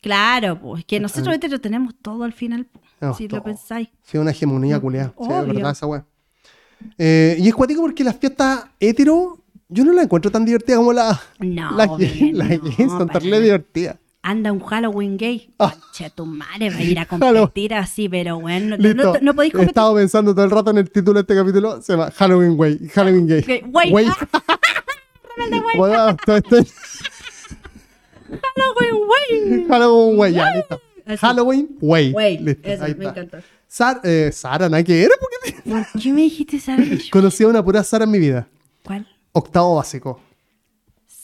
[0.00, 3.38] Claro, pues, que nosotros lo tenemos todo al final, pues, si todo.
[3.38, 3.88] lo pensáis.
[4.02, 5.14] Sí, una hegemonía culiada.
[5.16, 6.04] Sí, es verdad esa wea.
[6.98, 10.92] Eh, y es cuático porque las fiestas hetero, yo no las encuentro tan divertidas como
[10.92, 12.18] las No, las obvio gays.
[12.20, 13.20] que Las no, son nada.
[13.40, 13.96] divertidas.
[14.22, 15.50] Anda un Halloween gay.
[15.58, 15.74] Ah.
[15.78, 19.50] Concha, tu madre va a ir a competir así, pero bueno, no, no, no podéis
[19.54, 19.68] He competir.
[19.68, 21.82] estado pensando todo el rato en el título de este capítulo.
[21.82, 22.88] Se llama Halloween Way.
[22.94, 23.40] Halloween Gay.
[23.42, 23.62] Gay.
[23.66, 23.92] Way.
[23.94, 24.06] Way.
[25.76, 26.72] Bueno, todo esto es
[28.54, 29.66] Halloween, güey.
[29.68, 30.32] Halloween Way.
[30.34, 30.80] Ya, listo.
[31.06, 31.16] Así.
[31.18, 32.12] Halloween Way.
[32.12, 33.20] Güey, Listo, eso, ahí me está.
[33.20, 33.42] encanta.
[33.66, 35.14] Sar- eh, Sara, ¿nada que era?
[35.18, 36.84] ¿Por qué te- ¿Por qué me dijiste Sara?
[37.10, 38.46] Conocí a una pura Sara en mi vida.
[38.84, 39.06] ¿Cuál?
[39.32, 40.20] Octavo básico.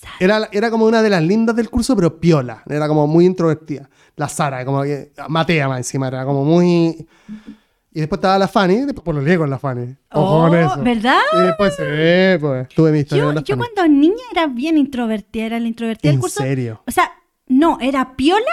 [0.00, 0.14] Sara.
[0.20, 2.62] Era, era como una de las lindas del curso, pero piola.
[2.68, 3.88] Era como muy introvertida.
[4.16, 5.12] La Sara, como que.
[5.28, 7.06] Matea más encima, era como muy.
[7.92, 9.96] Y después estaba la Fanny, después por lo con la Fanny.
[10.12, 10.82] Ojo Oh, con eso.
[10.82, 11.18] ¿verdad?
[11.36, 12.68] Y después ve, pues.
[12.68, 13.68] Tuve mi historia Yo, con la yo Fanny.
[13.74, 16.42] cuando niña era bien introvertida, era la introvertida del ¿En curso.
[16.42, 16.82] serio?
[16.86, 17.10] O sea,
[17.48, 18.44] no, era piola,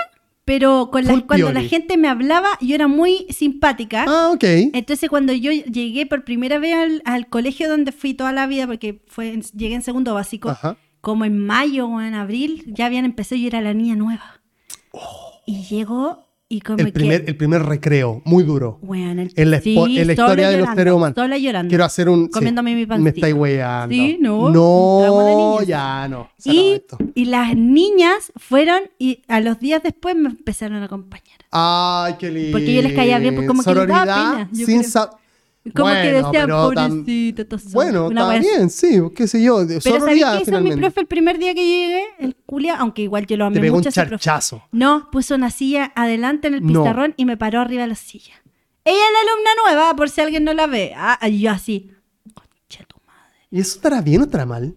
[0.45, 4.05] pero con la- Full cuando la gente me hablaba, yo era muy simpática.
[4.07, 4.43] Ah, ok.
[4.73, 8.65] Entonces cuando yo llegué por primera vez al, al colegio donde fui toda la vida,
[8.65, 10.77] porque fue en- llegué en segundo básico, Ajá.
[11.06, 14.41] Como en mayo o en abril, ya habían empezado y era la niña nueva.
[15.45, 17.30] Y llegó y como El primer, que...
[17.30, 18.80] el primer recreo, muy duro.
[18.82, 21.15] Weón, el- En la, sí, en la historia de los seres humanos.
[21.40, 21.69] Llorando.
[21.69, 22.26] Quiero hacer un.
[22.26, 23.10] sí, Comiéndome mi Me pancito.
[23.18, 23.94] estáis weyando.
[23.94, 26.27] Sí, no, No, ya no.
[26.44, 26.82] Y,
[27.26, 31.38] las niñas fueron y a los días después me empezaron a acompañar.
[31.52, 32.52] Ay, qué lindo.
[32.53, 34.90] Porque yo les caía bien, pues como que les daba Sororidad pena, yo sin creo.
[35.73, 38.47] Como que Bueno, tam- pobrecito, son Bueno, una está así.
[38.49, 39.65] bien, sí, qué sé yo.
[39.65, 42.03] de- Pero ¿sabéis Sororidad, qué hizo mi profe el primer día que llegué?
[42.19, 44.63] El culia, aunque igual yo lo amé Te pegó un mucho charchazo.
[44.71, 46.83] No, puso una silla adelante en el No.
[46.83, 48.33] pizarrón y me paró arriba de la silla.
[48.83, 50.93] Ella es la alumna nueva, por si alguien no la ve.
[50.95, 51.91] Ah, y yo así.
[53.51, 54.75] ¿Y eso estará bien o estará mal?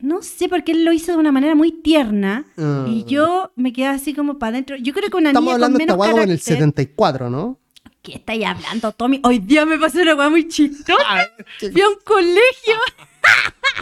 [0.00, 2.86] No sé, porque él lo hizo de una manera muy tierna Ah.
[2.88, 4.76] y yo me quedé así como para adentro.
[4.76, 6.38] Yo creo que una Estamos niña hablando con de esta en el carácter...
[6.56, 7.58] 74, ¿no?
[8.04, 9.20] ¿Qué estáis hablando, Tommy?
[9.24, 11.30] Hoy día me pasó una weá muy chistosa.
[11.58, 12.74] Fui a un colegio.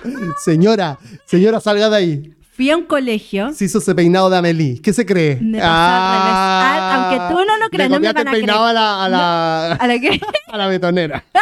[0.45, 2.35] Señora, señora, salga de ahí.
[2.55, 3.53] Fui a un colegio.
[3.53, 4.81] Se hizo ese peinado de Amelie.
[4.81, 5.39] ¿Qué se cree?
[5.41, 6.35] Me pasó al revés.
[6.37, 9.05] Ah, aunque tú no lo creas, le no me van a el peinado a la,
[9.05, 10.21] a la, ¿A la qué?
[10.49, 11.25] a la betonera.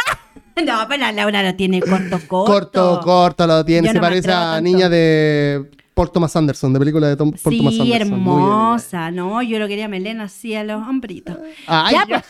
[0.66, 2.44] No, pero la Laura lo tiene corto, corto.
[2.44, 3.86] Corto, corto lo tiene.
[3.86, 4.61] Yo Se no parece a tanto.
[4.61, 8.20] niña de Paul Thomas Anderson, de película de Tom, Paul Thomas Sí, Anderson.
[8.20, 8.47] Muy bien.
[8.51, 9.40] hermosa, ¿no?
[9.40, 11.39] Yo lo quería melena así a los hombritos.
[11.66, 12.19] Ay, Ya, ya.
[12.20, 12.24] pues.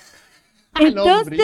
[0.79, 1.41] Entonces,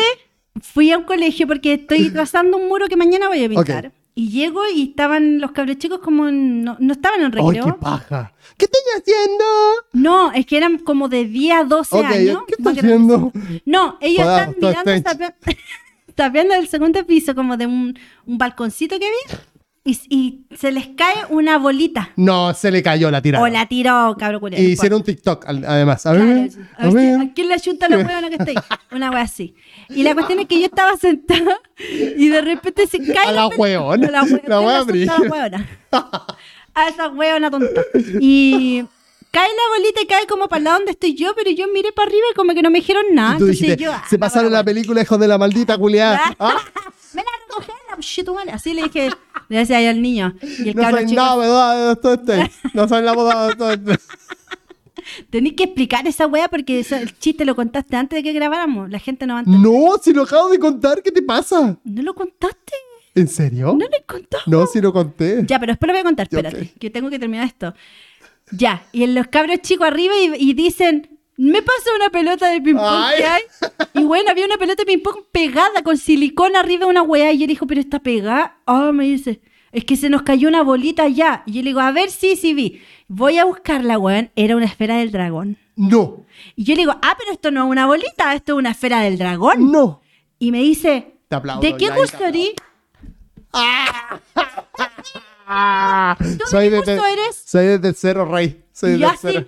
[0.61, 3.93] fui a un colegio porque estoy trazando un muro que mañana voy a pintar.
[4.19, 7.65] Y llego y estaban los cabros chicos como en- no, no estaban en Ay, recreo.
[7.67, 8.33] qué paja.
[8.57, 9.45] ¿Qué estoy haciendo?
[9.93, 12.43] no, es que eran como de 10 a 12 Ok, años.
[12.49, 13.31] ¿qué estás haciendo?
[13.67, 15.35] No, ellos están mirando,
[16.15, 19.37] tapeando el segundo piso como de un, un balconcito que vi.
[19.87, 22.11] Y, y se les cae una bolita.
[22.17, 23.45] No, se le cayó la tirada.
[23.45, 24.61] O la tiró, cabro culiao.
[24.61, 26.05] Y hicieron un TikTok, además.
[26.07, 27.21] A Claro, ver, a a ver si- ver.
[27.21, 28.57] ¿a quién le ayunta la huevona que está ahí?
[28.91, 29.55] Una wea así.
[29.91, 33.49] Y la cuestión es que yo estaba sentada y de repente se cae A la
[33.49, 34.09] pe- huevona.
[34.09, 35.67] a La, hue- La.
[36.75, 37.83] A esa huevona tonta.
[38.21, 38.85] Y
[39.31, 41.93] cae la bolita y cae como para el lado donde estoy yo, pero yo miré
[41.93, 43.37] para arriba y como que no me dijeron nada.
[43.37, 46.21] Y tú Entonces dijiste, yo, ah, se pasaron la película, hijos de la maldita culiada.
[46.41, 46.57] Ah.
[47.15, 47.73] Me la recogí
[48.47, 48.53] la.
[48.53, 49.11] Así le dije,
[49.49, 50.35] le decía yo al niño.
[50.43, 51.93] Y el no saben chico, nada, ¿verdad?
[51.93, 52.51] Esto este.
[52.75, 53.99] No saben la boda de todo este.
[55.31, 58.91] tenés que explicar esa wea porque eso- el chiste lo contaste antes de que grabáramos.
[58.91, 59.61] La gente no va a entender.
[59.71, 61.79] No, si lo acabo de contar, ¿qué te pasa?
[61.85, 62.73] ¿No lo contaste?
[63.15, 63.69] ¿En serio?
[63.69, 64.51] No lo contaste.
[64.51, 65.45] No, si lo conté.
[65.47, 66.79] Ya, pero después lo voy a contar, espérate, ok.
[66.79, 67.73] que tengo que terminar esto.
[68.53, 73.17] Ya, y los cabros chicos arriba y, y dicen, me pasó una pelota de ping-pong
[73.17, 73.43] que hay.
[73.95, 77.33] Y bueno, había una pelota de ping-pong pegada con silicona arriba de una weá.
[77.33, 78.57] Y yo le digo, pero está pegada.
[78.67, 79.41] Ah, me dice,
[79.73, 81.43] es que se nos cayó una bolita allá.
[81.47, 82.81] Y yo le digo, a ver, sí, sí vi.
[83.09, 84.31] Voy a buscarla, weón.
[84.37, 85.59] Era una esfera del dragón.
[85.79, 88.71] No, Y yo le digo, ah, pero esto no es una bolita, esto es una
[88.71, 89.71] esfera del dragón.
[89.71, 90.01] no.
[90.39, 92.13] Y me dice, Te aplaudo, ¿de qué ya, eres?
[96.39, 97.43] ¿Tú Soy de de, qué te- eres?
[97.45, 98.63] soy de tercero rey.
[98.73, 99.47] Soy de yo así, tercero.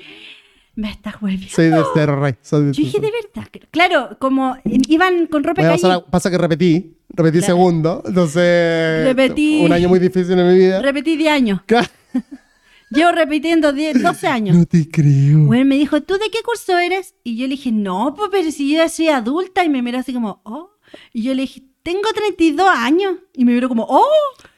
[0.78, 1.48] Me estás hueviando.
[1.50, 2.34] Soy de tercero rey.
[2.40, 3.02] Soy de Yo dije, tercero.
[3.02, 3.68] de verdad.
[3.72, 6.02] Claro, como iban con ropa calle.
[6.08, 6.94] pasa, que repetí.
[7.08, 7.54] Repetí Claro.
[7.54, 8.02] segundo.
[8.06, 9.04] Entonces.
[9.04, 9.62] Repetí.
[9.64, 10.80] Un año muy difícil en mi vida.
[10.80, 11.60] Repetí 10 años.
[11.66, 11.88] Claro.
[12.90, 14.56] Llevo repitiendo 10, 12 años.
[14.56, 15.40] No te creo.
[15.40, 17.14] Bueno, me dijo, ¿tú de qué curso eres?
[17.24, 19.64] Y yo le dije, no, pues, pero si yo ya soy adulta.
[19.64, 20.70] Y me miró así como, oh.
[21.12, 23.16] Y yo le dije, tengo 32 años.
[23.34, 24.06] Y me miró como, oh.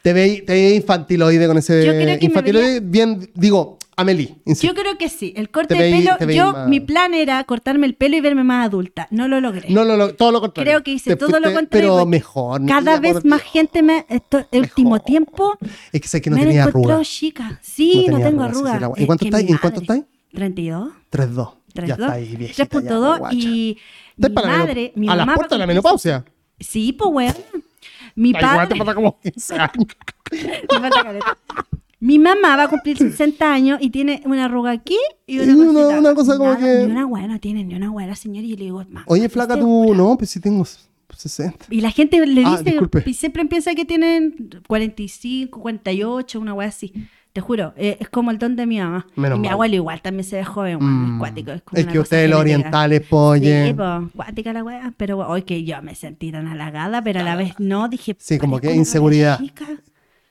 [0.03, 1.83] Te veí, te veí infantiloide con ese.
[1.83, 3.31] Yo creo que me infantiloide, bien.
[3.33, 4.35] Digo, Amelie.
[4.45, 4.67] insisto.
[4.73, 5.33] Yo creo que sí.
[5.35, 8.21] El corte Te de veí- pelo, yo, más- mi plan era cortarme el pelo y
[8.21, 9.07] verme más adulta.
[9.11, 9.69] No lo logré.
[9.69, 10.71] No, no, no, todo lo contrario.
[10.71, 11.93] Creo que hice Te todo lo fuiste- contrario.
[11.95, 12.65] Pero mejor.
[12.65, 14.05] Cada vez por más gente me.
[14.09, 15.05] Esto, el último Mejor.
[15.05, 15.57] tiempo.
[15.91, 17.05] Es que sé que no me tenía encontrado arruga.
[17.05, 17.59] chica.
[17.61, 18.99] Sí, no, tenía tengo arrugas, arrugas.
[18.99, 19.49] ¿En cuánto estáis?
[19.49, 20.03] ¿En cuánto estáis?
[20.33, 20.89] 32.
[21.11, 21.53] 3-2.
[21.73, 21.91] Ya 3.2.
[21.91, 22.63] está ahí, viejita.
[22.63, 23.35] ya, 3.2 guacha.
[23.35, 23.77] y
[24.17, 26.25] mi madre, mi a las mamá puertas de la menopausia.
[26.59, 27.35] Sí, pues weón.
[28.15, 29.71] Mi Da igual, padre, te falta como 15 años.
[32.01, 34.97] Mi mamá va a cumplir 60 años y tiene una arruga aquí
[35.27, 37.75] y una, Y una- una cosa como Nada, que- Ni una hueá no tiene, ni
[37.75, 38.45] una hueá la señora.
[38.45, 39.81] Y yo le digo, "Ma, Oye, flaca, ¿estás tú.
[39.83, 39.97] segura?".
[39.97, 40.65] No, pues sí tengo
[41.15, 41.65] 60.
[41.69, 42.75] Y la gente le Ah, dice,
[43.05, 46.91] y siempre piensa que tienen 45, 48, una hueá así.
[47.33, 49.05] Te juro, eh, es como el don de mi mamá.
[49.15, 51.13] Menos y mi abuelo igual también se ve joven, Mm.
[51.13, 51.51] es cuático.
[51.51, 53.67] Es, como Es una que ustedes los orientales, oye.
[53.67, 54.93] Sí, pues, cuática la weá.
[54.97, 58.15] Pero hoy que yo me sentí tan halagada, pero a la vez no, dije.
[58.19, 59.39] Sí, como que inseguridad.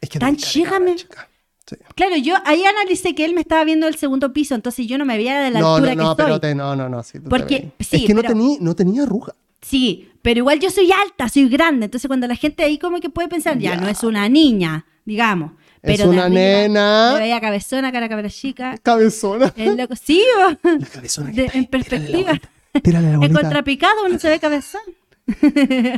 [0.01, 1.29] Es que Tan chica, me- chica.
[1.71, 1.77] Sí.
[1.95, 5.05] Claro, yo ahí analicé que él me estaba viendo del segundo piso, entonces yo no
[5.05, 7.03] me veía de la No, altura no, no, que pero te, no, no, no.
[7.03, 9.35] Sí, tú Porque- sí, es que no, tenía, no tenía arruga.
[9.63, 13.11] Sí, pero igual yo soy alta, soy grande, entonces cuando la gente ahí como que
[13.11, 13.81] puede pensar, ya, Ya.
[13.81, 15.53] no es una niña, digamos.
[15.83, 17.11] Es Pero de una arriba, nena.
[17.15, 18.77] Me veía cabezona, cara cabra chica.
[18.83, 19.53] Cabezona.
[19.57, 19.95] Es loco.
[19.97, 20.23] Sí,
[20.93, 21.31] cabezona.
[21.31, 22.41] De- en tírale la perspectiva.
[22.73, 24.83] bolita, En contrapicado uno se ve cabezón.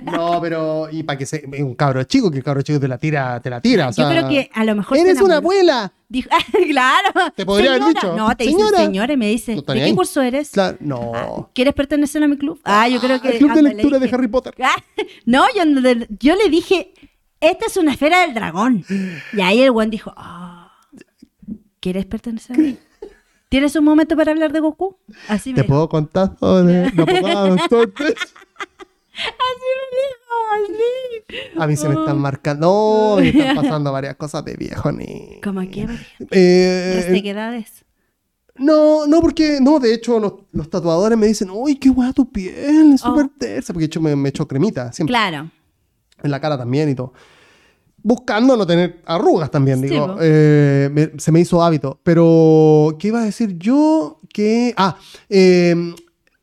[0.05, 0.89] No, pero.
[0.91, 1.45] Y para que se.
[1.61, 3.87] Un cabro chico, que el cabro chico te la tira, te la tira.
[3.87, 4.97] o Yo sea, creo que a lo mejor.
[4.99, 5.93] Eres una abuela.
[6.09, 6.29] Dijo,
[6.69, 7.11] claro.
[7.35, 8.01] Te podría haber señora.
[8.01, 8.79] dicho, No, te señora.
[8.79, 9.95] señora y me dice, ¿de qué ahí.
[9.95, 10.51] curso eres?
[10.51, 11.51] Claro, no.
[11.55, 12.61] ¿Quieres pertenecer a mi club?
[12.65, 13.31] Ah, yo creo que.
[13.31, 14.55] El club de le lectura de dije- Harry Potter.
[14.63, 14.75] Ah,
[15.25, 15.63] No, yo,
[16.21, 16.93] yo le dije,
[17.41, 18.85] esta es una esfera del dragón.
[19.33, 20.73] Y ahí el buen dijo, ah,
[21.81, 22.77] ¿quieres pertenecer a mí?
[23.49, 24.97] ¿Tienes un momento para hablar de Goku?
[25.29, 25.75] Así me Te dijo.
[25.75, 26.91] puedo contar sobre.
[26.93, 28.15] No puedo entonces.
[29.15, 31.21] Así me dijo, así.
[31.59, 32.67] A mí se me están marcando.
[32.67, 35.41] No, me están pasando varias cosas de viejo ni.
[35.43, 35.97] ¿Cómo ejemplo?
[36.31, 37.05] Eh,
[38.57, 39.59] no, no, porque.
[39.61, 43.09] No, de hecho, los, los tatuadores me dicen, uy, qué guay tu piel, es Oh.
[43.11, 43.73] súper tersa.
[43.73, 45.13] Porque de hecho me, me echo cremita siempre.
[45.13, 45.51] Claro.
[46.23, 47.13] En la cara también y todo.
[48.05, 50.17] buscando no tener arrugas también, Sí, digo.
[50.21, 51.99] Eh, me- se me hizo hábito.
[52.03, 54.21] Pero, ¿qué iba a decir yo?
[54.33, 54.97] Que, ah,
[55.29, 55.95] eh,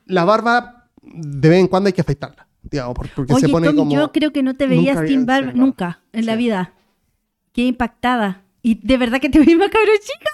[0.05, 3.67] la barba de vez en cuando hay que afeitarla, digamos, por- porque Oye, se pone
[3.67, 3.91] Tommy, como...
[3.91, 5.51] yo creo que no te veías barba observado.
[5.53, 6.37] nunca en la Sí.
[6.37, 6.73] vida.
[7.53, 8.43] Qué impactada.
[8.61, 10.29] Y de verdad que te veías más cabrón chica.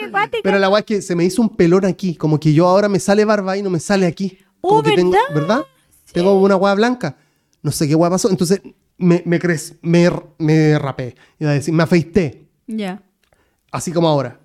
[0.00, 0.40] ¡Qué cuática!
[0.42, 2.88] Pero la weá es que se me hizo un pelón aquí, como que yo ahora
[2.88, 4.38] me sale barba y no me sale aquí.
[4.60, 5.34] Oh, Como que tengo, ¿verdad?
[5.34, 5.60] ¿verdad?
[6.12, 7.16] Tengo una weá blanca.
[7.62, 8.30] No sé qué weá pasó.
[8.30, 8.60] Entonces
[8.96, 11.14] me, me, crec- me, me rapé.
[11.38, 12.48] Iba a decir, me afeité.
[12.66, 13.02] Ya.
[13.72, 14.40] así como ahora.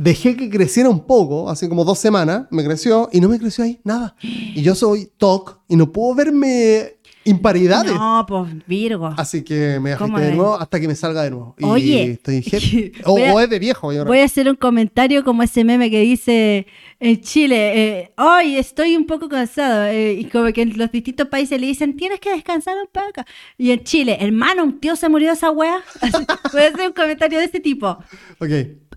[0.00, 3.64] Dejé que creciera un poco, así como dos semanas, me creció y no me creció
[3.64, 4.14] ahí nada.
[4.22, 6.94] Y yo soy TOC y no puedo verme
[7.24, 7.92] imparidades.
[7.92, 9.12] No, pues Virgo.
[9.16, 11.56] Así que me ¿Cómo afeité de nuevo hasta que me salga de nuevo.
[11.58, 12.92] Y Oye, estoy heavy.
[13.04, 13.92] O, a- o es de viejo.
[13.92, 16.66] yo Voy a hacer un comentario como ese meme que dice
[17.00, 17.56] en Chile,
[17.98, 21.66] eh, hoy estoy un poco cansado, eh, y como que en los distintos países le
[21.66, 23.26] dicen, tienes que descansar un poco.
[23.58, 25.80] Y en Chile, hermano, un tío se murió de esa wea.
[26.52, 27.98] Voy a hacer un comentario de este tipo.
[28.40, 28.50] Ok.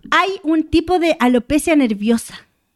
[0.10, 2.34] Hay un tipo de alopecia nerviosa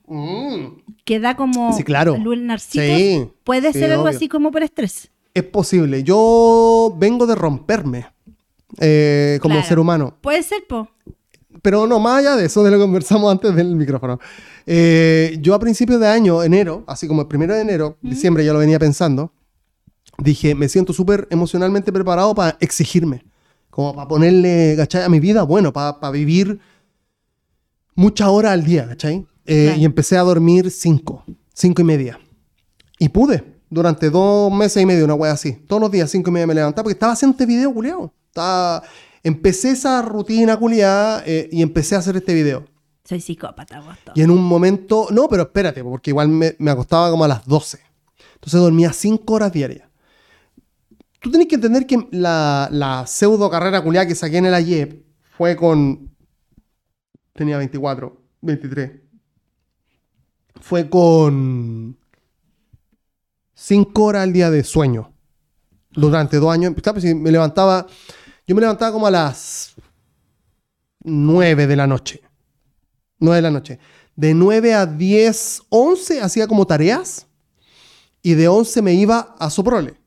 [0.07, 0.81] Mm.
[1.03, 2.15] que da como Sí, claro.
[2.17, 2.85] lunarcitos.
[2.85, 4.15] Sí, Puede sí, ser algo obvio.
[4.15, 5.09] así como por estrés.
[5.33, 6.03] Es posible.
[6.03, 8.05] Yo vengo de romperme
[8.79, 9.67] eh, como Claro.
[9.67, 10.13] ser humano.
[10.21, 10.87] Puede ser, po.
[11.61, 14.19] Pero no, más allá de eso, de lo que conversamos antes del micrófono.
[14.67, 18.51] Eh, yo a principios de año, enero, así como el primero de enero, diciembre ya
[18.53, 19.31] lo venía pensando,
[20.17, 23.23] dije, me siento súper emocionalmente preparado para exigirme.
[23.69, 25.03] Como para ponerle, ¿cachai?
[25.03, 26.59] A mi vida, bueno, para, para vivir
[27.95, 29.25] muchas horas al día, ¿cachai?
[29.45, 29.75] Eh.
[29.77, 31.23] Y empecé a dormir cinco,
[31.53, 32.19] cinco y media.
[32.99, 35.53] Y pude, durante dos meses y medio, una wea así.
[35.53, 38.13] Todos los días, cinco y media me levantaba, porque estaba haciendo este video, culiao.
[38.27, 38.83] Estaba...
[39.23, 42.63] Empecé esa rutina culiada eh, y empecé a hacer este video.
[43.03, 43.97] Soy psicópata, vos.
[44.13, 47.43] Y en un momento, no, pero espérate, porque igual me, me acostaba como a las
[47.45, 47.79] 12.
[48.35, 49.89] Entonces dormía 5 horas diarias.
[51.19, 55.03] Tú tenés que entender que la, la pseudo carrera culiada que saqué en el AYEP
[55.35, 56.14] fue con.
[57.35, 58.91] Tenía 24, 23.
[60.61, 61.97] Fue con.
[63.53, 65.13] 5 horas al día de sueño.
[65.91, 66.73] Durante dos años.
[66.81, 67.87] Claro, pues, me levantaba.
[68.47, 69.75] Yo me levantaba como a las
[71.03, 72.21] 9 de la noche.
[73.19, 73.79] 9 de la noche.
[74.15, 77.27] De 9 a 10, 11 hacía como tareas.
[78.21, 79.99] Y de 11 me iba a Soprole.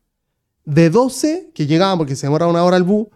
[0.65, 3.09] De 12, que llegaban porque se demoraba una hora el bus.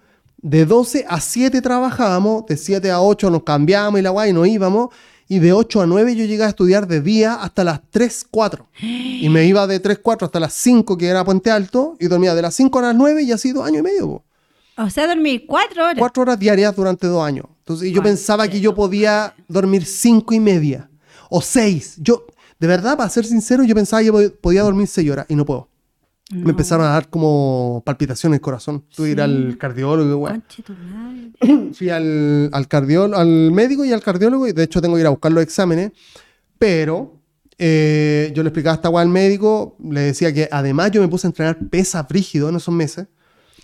[0.42, 2.44] De 12 a 7 trabajábamos.
[2.46, 4.88] De 7 a 8 nos cambiábamos y la guay y nos íbamos.
[5.28, 8.66] Y de 8 a 9 yo llegaba a estudiar de día hasta las 3, 4.
[8.82, 11.96] Y me iba de 3, 4 hasta las 5, que era Puente Alto.
[12.00, 14.06] Y dormía de las 5 a las 9 y así dos años y medio.
[14.08, 14.24] po.
[14.78, 15.96] O sea, dormí cuatro horas.
[15.98, 17.46] Cuatro horas diarias durante dos años.
[17.58, 20.90] Entonces yo pensaba que yo podía dormir cinco y media
[21.30, 21.94] o seis.
[21.98, 22.24] Yo,
[22.58, 25.34] de verdad, para ser sincero, yo pensaba que yo pod- podía dormir seis horas y
[25.36, 25.68] no puedo.
[26.30, 26.44] No.
[26.46, 28.84] Me empezaron a dar como palpitaciones en el corazón.
[28.94, 30.22] Tuve que ir al cardiólogo.
[30.26, 30.40] madre.
[31.74, 35.06] Fui al, al, cardiólogo, al médico y al cardiólogo y de hecho tengo que ir
[35.06, 35.92] a buscar los exámenes.
[36.58, 37.20] Pero
[37.58, 39.76] eh, yo le explicaba esta weá al médico.
[39.82, 43.08] Le decía que además yo me puse a entrenar pesas brígido en esos meses.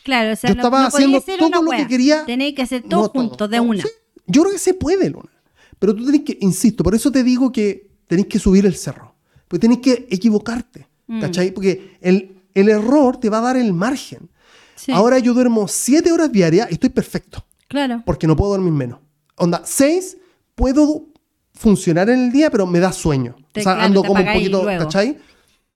[0.05, 2.25] Claro, o sea, Yo no- estaba no haciendo todo lo que quería.
[2.27, 3.83] Tenéis que hacer todo No todo, junto, de una.
[3.83, 3.89] sí.
[4.27, 5.31] Yo creo que se puede, Luna.
[5.79, 9.15] Pero tú tenés que, insisto, por eso te digo que tenés que subir el cerro.
[9.47, 10.87] Porque tenés que equivocarte.
[11.07, 11.21] Mm.
[11.21, 11.51] ¿Cachai?
[11.53, 14.29] Porque el, el error te va a dar el margen.
[14.75, 17.45] Sí, Ahora yo duermo 7 horas diarias y estoy perfecto.
[17.69, 18.03] claro.
[18.07, 19.01] Porque no puedo dormir menos.
[19.37, 20.17] Onda, 6
[20.55, 21.07] puedo
[21.55, 23.35] funcionar en el día, pero me da sueño.
[23.53, 24.65] Te- o sea, claro, ando como un poquito.
[24.65, 25.19] ¿cachai?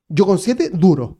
[0.09, 1.19] Yo con 7 duro.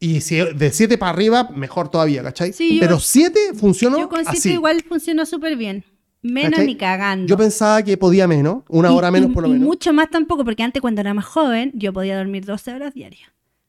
[0.00, 2.52] Y si de 7 para arriba, mejor todavía, ¿cachai?
[2.52, 4.52] Sí, pero 7 funcionó Yo con siete así.
[4.52, 5.84] igual funcionó súper bien.
[6.22, 6.66] Menos ¿Cachai?
[6.66, 7.26] ni cagando.
[7.26, 9.66] Yo pensaba que podía menos, una Y- hora menos y- por lo y menos.
[9.66, 13.28] mucho más tampoco, porque antes cuando era más joven, yo podía dormir 12 horas diarias.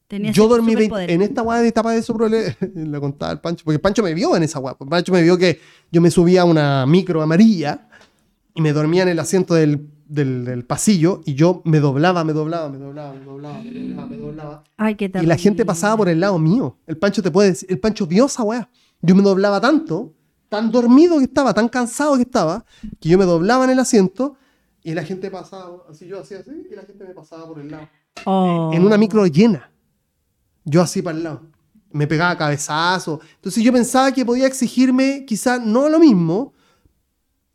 [0.09, 1.11] Tenía Yo dormí 20 superpoder.
[1.11, 4.35] en esta weá de etapa de eso, le, contaba al Pancho, porque Pancho me vio
[4.35, 4.59] en esa.
[4.59, 5.59] El Pancho me vio que
[5.91, 7.87] yo me subía a una micro amarilla
[8.55, 12.33] y me dormía en el asiento del, del- del pasillo y yo me doblaba, me
[12.33, 14.63] doblaba, me doblaba, me doblaba, me doblaba, me doblaba.
[14.77, 15.37] Ay, qué Y la terrible.
[15.37, 16.75] gente pasaba por el lado mío.
[16.87, 18.67] El Pancho te puede decir, el Pancho vio esa weá.
[19.03, 20.11] Yo me doblaba tanto,
[20.49, 22.65] tan dormido que estaba, tan cansado que estaba,
[22.99, 24.35] que yo me doblaba en el asiento
[24.83, 27.69] y la gente pasaba, así yo hacía así, y la gente me pasaba por el
[27.69, 27.87] lado.
[28.25, 28.71] Oh.
[28.73, 29.69] En una micro llena.
[30.69, 31.41] Yo así para el lado.
[31.91, 33.19] Me pegaba cabezazo.
[33.35, 36.53] Entonces yo pensaba que podía exigirme quizás no lo mismo,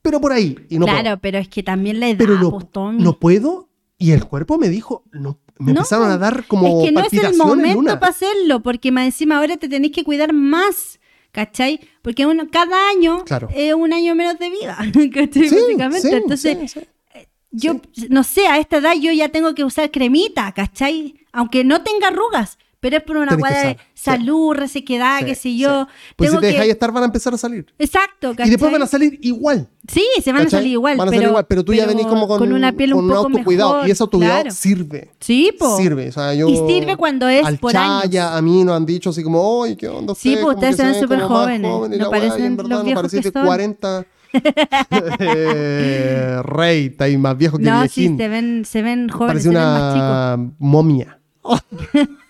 [0.02, 0.56] pero por ahí.
[0.68, 1.18] Y no claro, puedo.
[1.20, 3.68] pero es que también la edad, Pero no, pues, no puedo.
[3.96, 7.00] Y el cuerpo me dijo, no, me No, empezaron a dar como es que no
[7.00, 10.98] es el momento para hacerlo, porque más encima ahora te tenés que cuidar más,
[11.30, 11.78] ¿cachai?
[12.02, 13.48] Porque uno, cada año Claro.
[13.54, 14.76] es un año menos de vida,
[15.14, 15.48] ¿cachai?
[15.48, 16.08] Sí, Básicamente.
[16.08, 16.80] sí, Entonces, sí.
[17.52, 17.80] yo,
[18.10, 21.14] no sé, a esta edad yo ya tengo que usar cremita, ¿cachai?
[21.32, 24.02] Aunque no tenga arrugas, pero es por una guada de saber, sí.
[24.04, 25.58] salud, resequedad, Sí, qué sé sí.
[25.58, 25.86] yo.
[26.16, 27.64] Pues si Tengo te que- dejáis estar van a empezar a salir.
[27.78, 28.72] Exacto, Y después ¿cachai?
[28.72, 29.66] van a salir igual.
[29.90, 30.58] Sí, se van a ¿cachai?
[30.60, 30.98] salir igual.
[30.98, 33.08] Van a pero, salir igual, pero tú ya venís como con, una piel con un
[33.10, 33.72] poco autocuidado.
[33.72, 33.88] mejor.
[33.88, 34.54] y ese autocuidado claro.
[34.54, 35.10] sirve.
[35.18, 35.76] Sí, po.
[35.78, 36.08] Sirve.
[36.08, 38.38] O sea, yo, Y sirve cuando es al por Chaya, años.
[38.38, 41.00] a mí nos han dicho así como, ¡ay, qué onda Sí, pues, ustedes se ven
[41.00, 41.70] súper jóvenes.
[41.70, 43.46] jóvenes", No parecen en los verdad no viejos parecís que de son.
[43.46, 44.06] 40.
[45.20, 49.48] eh, rey, está ahí más viejo que No, sí, se ven, se ven jóvenes, Parece
[49.48, 51.18] una momia.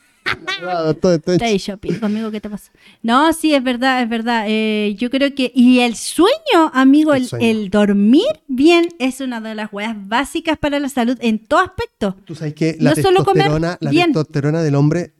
[1.42, 2.70] Ahí shopping conmigo, ¿qué te pasa?
[3.02, 4.44] No, sí, es verdad, es verdad.
[4.48, 5.52] Eh, yo creo que.
[5.54, 7.46] Y el sueño, amigo, El el, sueño.
[7.46, 12.16] el dormir bien es una de las weas básicas para la salud en todo aspecto.
[12.24, 15.14] Tú sabes que la No testosterona, la testosterona del hombre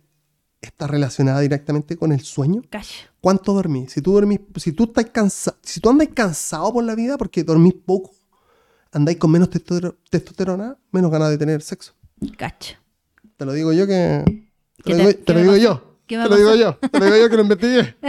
[0.61, 2.63] está relacionada directamente con el sueño.
[2.71, 2.87] Calla.
[3.21, 3.93] ¿Cuánto dormís?
[3.93, 7.45] Si tú dormís, si tú estás cansado, si tú andas cansado por la vida porque
[7.45, 8.13] dormís poco,
[8.93, 11.93] andáis con menos testo- testosterona, menos ganas de tener sexo.
[12.39, 12.81] Cacha.
[13.37, 14.45] Te lo digo yo que.
[14.85, 15.83] Te ¿Qué lo te- digo, te lo yo.
[16.07, 16.77] ¿Qué Te lo digo yo.
[16.77, 17.97] Te lo digo yo que lo investigué.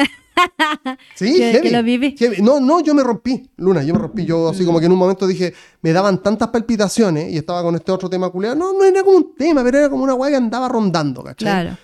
[1.16, 2.16] Sí, Que- heavy, que lo viví.
[2.18, 2.42] heavy.
[2.42, 4.26] No, no, yo me rompí, Luna, yo me rompí.
[4.26, 7.74] Yo así como que en un momento dije, me daban tantas palpitaciones y estaba con
[7.76, 8.56] este otro tema culiado.
[8.56, 11.46] No, no era como un tema, pero era como una weá que andaba rondando, ¿cachai?
[11.64, 11.78] Claro.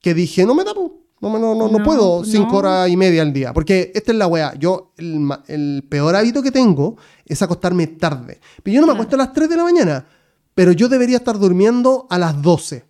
[0.00, 1.00] que dije, no me tapo.
[1.20, 3.52] No, me- no, no, no puedo cinco horas y media al día.
[3.52, 4.54] Porque esta es la weá.
[4.54, 8.38] Yo, el, peor hábito que tengo es acostarme tarde.
[8.62, 9.02] Pero yo no me Claro.
[9.02, 10.06] acuesto a las 3 de la mañana.
[10.54, 12.84] Pero yo debería estar durmiendo a las 12.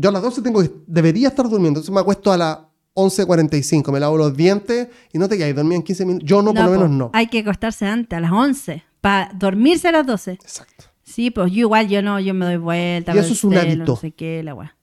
[0.00, 1.80] Yo a las 12 tengo que, debería estar durmiendo.
[1.80, 2.58] Entonces me acuesto a las
[2.94, 3.92] 11.45.
[3.92, 6.28] Me lavo los dientes y no te quedas dormido en 15 minutos.
[6.28, 7.10] Yo no, por lo po, menos no.
[7.12, 10.32] Hay que acostarse antes, a las 11, para dormirse a las 12.
[10.32, 10.84] Exacto.
[11.02, 13.14] Sí, pues yo igual, yo no, yo me doy vuelta.
[13.14, 13.84] Y eso es un hábito.
[13.84, 14.74] No sé qué, la wea.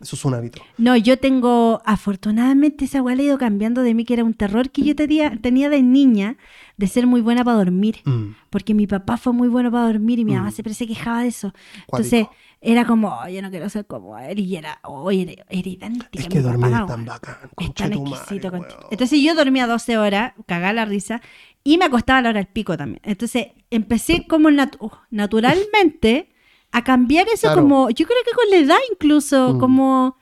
[0.00, 0.62] Eso es un hábito.
[0.78, 4.34] No, yo tengo, afortunadamente esa weá la ha ido cambiando de mí, que era un
[4.34, 6.38] terror que yo tenía, tenía de niña,
[6.76, 7.96] de ser muy buena para dormir.
[8.04, 8.34] Mm.
[8.50, 10.52] Porque mi papá fue muy bueno para dormir y mi mamá Mm.
[10.52, 11.52] siempre se quejaba de eso.
[11.90, 12.26] Entonces,
[12.60, 14.38] era como, "Oh, yo no quiero ser como él.
[14.38, 17.36] Y era, oh, era, era idéntica Es que mi dormir papá, es tan bacán.
[17.58, 18.50] Es tan madre, exquisito.
[18.50, 18.86] concha- weón.
[18.90, 21.20] Entonces yo dormía 12 horas, cagaba la risa,
[21.64, 23.00] y me acostaba a la hora del pico también.
[23.04, 26.28] Entonces empecé como nat- uh, naturalmente
[26.72, 27.62] a cambiar eso Claro.
[27.62, 29.58] como, yo creo que con la edad incluso, Mm.
[29.58, 30.16] como...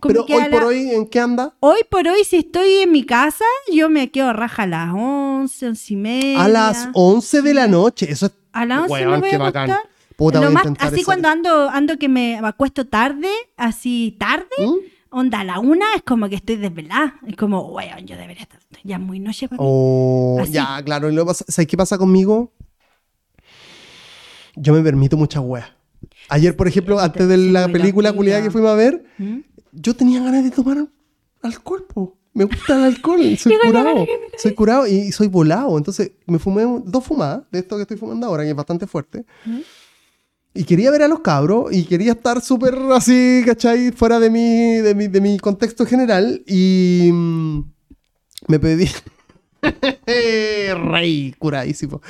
[0.00, 1.54] como Pero que hoy por hoy, ¿en qué anda?
[1.60, 5.66] Hoy por hoy, si estoy en mi casa, yo me quedo raja a las 11,
[5.68, 6.44] 11 y media.
[6.44, 8.10] A las 11 de la noche.
[8.10, 9.70] Eso es A las 11 Weón, me voy qué a bacán.
[10.16, 14.74] Puta, voy más- así esa- cuando ando, ando que me acuesto tarde, así tarde, ¿Mm?
[15.10, 17.14] onda a la una, es como que estoy desvelada.
[17.26, 19.66] Es como, weón, yo debería estar ya es muy noche para mí.
[19.68, 20.52] Oh, Así.
[20.52, 21.10] ya, claro.
[21.10, 22.52] y pasa- ¿Sabes qué pasa conmigo?
[24.56, 25.66] Yo me permito muchas weas.
[26.28, 29.38] Ayer, por ejemplo, Sí, antes de la película culiada que fuimos a ver, ¿Mm?
[29.72, 30.86] Yo tenía ganas de tomar
[31.42, 32.16] alcohol, po.
[32.32, 33.84] Me gusta el alcohol, soy no, curado.
[33.86, 34.06] no, no, no,
[34.38, 35.76] Soy curado y soy volado.
[35.76, 39.24] Entonces me fumé dos fumadas de esto que estoy fumando ahora, que es bastante fuerte.
[39.44, 39.58] ¿Mm?
[40.54, 43.92] Y quería ver a los cabros y quería estar súper así, ¿cachai?
[43.92, 46.42] Fuera de mi, de mi, de mi contexto general.
[46.46, 47.60] Y mm,
[48.48, 48.86] me pedí...
[50.06, 52.00] Rey, curadísimo.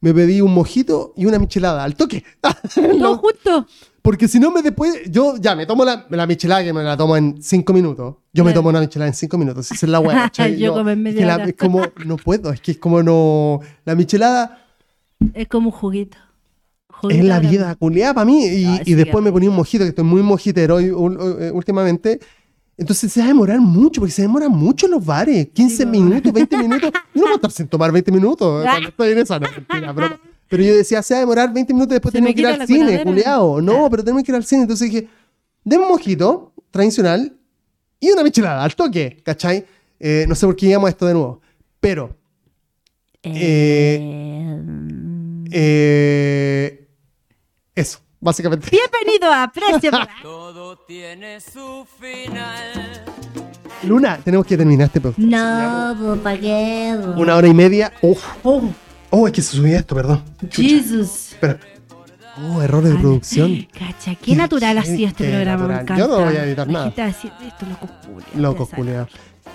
[0.00, 2.24] Me pedí un mojito y una michelada al toque.
[2.74, 3.66] Todo Lo- justo.
[4.02, 6.96] Porque si no me después, yo ya me tomo la, la michelada que me la
[6.96, 8.16] tomo en cinco minutos.
[8.32, 9.70] Yo me tomo una michelada en cinco minutos.
[9.70, 10.14] Esa es la weá.
[10.22, 10.56] ¿cachai?
[10.58, 11.44] Yo como en es media que la- hora.
[11.46, 13.60] es como, no puedo, es que es como no.
[13.84, 14.64] La michelada
[15.34, 16.16] Es como un juguito.
[17.08, 18.44] es la vida culiada para mí.
[18.46, 22.20] Y, y después me ponía un mojito, que estoy muy mojitero hoy, eh, últimamente.
[22.78, 25.48] Entonces se va a demorar mucho, porque se demora mucho en los bares.
[25.52, 25.90] 15 Sí, po.
[25.90, 26.90] minutos, 20 minutos.
[27.14, 29.38] Yo no puedo estar sin tomar 20 minutos cuando estoy en esa.
[29.38, 30.20] No, mentira, broma.
[30.50, 32.66] Pero yo decía, se va a demorar 20 minutos, después Se tenemos que ir al
[32.66, 33.60] cine, culiado.
[33.62, 33.88] No, Ah.
[33.90, 34.62] pero tenemos que ir al cine.
[34.62, 35.08] Entonces dije,
[35.64, 37.36] denme un mojito tradicional
[38.00, 39.64] y una michelada al toque, ¿cachai?
[40.00, 41.40] Eh, no sé por qué llegamos a esto de nuevo.
[41.78, 42.16] Pero,
[43.22, 44.00] Eh,
[45.52, 46.88] eh,
[47.74, 48.68] eso, básicamente.
[48.70, 49.90] Bienvenido a Precio
[50.22, 53.04] Todo tiene su final.
[53.84, 55.18] Luna, tenemos que terminar este podcast.
[55.20, 56.98] No, ¿para qué?
[57.16, 57.92] Una hora y media.
[58.02, 58.24] Uf.
[58.42, 58.62] Oh,
[59.10, 60.22] Oh, es que se subía esto, perdón.
[60.48, 60.62] Chucha.
[60.68, 61.32] Jesus.
[61.32, 61.58] Espera.
[62.42, 63.68] Oh, errores de producción.
[63.76, 65.82] Cacha, qué natural ha sido este programa.
[65.82, 65.98] me.
[65.98, 66.90] Yo no voy a editar nada.
[66.90, 68.26] decir, esto es loco Julia.
[68.36, 68.76] Loco, Ya sabes.
[68.76, 69.08] Julia.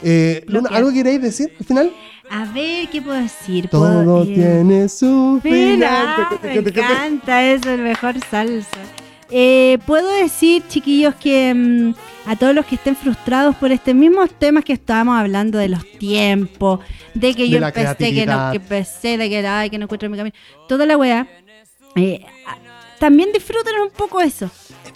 [0.03, 1.91] Eh, Luna, ¿algo queréis decir al final?
[2.29, 3.69] A ver, ¿qué puedo decir?
[3.69, 6.27] Todo eh, tiene su final.
[6.43, 8.77] Me encanta, es el mejor salsa.
[9.31, 11.93] Eh, Puedo decir, chiquillos, que mm,
[12.25, 15.85] a todos los que estén frustrados por este mismo temas que estábamos hablando de los
[15.97, 16.79] tiempos,
[17.13, 20.09] de que De yo empecé, que no, que empecé, de que, ay, que no encuentro
[20.09, 20.35] mi camino,
[20.67, 21.27] toda la weá,
[21.95, 22.25] eh,
[22.99, 24.49] también disfruten un poco eso.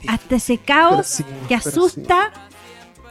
[0.08, 2.32] Hasta ese caos sí, que asusta.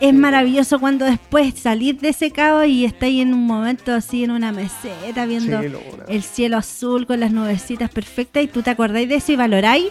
[0.01, 4.31] Es maravilloso cuando después salís de ese caos y estáis en un momento así en
[4.31, 5.61] una meseta viendo
[6.07, 9.89] el cielo azul con las nubecitas perfectas y tú te acordáis de eso y valoráis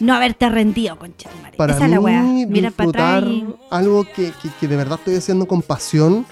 [0.00, 1.56] no haberte rendido, concha tu madre.
[1.56, 2.22] Para Esa es la mí, weá.
[2.22, 3.46] Mirar para atrás y...
[3.70, 6.26] algo que, que- que de verdad estoy haciendo con pasión,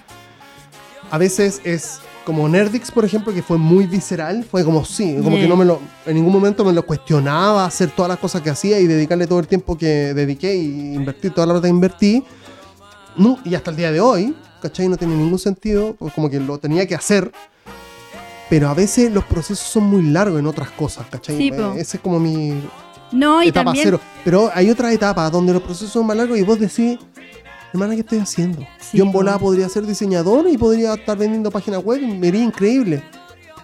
[1.11, 5.31] a veces es como Nerdix, por ejemplo, que fue muy visceral, fue como sí, como
[5.31, 5.41] Yeah.
[5.43, 8.51] que no me lo, en ningún momento me lo cuestionaba hacer todas las cosas que
[8.51, 12.25] hacía y dedicarle todo el tiempo que dediqué y invertir toda la plata que invertí.
[13.17, 14.89] No, y hasta el día de hoy, ¿cachai?
[14.89, 17.33] No tiene ningún sentido, pues como que lo tenía que hacer.
[18.51, 21.37] Pero a veces los procesos son muy largos en otras cosas, ¿cachai?
[21.37, 22.63] Sí, Ese es como mi,
[23.13, 23.85] No, y etapa también...
[23.85, 24.01] cero.
[24.25, 26.99] Pero hay otras etapas donde los procesos son más largos y vos decís,
[27.73, 28.67] hermana, ¿qué estoy haciendo?
[28.79, 32.43] Sí, Yo en volada podría ser diseñador y podría estar vendiendo páginas web me iría
[32.43, 33.03] increíble.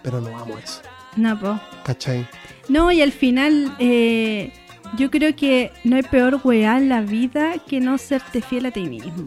[0.03, 0.81] Pero no amo eso,
[1.17, 1.59] No, po.
[1.85, 2.27] ¿cachai?
[2.69, 4.53] No, y al final, eh,
[4.97, 8.71] yo creo que no hay peor weá en la vida que no serte fiel a
[8.71, 9.27] ti mismo.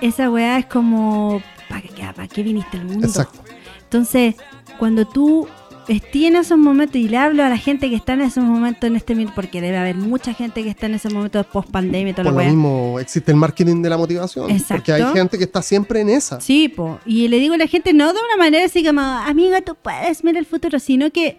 [0.00, 3.06] Esa weá es como, ¿para qué, pa' qué viniste al mundo?
[3.06, 3.40] Exacto.
[3.82, 4.34] Entonces,
[4.78, 5.46] cuando tú
[5.90, 8.96] en esos momentos, y le hablo a la gente que está en esos momentos en
[8.96, 12.24] este porque debe haber mucha gente que está en ese momento post pandemia y toda
[12.24, 12.48] Por lo weá.
[12.48, 14.50] mismo existe el marketing de la motivación.
[14.50, 14.74] Exacto.
[14.76, 16.40] Porque hay gente que está siempre en esa.
[16.40, 17.00] Sí, po.
[17.04, 20.22] Y le digo a la gente, no de una manera así como, amiga, tú puedes,
[20.22, 21.38] mira el futuro, sino que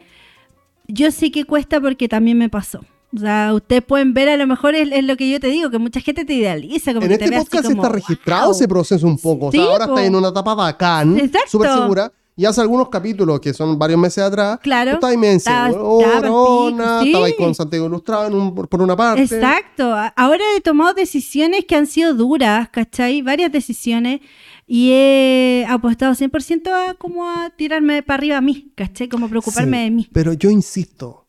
[0.88, 2.82] yo sé que cuesta porque también me pasó.
[3.16, 5.70] O sea, ustedes pueden ver, a lo mejor es, es lo que yo te digo,
[5.70, 6.94] que mucha gente te idealiza.
[6.94, 8.52] Como En que este podcast como, está registrado "Wow".
[8.56, 9.48] ese proceso un poco.
[9.48, 9.96] O sea, ahora po.
[9.96, 11.18] está en una etapa bacán,
[11.48, 12.12] súper segura.
[12.36, 14.60] Y hace algunos capítulos que son varios meses atrás.
[14.64, 14.92] Claro.
[14.94, 17.10] Estaba- medio estaba sí.
[17.10, 19.22] estaba ahí con Santiago Ilustrado en un- por, por una parte.
[19.24, 19.94] Exacto.
[20.16, 23.22] Ahora he tomado decisiones que han sido duras, ¿cachai?
[23.22, 24.22] Varias decisiones.
[24.66, 29.10] Y he apostado 100% a como a tirarme para arriba a mí, ¿cachai?
[29.10, 30.10] Como preocuparme Sí, de mí.
[30.14, 31.28] Pero yo insisto,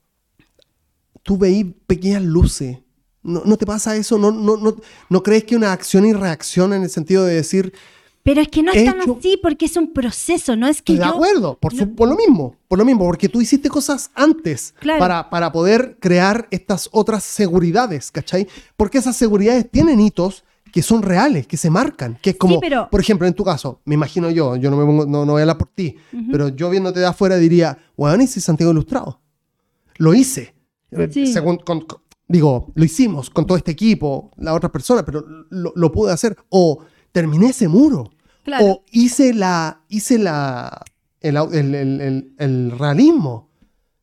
[1.24, 2.78] tú veís pequeñas luces.
[3.24, 4.18] ¿No, no te pasa eso?
[4.18, 4.76] ¿No, no, no,
[5.08, 7.72] ¿No crees que una acción y reacción en el sentido de decir,
[8.24, 10.92] Pero es que no es tan hecho- así porque es un proceso, no es que
[10.92, 11.16] estoy de yo...
[11.16, 11.58] acuerdo?
[11.58, 15.00] Por, su- por lo mismo, por lo mismo, porque tú hiciste cosas antes Claro.
[15.00, 18.46] para, para poder crear estas otras seguridades, ¿cachai?
[18.76, 22.88] Porque esas seguridades tienen hitos que son reales, que se marcan, que es como, pero-
[22.90, 25.40] por ejemplo, en tu caso, me imagino yo, yo no, me pongo- no, no voy
[25.40, 25.96] a hablar por ti,
[26.30, 29.20] pero yo viéndote de afuera diría, bueno, hice Santiago Ilustrado.
[29.96, 30.54] Lo hice.
[30.92, 31.26] Eh, Sí.
[31.26, 35.72] Según, con- con- digo, lo hicimos con todo este equipo, la otra persona, pero lo,
[35.74, 36.36] lo pude hacer.
[36.48, 36.78] O
[37.12, 38.10] terminé ese muro.
[38.42, 38.64] Claro.
[38.66, 40.82] O hice la, hice la,
[41.20, 43.48] el, au- el, el- el- el realismo.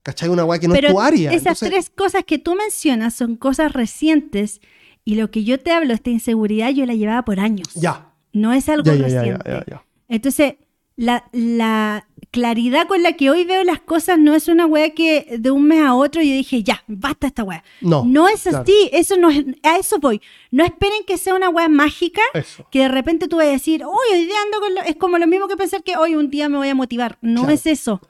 [0.01, 0.29] ¿Cachai?
[0.29, 1.29] Una weá que no Pero es tu área.
[1.31, 4.61] esas Entonces, tres cosas que tú mencionas son cosas recientes
[5.03, 7.67] y lo que yo te hablo, esta inseguridad, yo la llevaba por años.
[7.75, 8.13] Ya.
[8.31, 9.49] No es algo Ya, ya, ya, ya, reciente.
[9.49, 9.83] ya, ya.
[10.07, 10.53] Entonces,
[10.95, 15.37] la, la claridad con la que hoy veo las cosas no es una weá que
[15.39, 17.63] de un mes a otro yo dije, ya, basta esta weá.
[17.81, 18.59] No, No es claro.
[18.59, 20.21] así, eso no es, a eso voy.
[20.51, 22.67] No esperen que sea una weá mágica Eso.
[22.71, 24.81] que de repente tú vayas a decir, uy, hoy día ando con lo-".
[24.81, 27.17] Es como lo mismo que pensar que hoy un día me voy a motivar.
[27.21, 27.53] No Claro.
[27.55, 28.01] es eso.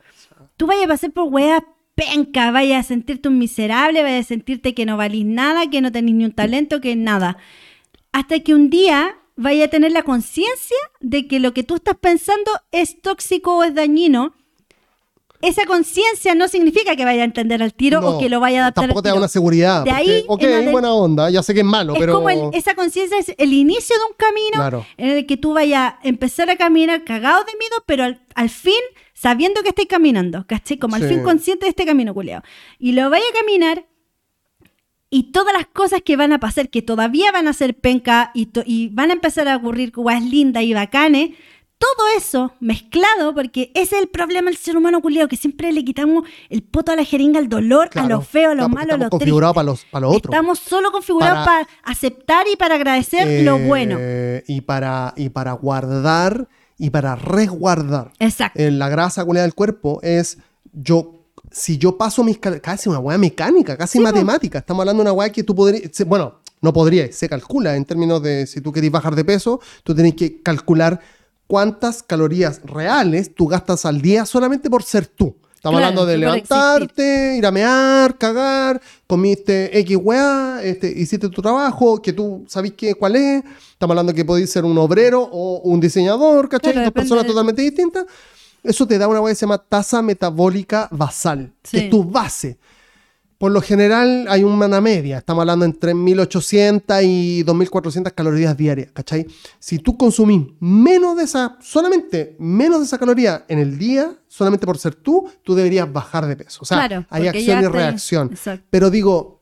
[0.58, 1.64] Tú vayas a pasar por weas
[1.96, 5.92] penca, vayas a sentirte un miserable, vayas a sentirte que no valís nada, que no
[5.92, 7.38] tenés ni un talento, que nada.
[8.12, 11.96] Hasta que un día vaya a tener la conciencia de que lo que tú estás
[12.00, 14.34] pensando es tóxico o es dañino.
[15.42, 18.60] Esa conciencia no significa que vaya a entender al tiro No, o que lo vaya
[18.60, 19.22] a adaptar Tampoco al te da tiro.
[19.22, 19.84] una seguridad.
[19.86, 22.16] De porque, ahí ok, en adel- buena onda, ya sé que es malo, Es pero.
[22.16, 24.86] como el- esa conciencia es el inicio de un camino Claro.
[24.98, 28.50] en el que tú vayas a empezar a caminar cagado de miedo, pero al, al
[28.50, 28.74] fin
[29.14, 30.78] sabiendo que estáis caminando, ¿cachai?
[30.78, 31.08] Como al Sí.
[31.08, 32.44] fin consciente de este camino, culeado.
[32.78, 33.86] Y lo vaya a caminar
[35.10, 38.50] y todas las cosas que van a pasar, que todavía van a ser penca y,
[38.66, 41.32] y van a empezar a ocurrir cosas lindas y bacanes,
[41.80, 45.86] todo eso mezclado, porque ese es el problema del ser humano culiado, que siempre le
[45.86, 48.94] quitamos el poto a la jeringa, al dolor, a lo feo, a lo claro, malo,
[48.96, 50.32] a lo configurados para los- para lo otro.
[50.34, 53.98] Estamos solo configurados Para- para aceptar y para agradecer lo eh, bueno.
[54.48, 58.12] Y para, y para guardar y para resguardar.
[58.20, 58.60] Exacto.
[58.62, 60.38] Eh, la grasa culiada del cuerpo es
[60.74, 61.16] yo.
[61.52, 62.38] Si yo paso mis.
[62.38, 64.60] Casi una weá mecánica, casi Sí, matemática.
[64.60, 65.90] Estamos hablando de una weá que tú podrías.
[66.06, 69.96] Bueno, no podrías, se calcula en términos de si tú querés bajar de peso, tú
[69.96, 71.00] tenés que calcular
[71.48, 75.36] cuántas calorías reales tú gastas al día solamente por ser tú.
[75.56, 81.42] Estamos Claro, hablando de levantarte, ir a mear, cagar, comiste X weá, este, hiciste tu
[81.42, 83.44] trabajo, que tú sabés que, cuál es.
[83.74, 86.72] Estamos hablando que podéis ser un obrero o un diseñador, ¿cachai?
[86.74, 88.06] Claro, Dos personas de- totalmente distintas.
[88.64, 92.58] Eso te da una weá que se llama tasa metabólica basal, que es tu base.
[93.38, 99.26] Por lo general hay una media, estamos hablando entre 1800 y 2400 calorías diarias, ¿cachai?
[99.60, 104.66] Si tú consumís menos de esa, solamente menos de esa caloría en el día, solamente
[104.66, 106.60] por ser tú, tú deberías bajar de peso.
[106.64, 108.28] O sea, Claro, hay acción y reacción.
[108.34, 108.66] Exacto.
[108.70, 109.42] Pero digo,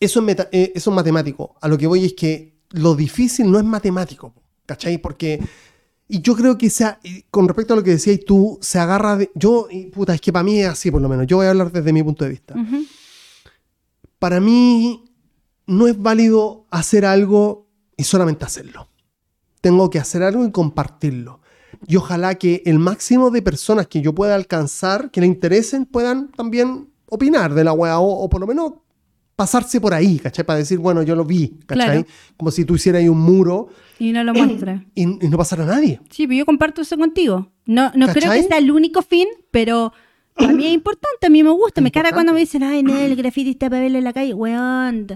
[0.00, 1.54] eso es, meta- eh, eso es matemático.
[1.60, 4.34] A lo que voy es que lo difícil no es matemático,
[4.66, 4.98] ¿cachai?
[4.98, 5.40] Porque,
[6.08, 6.98] y yo creo que sea,
[7.30, 10.32] con respecto a lo que decías tú, se agarra de, yo, y puta, es que
[10.32, 12.30] para mí es así por lo menos, yo voy a hablar desde mi punto de
[12.30, 12.54] vista.
[14.18, 15.04] Para mí
[15.66, 18.88] no es válido hacer algo y solamente hacerlo.
[19.60, 21.40] Tengo que hacer algo y compartirlo.
[21.86, 26.28] Y ojalá que el máximo de personas que yo pueda alcanzar, que le interesen, puedan
[26.32, 28.72] también opinar de la weá o, o por lo menos
[29.38, 30.44] pasarse por ahí, ¿cachai?
[30.44, 31.86] Para decir, bueno, yo lo vi, ¿cachai?
[32.02, 32.06] Claro.
[32.36, 33.68] Como si tú hicieras ahí un muro
[34.00, 34.84] Y no lo muestra.
[34.96, 36.00] y, y no pasara nadie.
[36.10, 37.52] Sí, pero yo comparto eso contigo.
[37.64, 39.92] No, no creo que sea el único fin, pero
[40.34, 41.80] a mí es importante, a mí me gusta.
[41.80, 44.34] Me cara cuando me dicen, ay, no, el graffiti está para verlo en la calle.
[44.34, 45.06] Weón,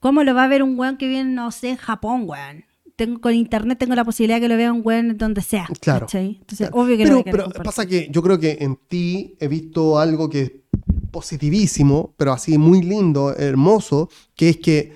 [0.00, 2.64] ¿cómo lo va a ver un weón que viene, no sé, en Japón, weón?
[2.96, 5.68] Tengo, con internet tengo la posibilidad que lo vea un weón donde sea.
[5.80, 6.06] Claro.
[6.06, 6.38] ¿cachai?
[6.40, 6.82] Entonces, Claro.
[6.82, 7.64] obvio que pero, a querer pero compartir.
[7.64, 10.64] pasa que yo creo que en ti he visto algo que
[11.10, 14.92] positivísimo, pero así muy lindo, hermoso, que es que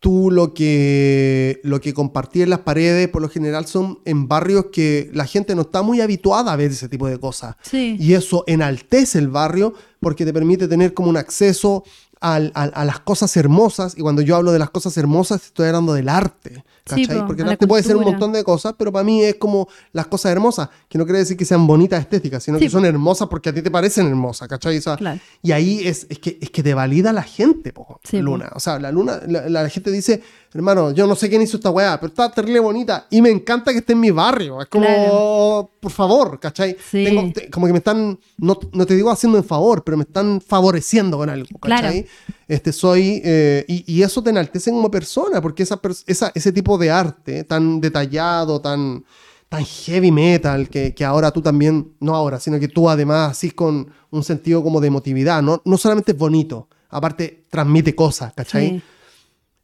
[0.00, 4.66] tú lo que, lo que compartí en las paredes por lo general son en barrios
[4.72, 7.56] que la gente no está muy habituada a ver ese tipo de cosas.
[7.62, 7.96] Sí.
[7.98, 11.84] Y eso enaltece el barrio porque te permite tener como un acceso
[12.20, 13.94] al- al- a las cosas hermosas.
[13.96, 16.64] Y cuando yo hablo de las cosas hermosas, estoy hablando del arte.
[16.86, 17.20] Sí, ¿cachai?
[17.22, 19.66] po, porque el arte puede ser un montón de cosas, pero para mí es como
[19.92, 22.84] las cosas hermosas, que no quiere decir que sean bonitas estéticas, sino Sí, que son
[22.84, 24.76] hermosas porque a ti te parecen hermosas, ¿cachai?
[24.78, 25.18] O sea, Claro.
[25.42, 28.22] Y ahí es, es, que, es que te valida la gente, po, Sí, po.
[28.24, 28.50] Luna.
[28.54, 31.70] O sea, la Luna, la, la gente dice, hermano, yo no sé quién hizo esta
[31.70, 34.60] weá, pero está terrible bonita y me encanta que esté en mi barrio.
[34.60, 35.70] Es como, Claro.
[35.80, 36.76] por favor, ¿cachai?
[36.90, 37.04] Sí.
[37.04, 40.04] Tengo- te- como que me están, no, no te digo haciendo en favor, pero me
[40.04, 42.02] están favoreciendo con algo, ¿cachai?
[42.02, 42.34] Claro.
[42.46, 46.73] Este, soy, eh, y, y eso te enaltece como persona, porque esa, esa, ese tipo
[46.78, 49.04] de arte tan detallado, tan,
[49.48, 53.50] tan heavy metal, que, que ahora tú también, no ahora, sino que tú además así
[53.50, 58.68] con un sentido como de emotividad, no, no solamente es bonito, aparte transmite cosas, ¿cachai?
[58.70, 58.82] Sí.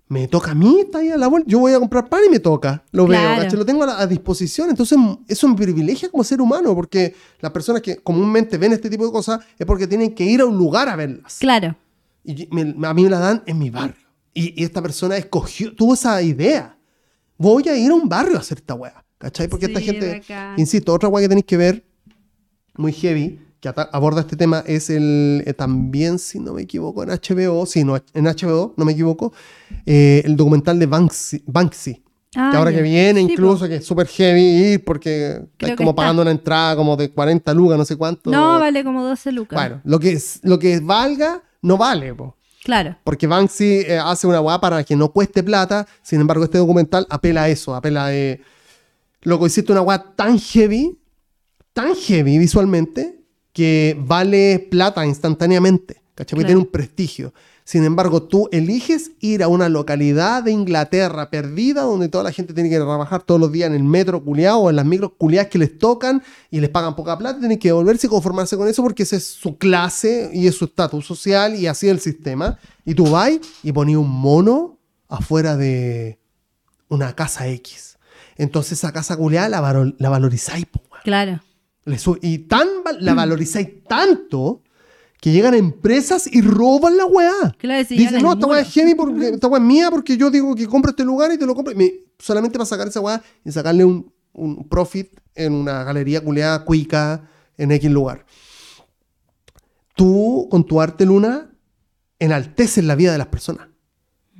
[0.08, 2.30] Me toca a mí, está ahí a la vuelta, yo voy a comprar pan y
[2.30, 3.42] me toca, lo veo, Claro.
[3.42, 3.56] ¿cachai?
[3.58, 7.52] Lo tengo a, la- a disposición, entonces eso me privilegia como ser humano, porque las
[7.52, 10.56] personas que comúnmente ven este tipo de cosas es porque tienen que ir a un
[10.56, 11.36] lugar a verlas.
[11.38, 11.76] Claro.
[12.24, 13.94] Y me- a mí me la dan en mi barrio.
[14.34, 16.76] Y, y esta persona escogió, tuvo esa idea.
[17.40, 19.02] Voy a ir a un barrio a hacer esta weá.
[19.16, 19.48] ¿Cachai?
[19.48, 20.22] Porque esta gente,
[20.58, 21.84] insisto, otra weá que tenéis que ver,
[22.76, 27.10] muy heavy, que aborda este tema, es el, eh, también, si no me equivoco, en
[27.10, 29.32] HBO, sí, no, en HBO, no me equivoco,
[29.86, 31.42] eh, el documental de Banksy.
[31.46, 32.02] Banksy
[32.36, 35.90] Ah, que ahora que viene, Sí, incluso, que es súper heavy ir porque que como
[35.90, 36.02] está.
[36.02, 38.30] pagando una entrada como de 40 lucas, no sé cuánto.
[38.30, 39.56] No, vale como 12 lucas.
[39.56, 42.36] Bueno, lo que, es- lo que valga, no vale, po.
[42.62, 42.96] Claro.
[43.04, 45.86] Porque Banksy eh, hace una weá para que no cueste plata.
[46.02, 47.74] Sin embargo, este documental apela a eso.
[47.74, 48.12] Apela a.
[49.22, 50.98] Loco, hiciste una weá tan heavy,
[51.72, 53.20] tan heavy visualmente,
[53.52, 56.02] que vale plata instantáneamente.
[56.14, 56.36] ¿Cachai?
[56.36, 56.46] Claro.
[56.46, 57.32] tiene un prestigio.
[57.70, 62.52] Sin embargo, tú eliges ir a una localidad de Inglaterra perdida donde toda la gente
[62.52, 65.50] tiene que trabajar todos los días en el metro culiado o en las micros culiadas
[65.50, 66.20] que les tocan
[66.50, 67.38] y les pagan poca plata.
[67.38, 70.64] Tienen que volverse y conformarse con eso porque esa es su clase y es su
[70.64, 72.58] estatus social y así es el sistema.
[72.84, 73.30] Y tú vas
[73.62, 74.76] y ponías un mono
[75.08, 76.18] afuera de
[76.88, 77.98] una casa X.
[78.36, 80.80] Entonces esa casa culiada la, valo- la valorizáis, po.
[81.04, 81.40] Claro.
[81.84, 82.66] Le y tan
[82.98, 84.60] la valorizáis tanto
[85.20, 87.54] que llegan empresas y roban la weá.
[87.58, 88.68] Claro, si Dicen, no, esta weá muro".
[88.68, 91.38] es heavy porque esta weá es mía porque yo digo que compro este lugar y
[91.38, 91.74] te lo compro.
[91.74, 96.64] Me- solamente para sacar esa weá y sacarle un, un profit en una galería culeada
[96.64, 98.24] cuica en X lugar.
[99.94, 101.50] Tú, con tu arte, Luna,
[102.18, 103.68] enalteces la vida de las personas.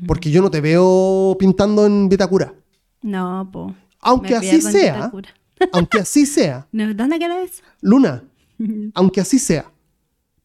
[0.07, 2.55] Porque yo no te veo pintando en Vitacura.
[3.02, 3.74] No, po.
[4.01, 5.28] Aunque así sea, Vitacura.
[5.73, 6.94] aunque así sea, ¿No?
[6.94, 7.62] ¿Dónde queda eso?
[7.82, 8.24] Luna,
[8.94, 9.69] aunque así sea.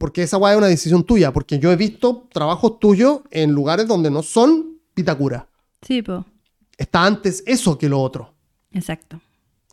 [0.05, 1.33] Porque esa weá es una decisión tuya.
[1.33, 5.49] Porque yo he visto trabajos tuyos en lugares donde no son Vitacura.
[5.81, 6.23] Sí, po.
[6.77, 8.31] Está antes eso que lo otro.
[8.71, 9.19] Exacto.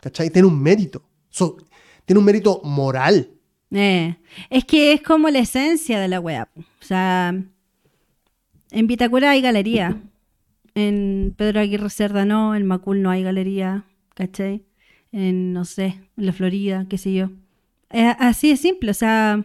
[0.01, 0.31] ¿Cachai?
[0.31, 1.03] Tiene un mérito.
[1.29, 1.59] So-
[2.07, 3.29] tiene un mérito moral.
[3.73, 4.17] Eh,
[4.49, 6.49] es que es como la esencia de la po.
[6.57, 7.35] O sea,
[8.71, 10.01] en Vitacura hay galería.
[10.75, 13.85] En Pedro Aguirre Cerda no, en Macul no hay galería,
[14.15, 14.65] ¿cachai?
[15.13, 17.29] En, no sé, en la Florida, qué sé yo.
[17.91, 19.45] Es así de simple, o sea,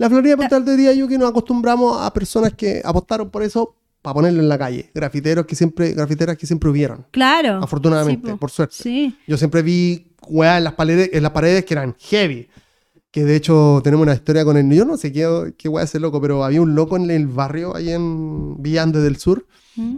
[0.00, 3.74] La Florida Portal te diría yo que nos acostumbramos a personas que apostaron por eso
[4.00, 4.90] para ponerlo en la calle.
[4.94, 7.04] Grafiteros que siempre, grafiteras que siempre hubieron.
[7.10, 7.62] claro.
[7.62, 8.38] Afortunadamente, sí, po.
[8.38, 8.74] por suerte.
[8.74, 12.48] Sí, Yo siempre vi weas en las paredes, en las paredes que eran heavy.
[13.10, 14.70] Que de hecho tenemos una historia con el.
[14.74, 17.26] Yo no sé qué, qué wea es ese loco, pero había un loco en el
[17.26, 19.46] barrio, ahí en Villa Andes del Sur,
[19.76, 19.96] ¿Mm?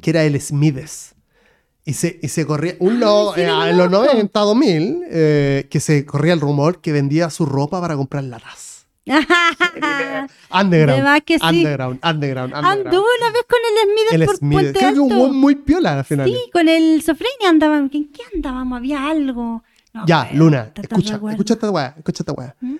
[0.00, 1.14] que era el Smides.
[1.84, 2.76] Y se, y se corría.
[2.78, 4.14] Un loco, sí, eh, en los conozco.
[4.14, 8.73] 90, 2000, eh, que se corría el rumor que vendía su ropa para comprar latas.
[10.50, 11.22] Underground.
[11.24, 11.44] Que sí.
[11.44, 12.86] Underground, underground, underground.
[12.86, 14.62] Anduvo una vez con el Smith El por Smides.
[14.62, 15.22] Puente Creo que un Alto.
[15.24, 16.28] weón muy piola al final.
[16.28, 17.90] Sí, con el Sofreni andaban.
[17.92, 18.78] ¿En qué andábamos?
[18.78, 19.62] Había algo.
[19.92, 22.54] No, Ya, bueno, Luna, escucha, escucha esta weá, escucha esta weá.
[22.60, 22.74] ¿Mm?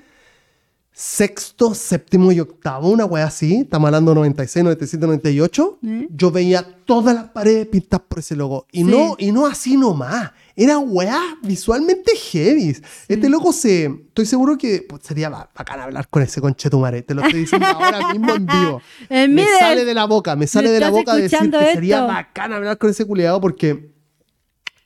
[0.97, 6.09] Sexto, séptimo y octavo, una wea así, estamos hablando 96, 97, 98, ¿Eh?
[6.11, 8.66] yo veía todas las paredes pintadas por ese logo.
[8.71, 8.85] Y, Sí.
[8.85, 10.31] no, y no así nomás.
[10.55, 12.77] Era weá visualmente heavy.
[13.09, 13.87] Este loco se.
[13.87, 17.03] Estoy seguro que pues, sería ba- bacán hablar con ese conchetumare.
[17.03, 18.81] Te lo estoy diciendo ahora mismo en vivo.
[19.11, 22.53] Eh, Me sale de la boca, me sale de la boca decir que sería bacán
[22.53, 23.94] hablar con ese culiado porque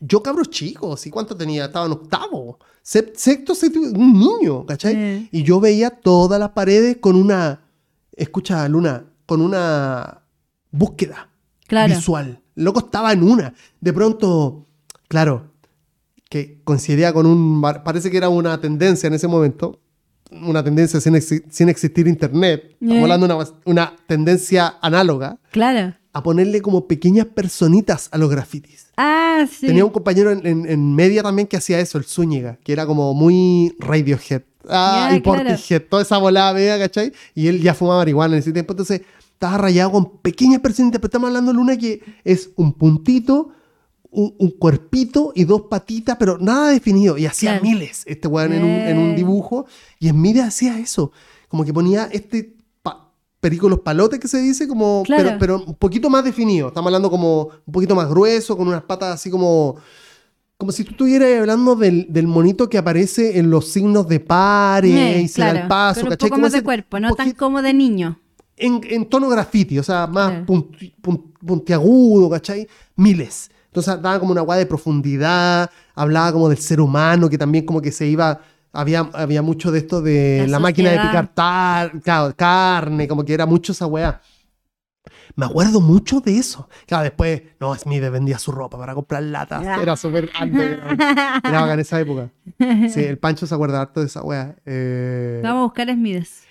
[0.01, 1.67] yo cabros chicos, ¿y cuánto tenía?
[1.67, 5.29] Estaba en octavo, sexto, séptimo, un niño, ¿cachai?
[5.33, 7.61] Y yo veía todas las paredes con una,
[8.17, 10.23] escucha Luna, con una
[10.71, 11.29] búsqueda
[11.67, 11.95] Claro.
[11.95, 12.41] visual.
[12.57, 13.55] El loco estaba en una.
[13.81, 14.67] De pronto,
[15.09, 15.53] claro,
[16.31, 19.81] que coincidía con un, parece que era una tendencia en ese momento,
[20.31, 25.95] una tendencia sin, sin existir internet, estamos hablando de una, una tendencia análoga, Claro.
[26.13, 28.88] a ponerle como pequeñas personitas a los grafitis.
[29.01, 29.67] Ah, sí.
[29.69, 32.85] Tenía un compañero en, en- en media también que hacía eso, el Zúñiga, que era
[32.85, 34.43] como muy Radiohead.
[34.69, 35.45] Ah, y claro.
[35.45, 37.13] Portishead, toda esa volada, media, ¿cachai?
[37.35, 39.03] Y él ya fumaba marihuana en ese tiempo, entonces
[39.33, 43.51] estaba rayado con pequeñas personitas, pero estamos hablando de Luna que es un puntito,
[44.11, 47.17] un, un cuerpito y dos patitas, pero nada definido.
[47.17, 47.65] Y hacía Claro.
[47.65, 49.15] miles este weón en un, en un Eh.
[49.17, 49.67] dibujo.
[50.01, 51.13] Y en media hacía eso.
[51.49, 52.57] Como que ponía este
[53.41, 55.23] perico los palotes que se dice, como, Claro.
[55.25, 56.69] pero, pero un poquito más definido.
[56.69, 59.77] Estamos hablando como un poquito más grueso, con unas patas así como.
[60.57, 64.91] Como si tú estuvieras hablando del, del monito que aparece en los signos de pares
[64.93, 66.29] Eh, y se da claro, el paso, pero un ¿cachai?
[66.31, 68.19] poco más de cuerpo, no tan como de niño.
[68.57, 70.47] en, en tono graffiti, o sea, más Claro.
[70.47, 72.67] punti- pun- puntiagudo, ¿cachai?
[72.97, 73.53] Miles.
[73.67, 77.81] Entonces daba como una guada de profundidad, hablaba como del ser humano, que también como
[77.81, 78.41] que se iba,
[78.81, 83.25] había, había mucho de esto de La la, máquina de picar tar- claro, carne, como
[83.25, 84.21] que era mucho esa weá.
[85.37, 86.69] Me acuerdo mucho de eso.
[86.87, 89.65] Claro, después, no, Smith vendía su ropa para comprar latas.
[89.67, 89.79] Ah.
[89.81, 91.01] Era súper underground.
[91.45, 92.31] Era bacán en esa época.
[92.93, 94.57] Sí, el Pancho se acuerda harto de esa weá.
[94.67, 96.43] Eh, Vamos a buscar Esmides.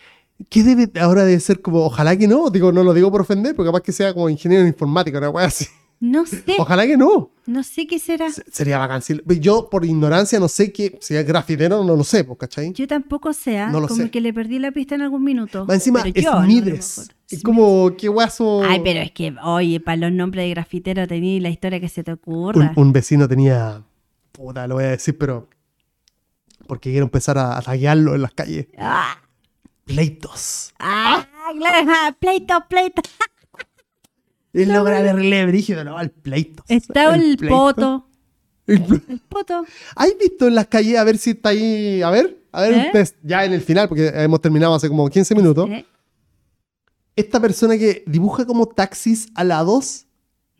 [0.49, 3.55] ¿Qué debe ahora de ser como, ojalá que no, digo, no lo digo por ofender,
[3.55, 5.65] porque capaz que sea como ingeniero en informática, una wea así.
[5.99, 7.31] No sé, Ojalá que no.
[7.47, 8.29] no sé qué será.
[8.31, 9.01] Se- Sería bacán.
[9.39, 12.71] Yo, por ignorancia, no sé qué, si es grafitero, no lo sé, pues, ¿cachai?
[12.73, 13.71] Yo tampoco sé, ¿ah?
[13.71, 14.11] No lo como sé.
[14.11, 15.65] que le perdí la pista en algún minuto.
[15.65, 17.07] Más encima, Pero es yo, no.
[17.29, 18.61] Es como, qué guaso.
[18.63, 22.03] Ay, pero es que, oye, para los nombres de grafitero tenía la historia que se
[22.03, 22.73] te ocurra.
[22.75, 23.81] un vecino tenía,
[24.31, 25.49] puta, lo voy a decir, pero
[26.67, 28.67] porque quiero empezar a, a taguearlo en las calles.
[28.77, 29.17] Ah,
[29.83, 30.73] Pleitos.
[30.79, 31.25] ah,
[31.57, 33.01] claro, ah, pleito, pleito.
[34.53, 36.65] Él logra verle brígido, no, al pleitos.
[36.67, 37.55] Estaba el, pleito.
[37.55, 38.07] poto.
[38.65, 38.81] El
[39.29, 39.65] poto.
[39.95, 40.97] ¿Has visto en las calles?
[40.97, 42.01] A ver si está ahí.
[42.01, 42.83] A ver, a ver, ¿Eh?
[42.87, 43.15] un test.
[43.23, 45.69] Ya en el final, porque hemos terminado hace como 15 minutos.
[45.69, 45.85] ¿Eh?
[47.15, 50.05] Esta persona que dibuja como taxis alados,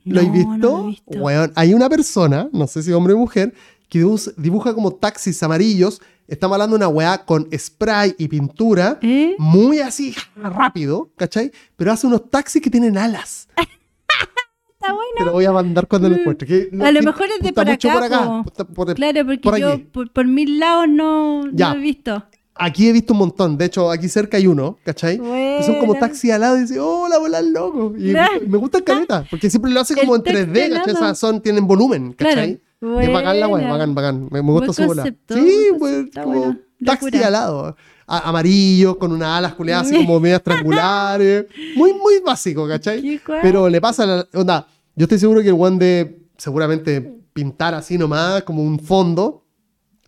[0.04, 0.52] ¿lo No, has visto?
[0.58, 1.20] no lo he visto.
[1.20, 3.54] Weón, hay una persona, no sé si hombre o mujer,
[3.90, 4.06] que
[4.38, 6.02] dibuja como taxis amarillos.
[6.28, 9.00] Estamos hablando de una weá con spray y pintura.
[9.02, 9.36] ¿Eh?
[9.38, 11.52] Muy así, rápido, ¿cachai?
[11.78, 13.48] Pero hace unos taxis que tienen alas.
[13.58, 15.12] Está bueno.
[15.18, 16.48] Te lo voy a mandar cuando lo encuentre.
[16.48, 18.44] que A lo mejor es de por acá, po.
[18.44, 21.74] Puta, por- Claro, porque por yo por, por mil lados no, no Ya.
[21.74, 22.24] he visto.
[22.60, 23.58] Aquí he visto un montón.
[23.58, 25.18] De hecho, aquí cerca hay uno, ¿cachai?
[25.64, 27.94] Son como taxis alados y dice, hola, hola, loco.
[27.98, 28.28] Y Ya.
[28.48, 30.94] me gusta el caleta, porque siempre lo hace El como en taxi 3D, ¿cachai?
[30.94, 32.34] O sea, son, tienen volumen, ¿cachai?
[32.58, 32.67] Claro.
[32.82, 34.28] Es bacán la weá, bacán, bacán.
[34.32, 35.04] Me, me gusta su bola.
[35.04, 36.58] Sí, pues, como bueno.
[36.86, 37.28] taxi Locura.
[37.28, 37.76] alado.
[38.06, 41.46] A- amarillo, con unas alas culeadas así como medias triangulares.
[41.76, 43.20] Muy, muy básico, ¿cachai?
[43.42, 44.68] Pero le pasa la onda.
[44.96, 47.02] Yo estoy seguro que el one de seguramente
[47.34, 49.44] pintar así nomás, como un fondo,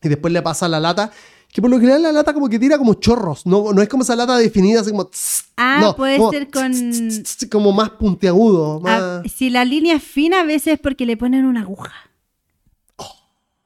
[0.01, 1.11] y después le pasa la lata.
[1.51, 4.03] Que por lo general la lata como que tira como chorros, no, no es como
[4.03, 5.07] esa lata definida así como...
[5.07, 6.71] tss, Ah, no, puede como ser con...
[6.71, 10.75] tss, tss, tss, como más puntiagudo, más Ah, si la línea es fina, a veces
[10.75, 11.91] es porque le ponen una aguja.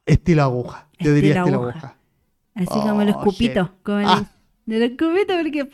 [0.06, 0.90] Estilo aguja.
[1.00, 1.80] Yo diría Estilo estilo aguja.
[1.80, 1.98] aguja.
[2.56, 3.70] Así Oh, como los cupitos.
[3.84, 4.26] Como el- Ah.
[4.66, 5.70] De los cupitos, porque.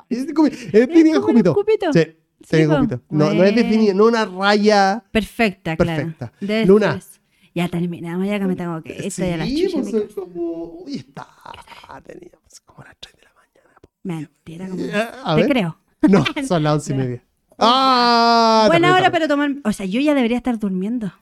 [0.08, 1.50] Es como- como jupito.
[1.50, 1.96] los cupitos.
[1.96, 2.76] Sí, po.
[2.76, 3.00] jupito.
[3.10, 5.04] No, no es definido, no una raya.
[5.12, 6.28] Perfecta, Perfecta.
[6.28, 6.34] claro.
[6.40, 7.00] De Luna.
[7.54, 9.06] Ya terminamos, ya que me tengo que.
[9.06, 10.82] Esto ya la sí, pues como...
[10.84, 11.26] Uy, está.
[12.06, 13.76] Teníamos como las 3 de la mañana.
[14.04, 14.82] Mentira, como.
[15.24, 15.50] A Te ver.
[15.50, 15.78] creo.
[16.02, 17.24] No, son las once y media.
[17.58, 18.64] ¡Ah!
[18.68, 19.50] Buena hora para tomar.
[19.64, 21.12] O sea, yo ya debería estar durmiendo.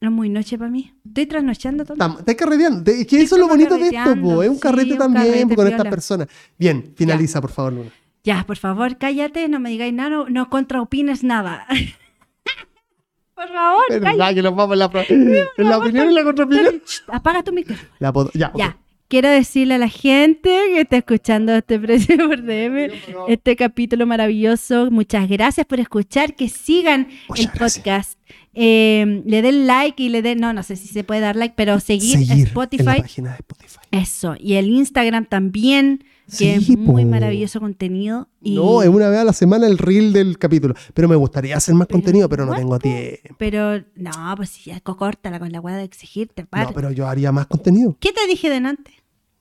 [0.00, 0.92] No es muy noche para mí.
[1.06, 2.18] Estoy trasnochando todo.
[2.18, 2.84] Estás carreteando.
[2.84, 4.42] Te- Es que eso es lo bonito de esto, po.
[4.42, 6.28] Es un sí, carrete un también carrete po, con estas personas.
[6.58, 7.90] Bien, finaliza, por favor, Luna.
[8.22, 11.66] Ya, por favor, cállate, no me digáis nada, no, no contraopines nada.
[13.34, 14.04] por favor, cállate.
[14.04, 16.82] ¿Verdad que nos vamos en la, en la opinión y la contraopinión?
[17.08, 17.88] Apaga tu micrófono.
[17.98, 18.76] La ya,
[19.08, 22.90] quiero decirle a la gente que está escuchando este precio por DM,
[23.28, 24.90] este capítulo maravilloso.
[24.90, 26.34] Muchas gracias por escuchar.
[26.34, 27.82] Que sigan Muchas el gracias.
[27.84, 28.18] podcast
[28.56, 31.54] eh, le den like y le den, no, no sé si se puede dar like,
[31.56, 32.84] pero seguir, Seguir en la Spotify.
[33.02, 33.78] página de Spotify.
[33.90, 37.10] Eso, y el Instagram también, que Sí, es muy po.
[37.10, 38.28] maravilloso contenido.
[38.42, 40.74] Y, No, es una vez a la semana el reel del capítulo.
[40.94, 42.78] Pero me gustaría hacer más Pero contenido, pero no igual, tengo po.
[43.20, 43.36] tiempo.
[43.38, 46.66] Pero, no, pues si ya córtala con la weá de exigirte, par.
[46.68, 47.96] No, pero yo haría más contenido.
[48.00, 48.90] ¿Qué te dije delante?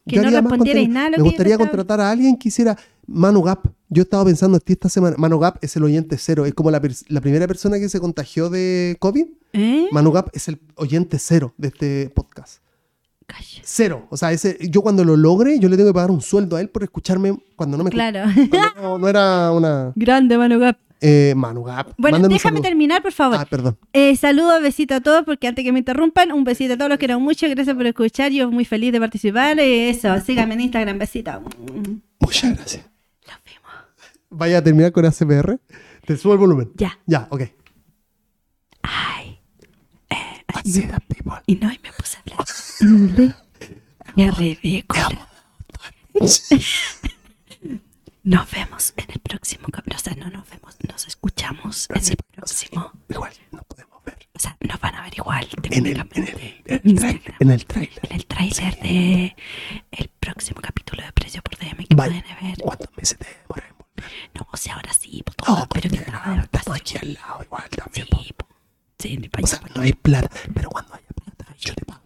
[0.08, 2.78] Que Yo no respondierais nada a lo Me que gustaría contratar a alguien que hiciera
[3.08, 3.66] Manu Gap.
[3.90, 5.16] Yo estaba pensando esta semana.
[5.18, 6.46] Manu Gap es el oyente cero.
[6.46, 9.26] Es como la, primera persona que se contagió de COVID.
[9.54, 9.88] ¿Eh?
[9.92, 12.62] Manu Gap es el oyente cero de este podcast.
[13.28, 13.62] Calla.
[13.64, 14.08] Cero.
[14.10, 16.62] O sea, ese, yo cuando lo logre, yo le tengo que pagar un sueldo a
[16.62, 18.26] él por escucharme cuando no me Claro.
[18.82, 20.78] no, no era una Grande, Manu Gap.
[21.02, 21.94] eh, Manu Gap.
[21.98, 23.38] Bueno, Mándame déjame terminar, por favor.
[23.40, 23.78] Ah, perdón.
[23.94, 27.00] Eh, saludos, besito a todos, porque antes que me interrumpan, un besito a todos, los
[27.00, 29.60] quiero mucho, gracias por escuchar, yo muy feliz de participar.
[29.60, 31.32] eh, eso, síganme en Instagram, besito.
[32.20, 32.86] Muchas gracias.
[34.30, 35.60] Vaya a terminar con ACPR.
[36.06, 36.72] Te subo el volumen.
[36.76, 36.98] Ya.
[37.06, 37.44] Ya, ok.
[38.82, 39.40] Ay.
[40.48, 41.34] Así da people.
[41.48, 42.46] Y no, y me puse a hablar
[42.82, 43.36] en inglés.
[44.16, 45.20] Qué ridículo.
[48.24, 49.98] Nos vemos en el próximo capítulo.
[49.98, 52.92] O sea, no nos vemos, nos escuchamos en el próximo.
[53.10, 54.18] Igual no podemos ver.
[54.34, 55.48] O sea, nos van a ver igual.
[55.62, 56.00] En el, en el,
[56.66, 56.80] en
[57.40, 58.80] en el, trailer, en el trailer.
[58.82, 59.36] De
[59.92, 62.24] el próximo capítulo de Precio por DM que Vaya.
[62.24, 62.58] pueden ver.
[62.64, 63.75] ¿Cuántos meses te volver?
[64.34, 67.14] No, o sea, ahora sí, pues, todo, No, pero que estaba de estamos aquí al
[67.14, 68.08] lado igual también.
[68.12, 68.48] Sí, po.
[69.00, 72.02] sí, ni pa' O sea, no hay plata, pero cuando haya plata, yo te pago.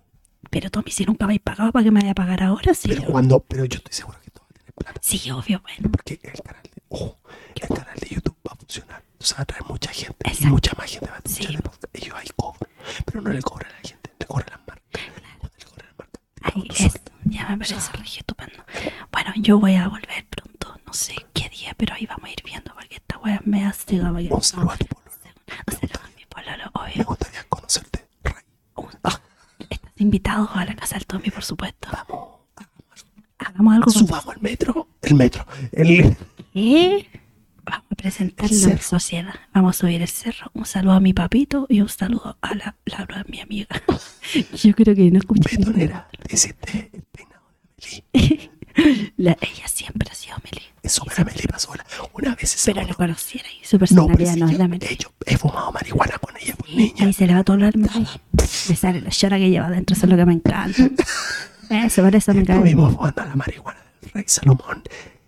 [0.51, 2.73] Pero Tommy, si nunca me habéis pagado, ¿para qué me vaya a pagar ahora?
[2.73, 4.99] Sí, Pero cuando, pero yo estoy seguro que tú vas a tener plata.
[5.03, 5.89] sí obvio, bueno.
[5.91, 7.17] Porque el canal de, oh,
[7.55, 9.03] el canal de YouTube va a funcionar.
[9.19, 10.15] O sea, va a traer mucha gente.
[10.25, 10.47] Y Exacto.
[10.49, 11.55] mucha más gente va a escuchar Sí.
[11.55, 11.95] el podcast.
[11.95, 12.71] Ellos ahí cobran.
[13.05, 15.01] Pero no le cobran a la gente, le cobran a las marcas.
[15.39, 17.01] Cuando le cobran las marcas, tu es.
[17.29, 18.63] Ya me parece re estupendo.
[19.11, 22.41] Bueno, yo voy a volver pronto, no sé qué día, pero ahí vamos a ir
[22.43, 25.11] viendo porque esta wea me hace Un saludo a tu pueblo.
[25.67, 27.03] Un saludo a mi pololo, Me obvio.
[27.05, 28.43] gustaría conocerte, Ray.
[28.75, 28.89] Un-
[29.69, 31.89] Estás invitado a la casa del Tommy, por supuesto.
[31.91, 32.39] Vamos,
[33.37, 34.87] Hagamos algo con subamos al metro.
[35.01, 35.45] El metro.
[35.71, 36.17] El,
[36.53, 37.09] ¿Qué?
[37.63, 39.33] Vamos a presentarlo El en sociedad.
[39.53, 40.49] Vamos a subir el cerro.
[40.53, 43.67] Un saludo a mi papito y un saludo a la Laura, mi amiga.
[44.61, 45.55] Yo creo que no escuché.
[45.57, 46.09] betonera.
[46.29, 47.43] Hiciste el peinado
[47.77, 49.08] de Amelie.
[49.19, 50.61] La- ella siempre ha sido Meli.
[50.81, 51.85] Es súper Amelie Pasola.
[52.13, 54.87] Una vez se Pero lo conociera y su personalidad no, es yo, la Meli.
[54.87, 57.05] de hecho, he fumado marihuana con ella, por Sí, niña.
[57.05, 57.89] ahí se le va todo el alma.
[58.69, 59.93] Le sale la llora que lleva adentro.
[59.95, 60.89] Eso es lo que me encanta.
[61.69, 62.53] Eso, por eso me encanta.
[62.67, 64.83] Estuvimos fumando la marihuana del rey Salomón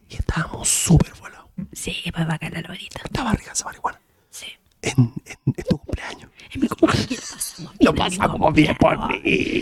[0.09, 1.47] y estábamos súper volados.
[1.73, 3.01] Sí, pues va a caer la lorita.
[3.03, 3.99] Estaba rica esa marihuana.
[4.29, 4.47] Sí.
[4.81, 6.30] En, en, en tu cumpleaños.
[6.53, 7.79] Y cumpleaños lo pasamos bien.
[7.79, 9.21] Lo en pasamos bien por mí.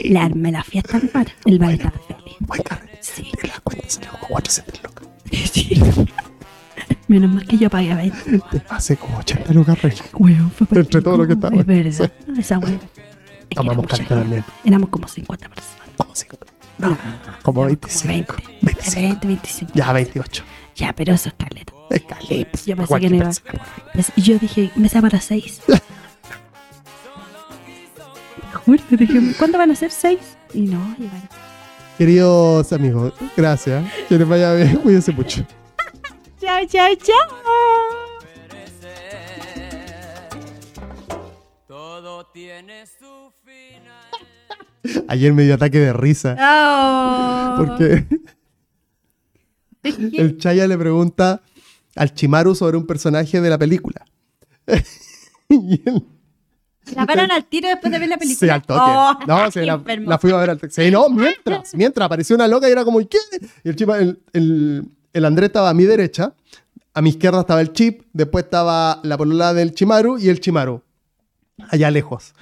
[0.10, 1.28] Le armé la fiesta al bar.
[1.46, 2.36] El bar estaba feliz.
[2.40, 2.98] Buen carrete.
[3.02, 3.32] Sí.
[3.42, 5.08] De la cuenta salió como 400 lucas.
[5.52, 5.82] Sí.
[7.08, 8.40] Menos mal que yo pagué 20.
[8.52, 9.94] Te pasé como 80 lucas, rey.
[10.14, 11.62] Weón, fue para Entre todo lo que chico, estaba.
[11.62, 12.12] Es verdad.
[12.38, 12.80] Esa weón.
[13.50, 14.44] Es Tomamos caleta también.
[14.64, 15.88] Éramos como 50 personas.
[15.98, 16.38] Como 5.
[16.78, 16.98] No,
[17.44, 18.08] como Éramos 25.
[18.08, 18.34] 20.
[18.62, 19.02] 25.
[19.02, 19.72] 20, 25.
[19.76, 20.44] Ya, 28.
[20.76, 21.74] Ya, pero eso es caleta.
[21.90, 22.60] Escaleta.
[22.66, 23.32] Yo pensé que no iba.
[24.16, 25.62] Yo dije, mesa para 6.
[28.50, 30.20] Te juro, dije, ¿cuándo van a ser 6?
[30.56, 31.30] Y no, llegaron.
[32.00, 33.86] Queridos amigos, gracias.
[34.08, 34.78] Que les vaya bien.
[34.78, 35.46] Cuídense mucho.
[36.40, 37.38] Chao, chao, chao.
[41.68, 45.06] Todo tiene su final.
[45.10, 46.36] Ayer me dio ataque de risa.
[46.40, 47.58] Oh.
[47.58, 48.08] Porque
[49.84, 51.42] el Chaya le pregunta
[51.96, 54.06] al Chimaru sobre un personaje de la película.
[55.50, 56.08] y él
[56.96, 58.48] ¿La paran al tiro después de ver la película?
[58.48, 58.82] se al toque.
[58.84, 60.74] Oh, no, sí, la, la fuimos a ver al toque.
[60.74, 63.18] Sí, no, mientras, mientras apareció una loca y era como, ¿qué?
[63.64, 66.34] Y el, Chima- el, el, el Andrés estaba a mi derecha,
[66.94, 70.82] a mi izquierda estaba el Chip, después estaba la polola del Chimaru y el Chimaru,
[71.70, 72.34] allá lejos.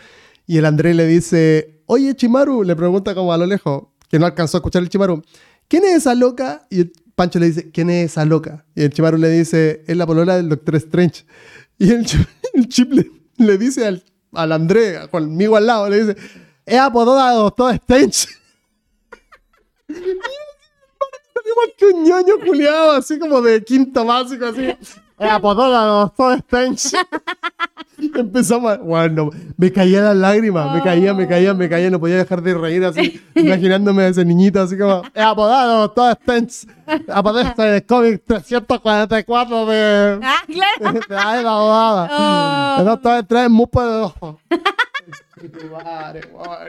[0.46, 4.26] Y el Andrés le dice, oye Chimaru, le pregunta como a lo lejos, que no
[4.26, 5.22] alcanzó a escuchar el Chimaru,
[5.68, 6.66] ¿quién es esa loca?
[6.70, 8.64] Y el Pancho le dice, ¿quién es esa loca?
[8.76, 11.26] Y el Chimaru le dice, es la polola del Doctor Strange.
[11.78, 12.06] Y el,
[12.54, 16.18] el Chip le, le dice al, al Andrés, conmigo al lado, le dice,
[16.66, 18.28] es apodada de Doctor Strange.
[19.90, 24.76] Igual que un ñoño culiado, así como de quinto básico, así.
[25.20, 26.98] Es apodada de Doctor Strange.
[27.98, 28.78] Empezamos a...
[28.78, 32.54] Bueno, me caían las lágrimas, me caía, me caía, me caía, no podía dejar de
[32.54, 36.68] reír así, imaginándome a ese niñito así como, es apodado todo Stens,
[37.12, 40.20] aparece en el cómic 344 de...
[40.22, 41.00] Ah, claro.
[41.10, 42.10] de la era abogada.
[42.12, 42.80] Oh.
[42.82, 44.40] El doctor Strange muy poderoso.
[45.72, 46.22] Madre,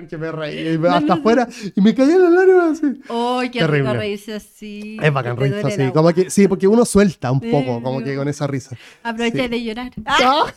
[0.09, 3.01] que me reí, hasta afuera, y me caían las lágrimas así.
[3.09, 3.82] ¡Ay, qué Terrible.
[3.90, 4.97] rico reírse así!
[5.03, 8.28] Es bacán reírse así, como que, sí, porque uno suelta un poco, como que con
[8.28, 8.77] esa risa.
[9.03, 9.49] Aprovecha Sí.
[9.49, 9.93] de llorar.
[10.07, 10.53] Ah.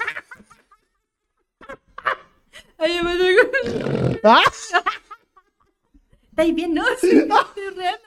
[2.77, 4.41] Ay, yo me tengo- ¡Ah!
[6.31, 6.73] ¿Estáis bien?
[6.73, 7.29] No, sí, estoy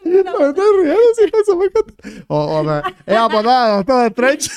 [0.02, 0.32] riendo.
[0.32, 1.94] No, me estoy riendo, sí, eso me encanta.
[2.26, 4.50] O, o me- es apodado, todo Strange.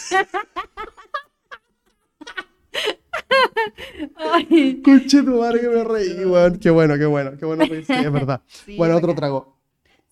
[4.83, 6.57] Conche tu madre que me reí, weón.
[6.59, 7.67] Qué bueno, qué bueno, qué bueno.
[7.67, 8.41] que sí, es verdad.
[8.47, 9.57] Sí, bueno, otro trago.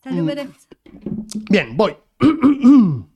[0.03, 0.49] salud, Mm.
[1.49, 1.95] Bien, voy.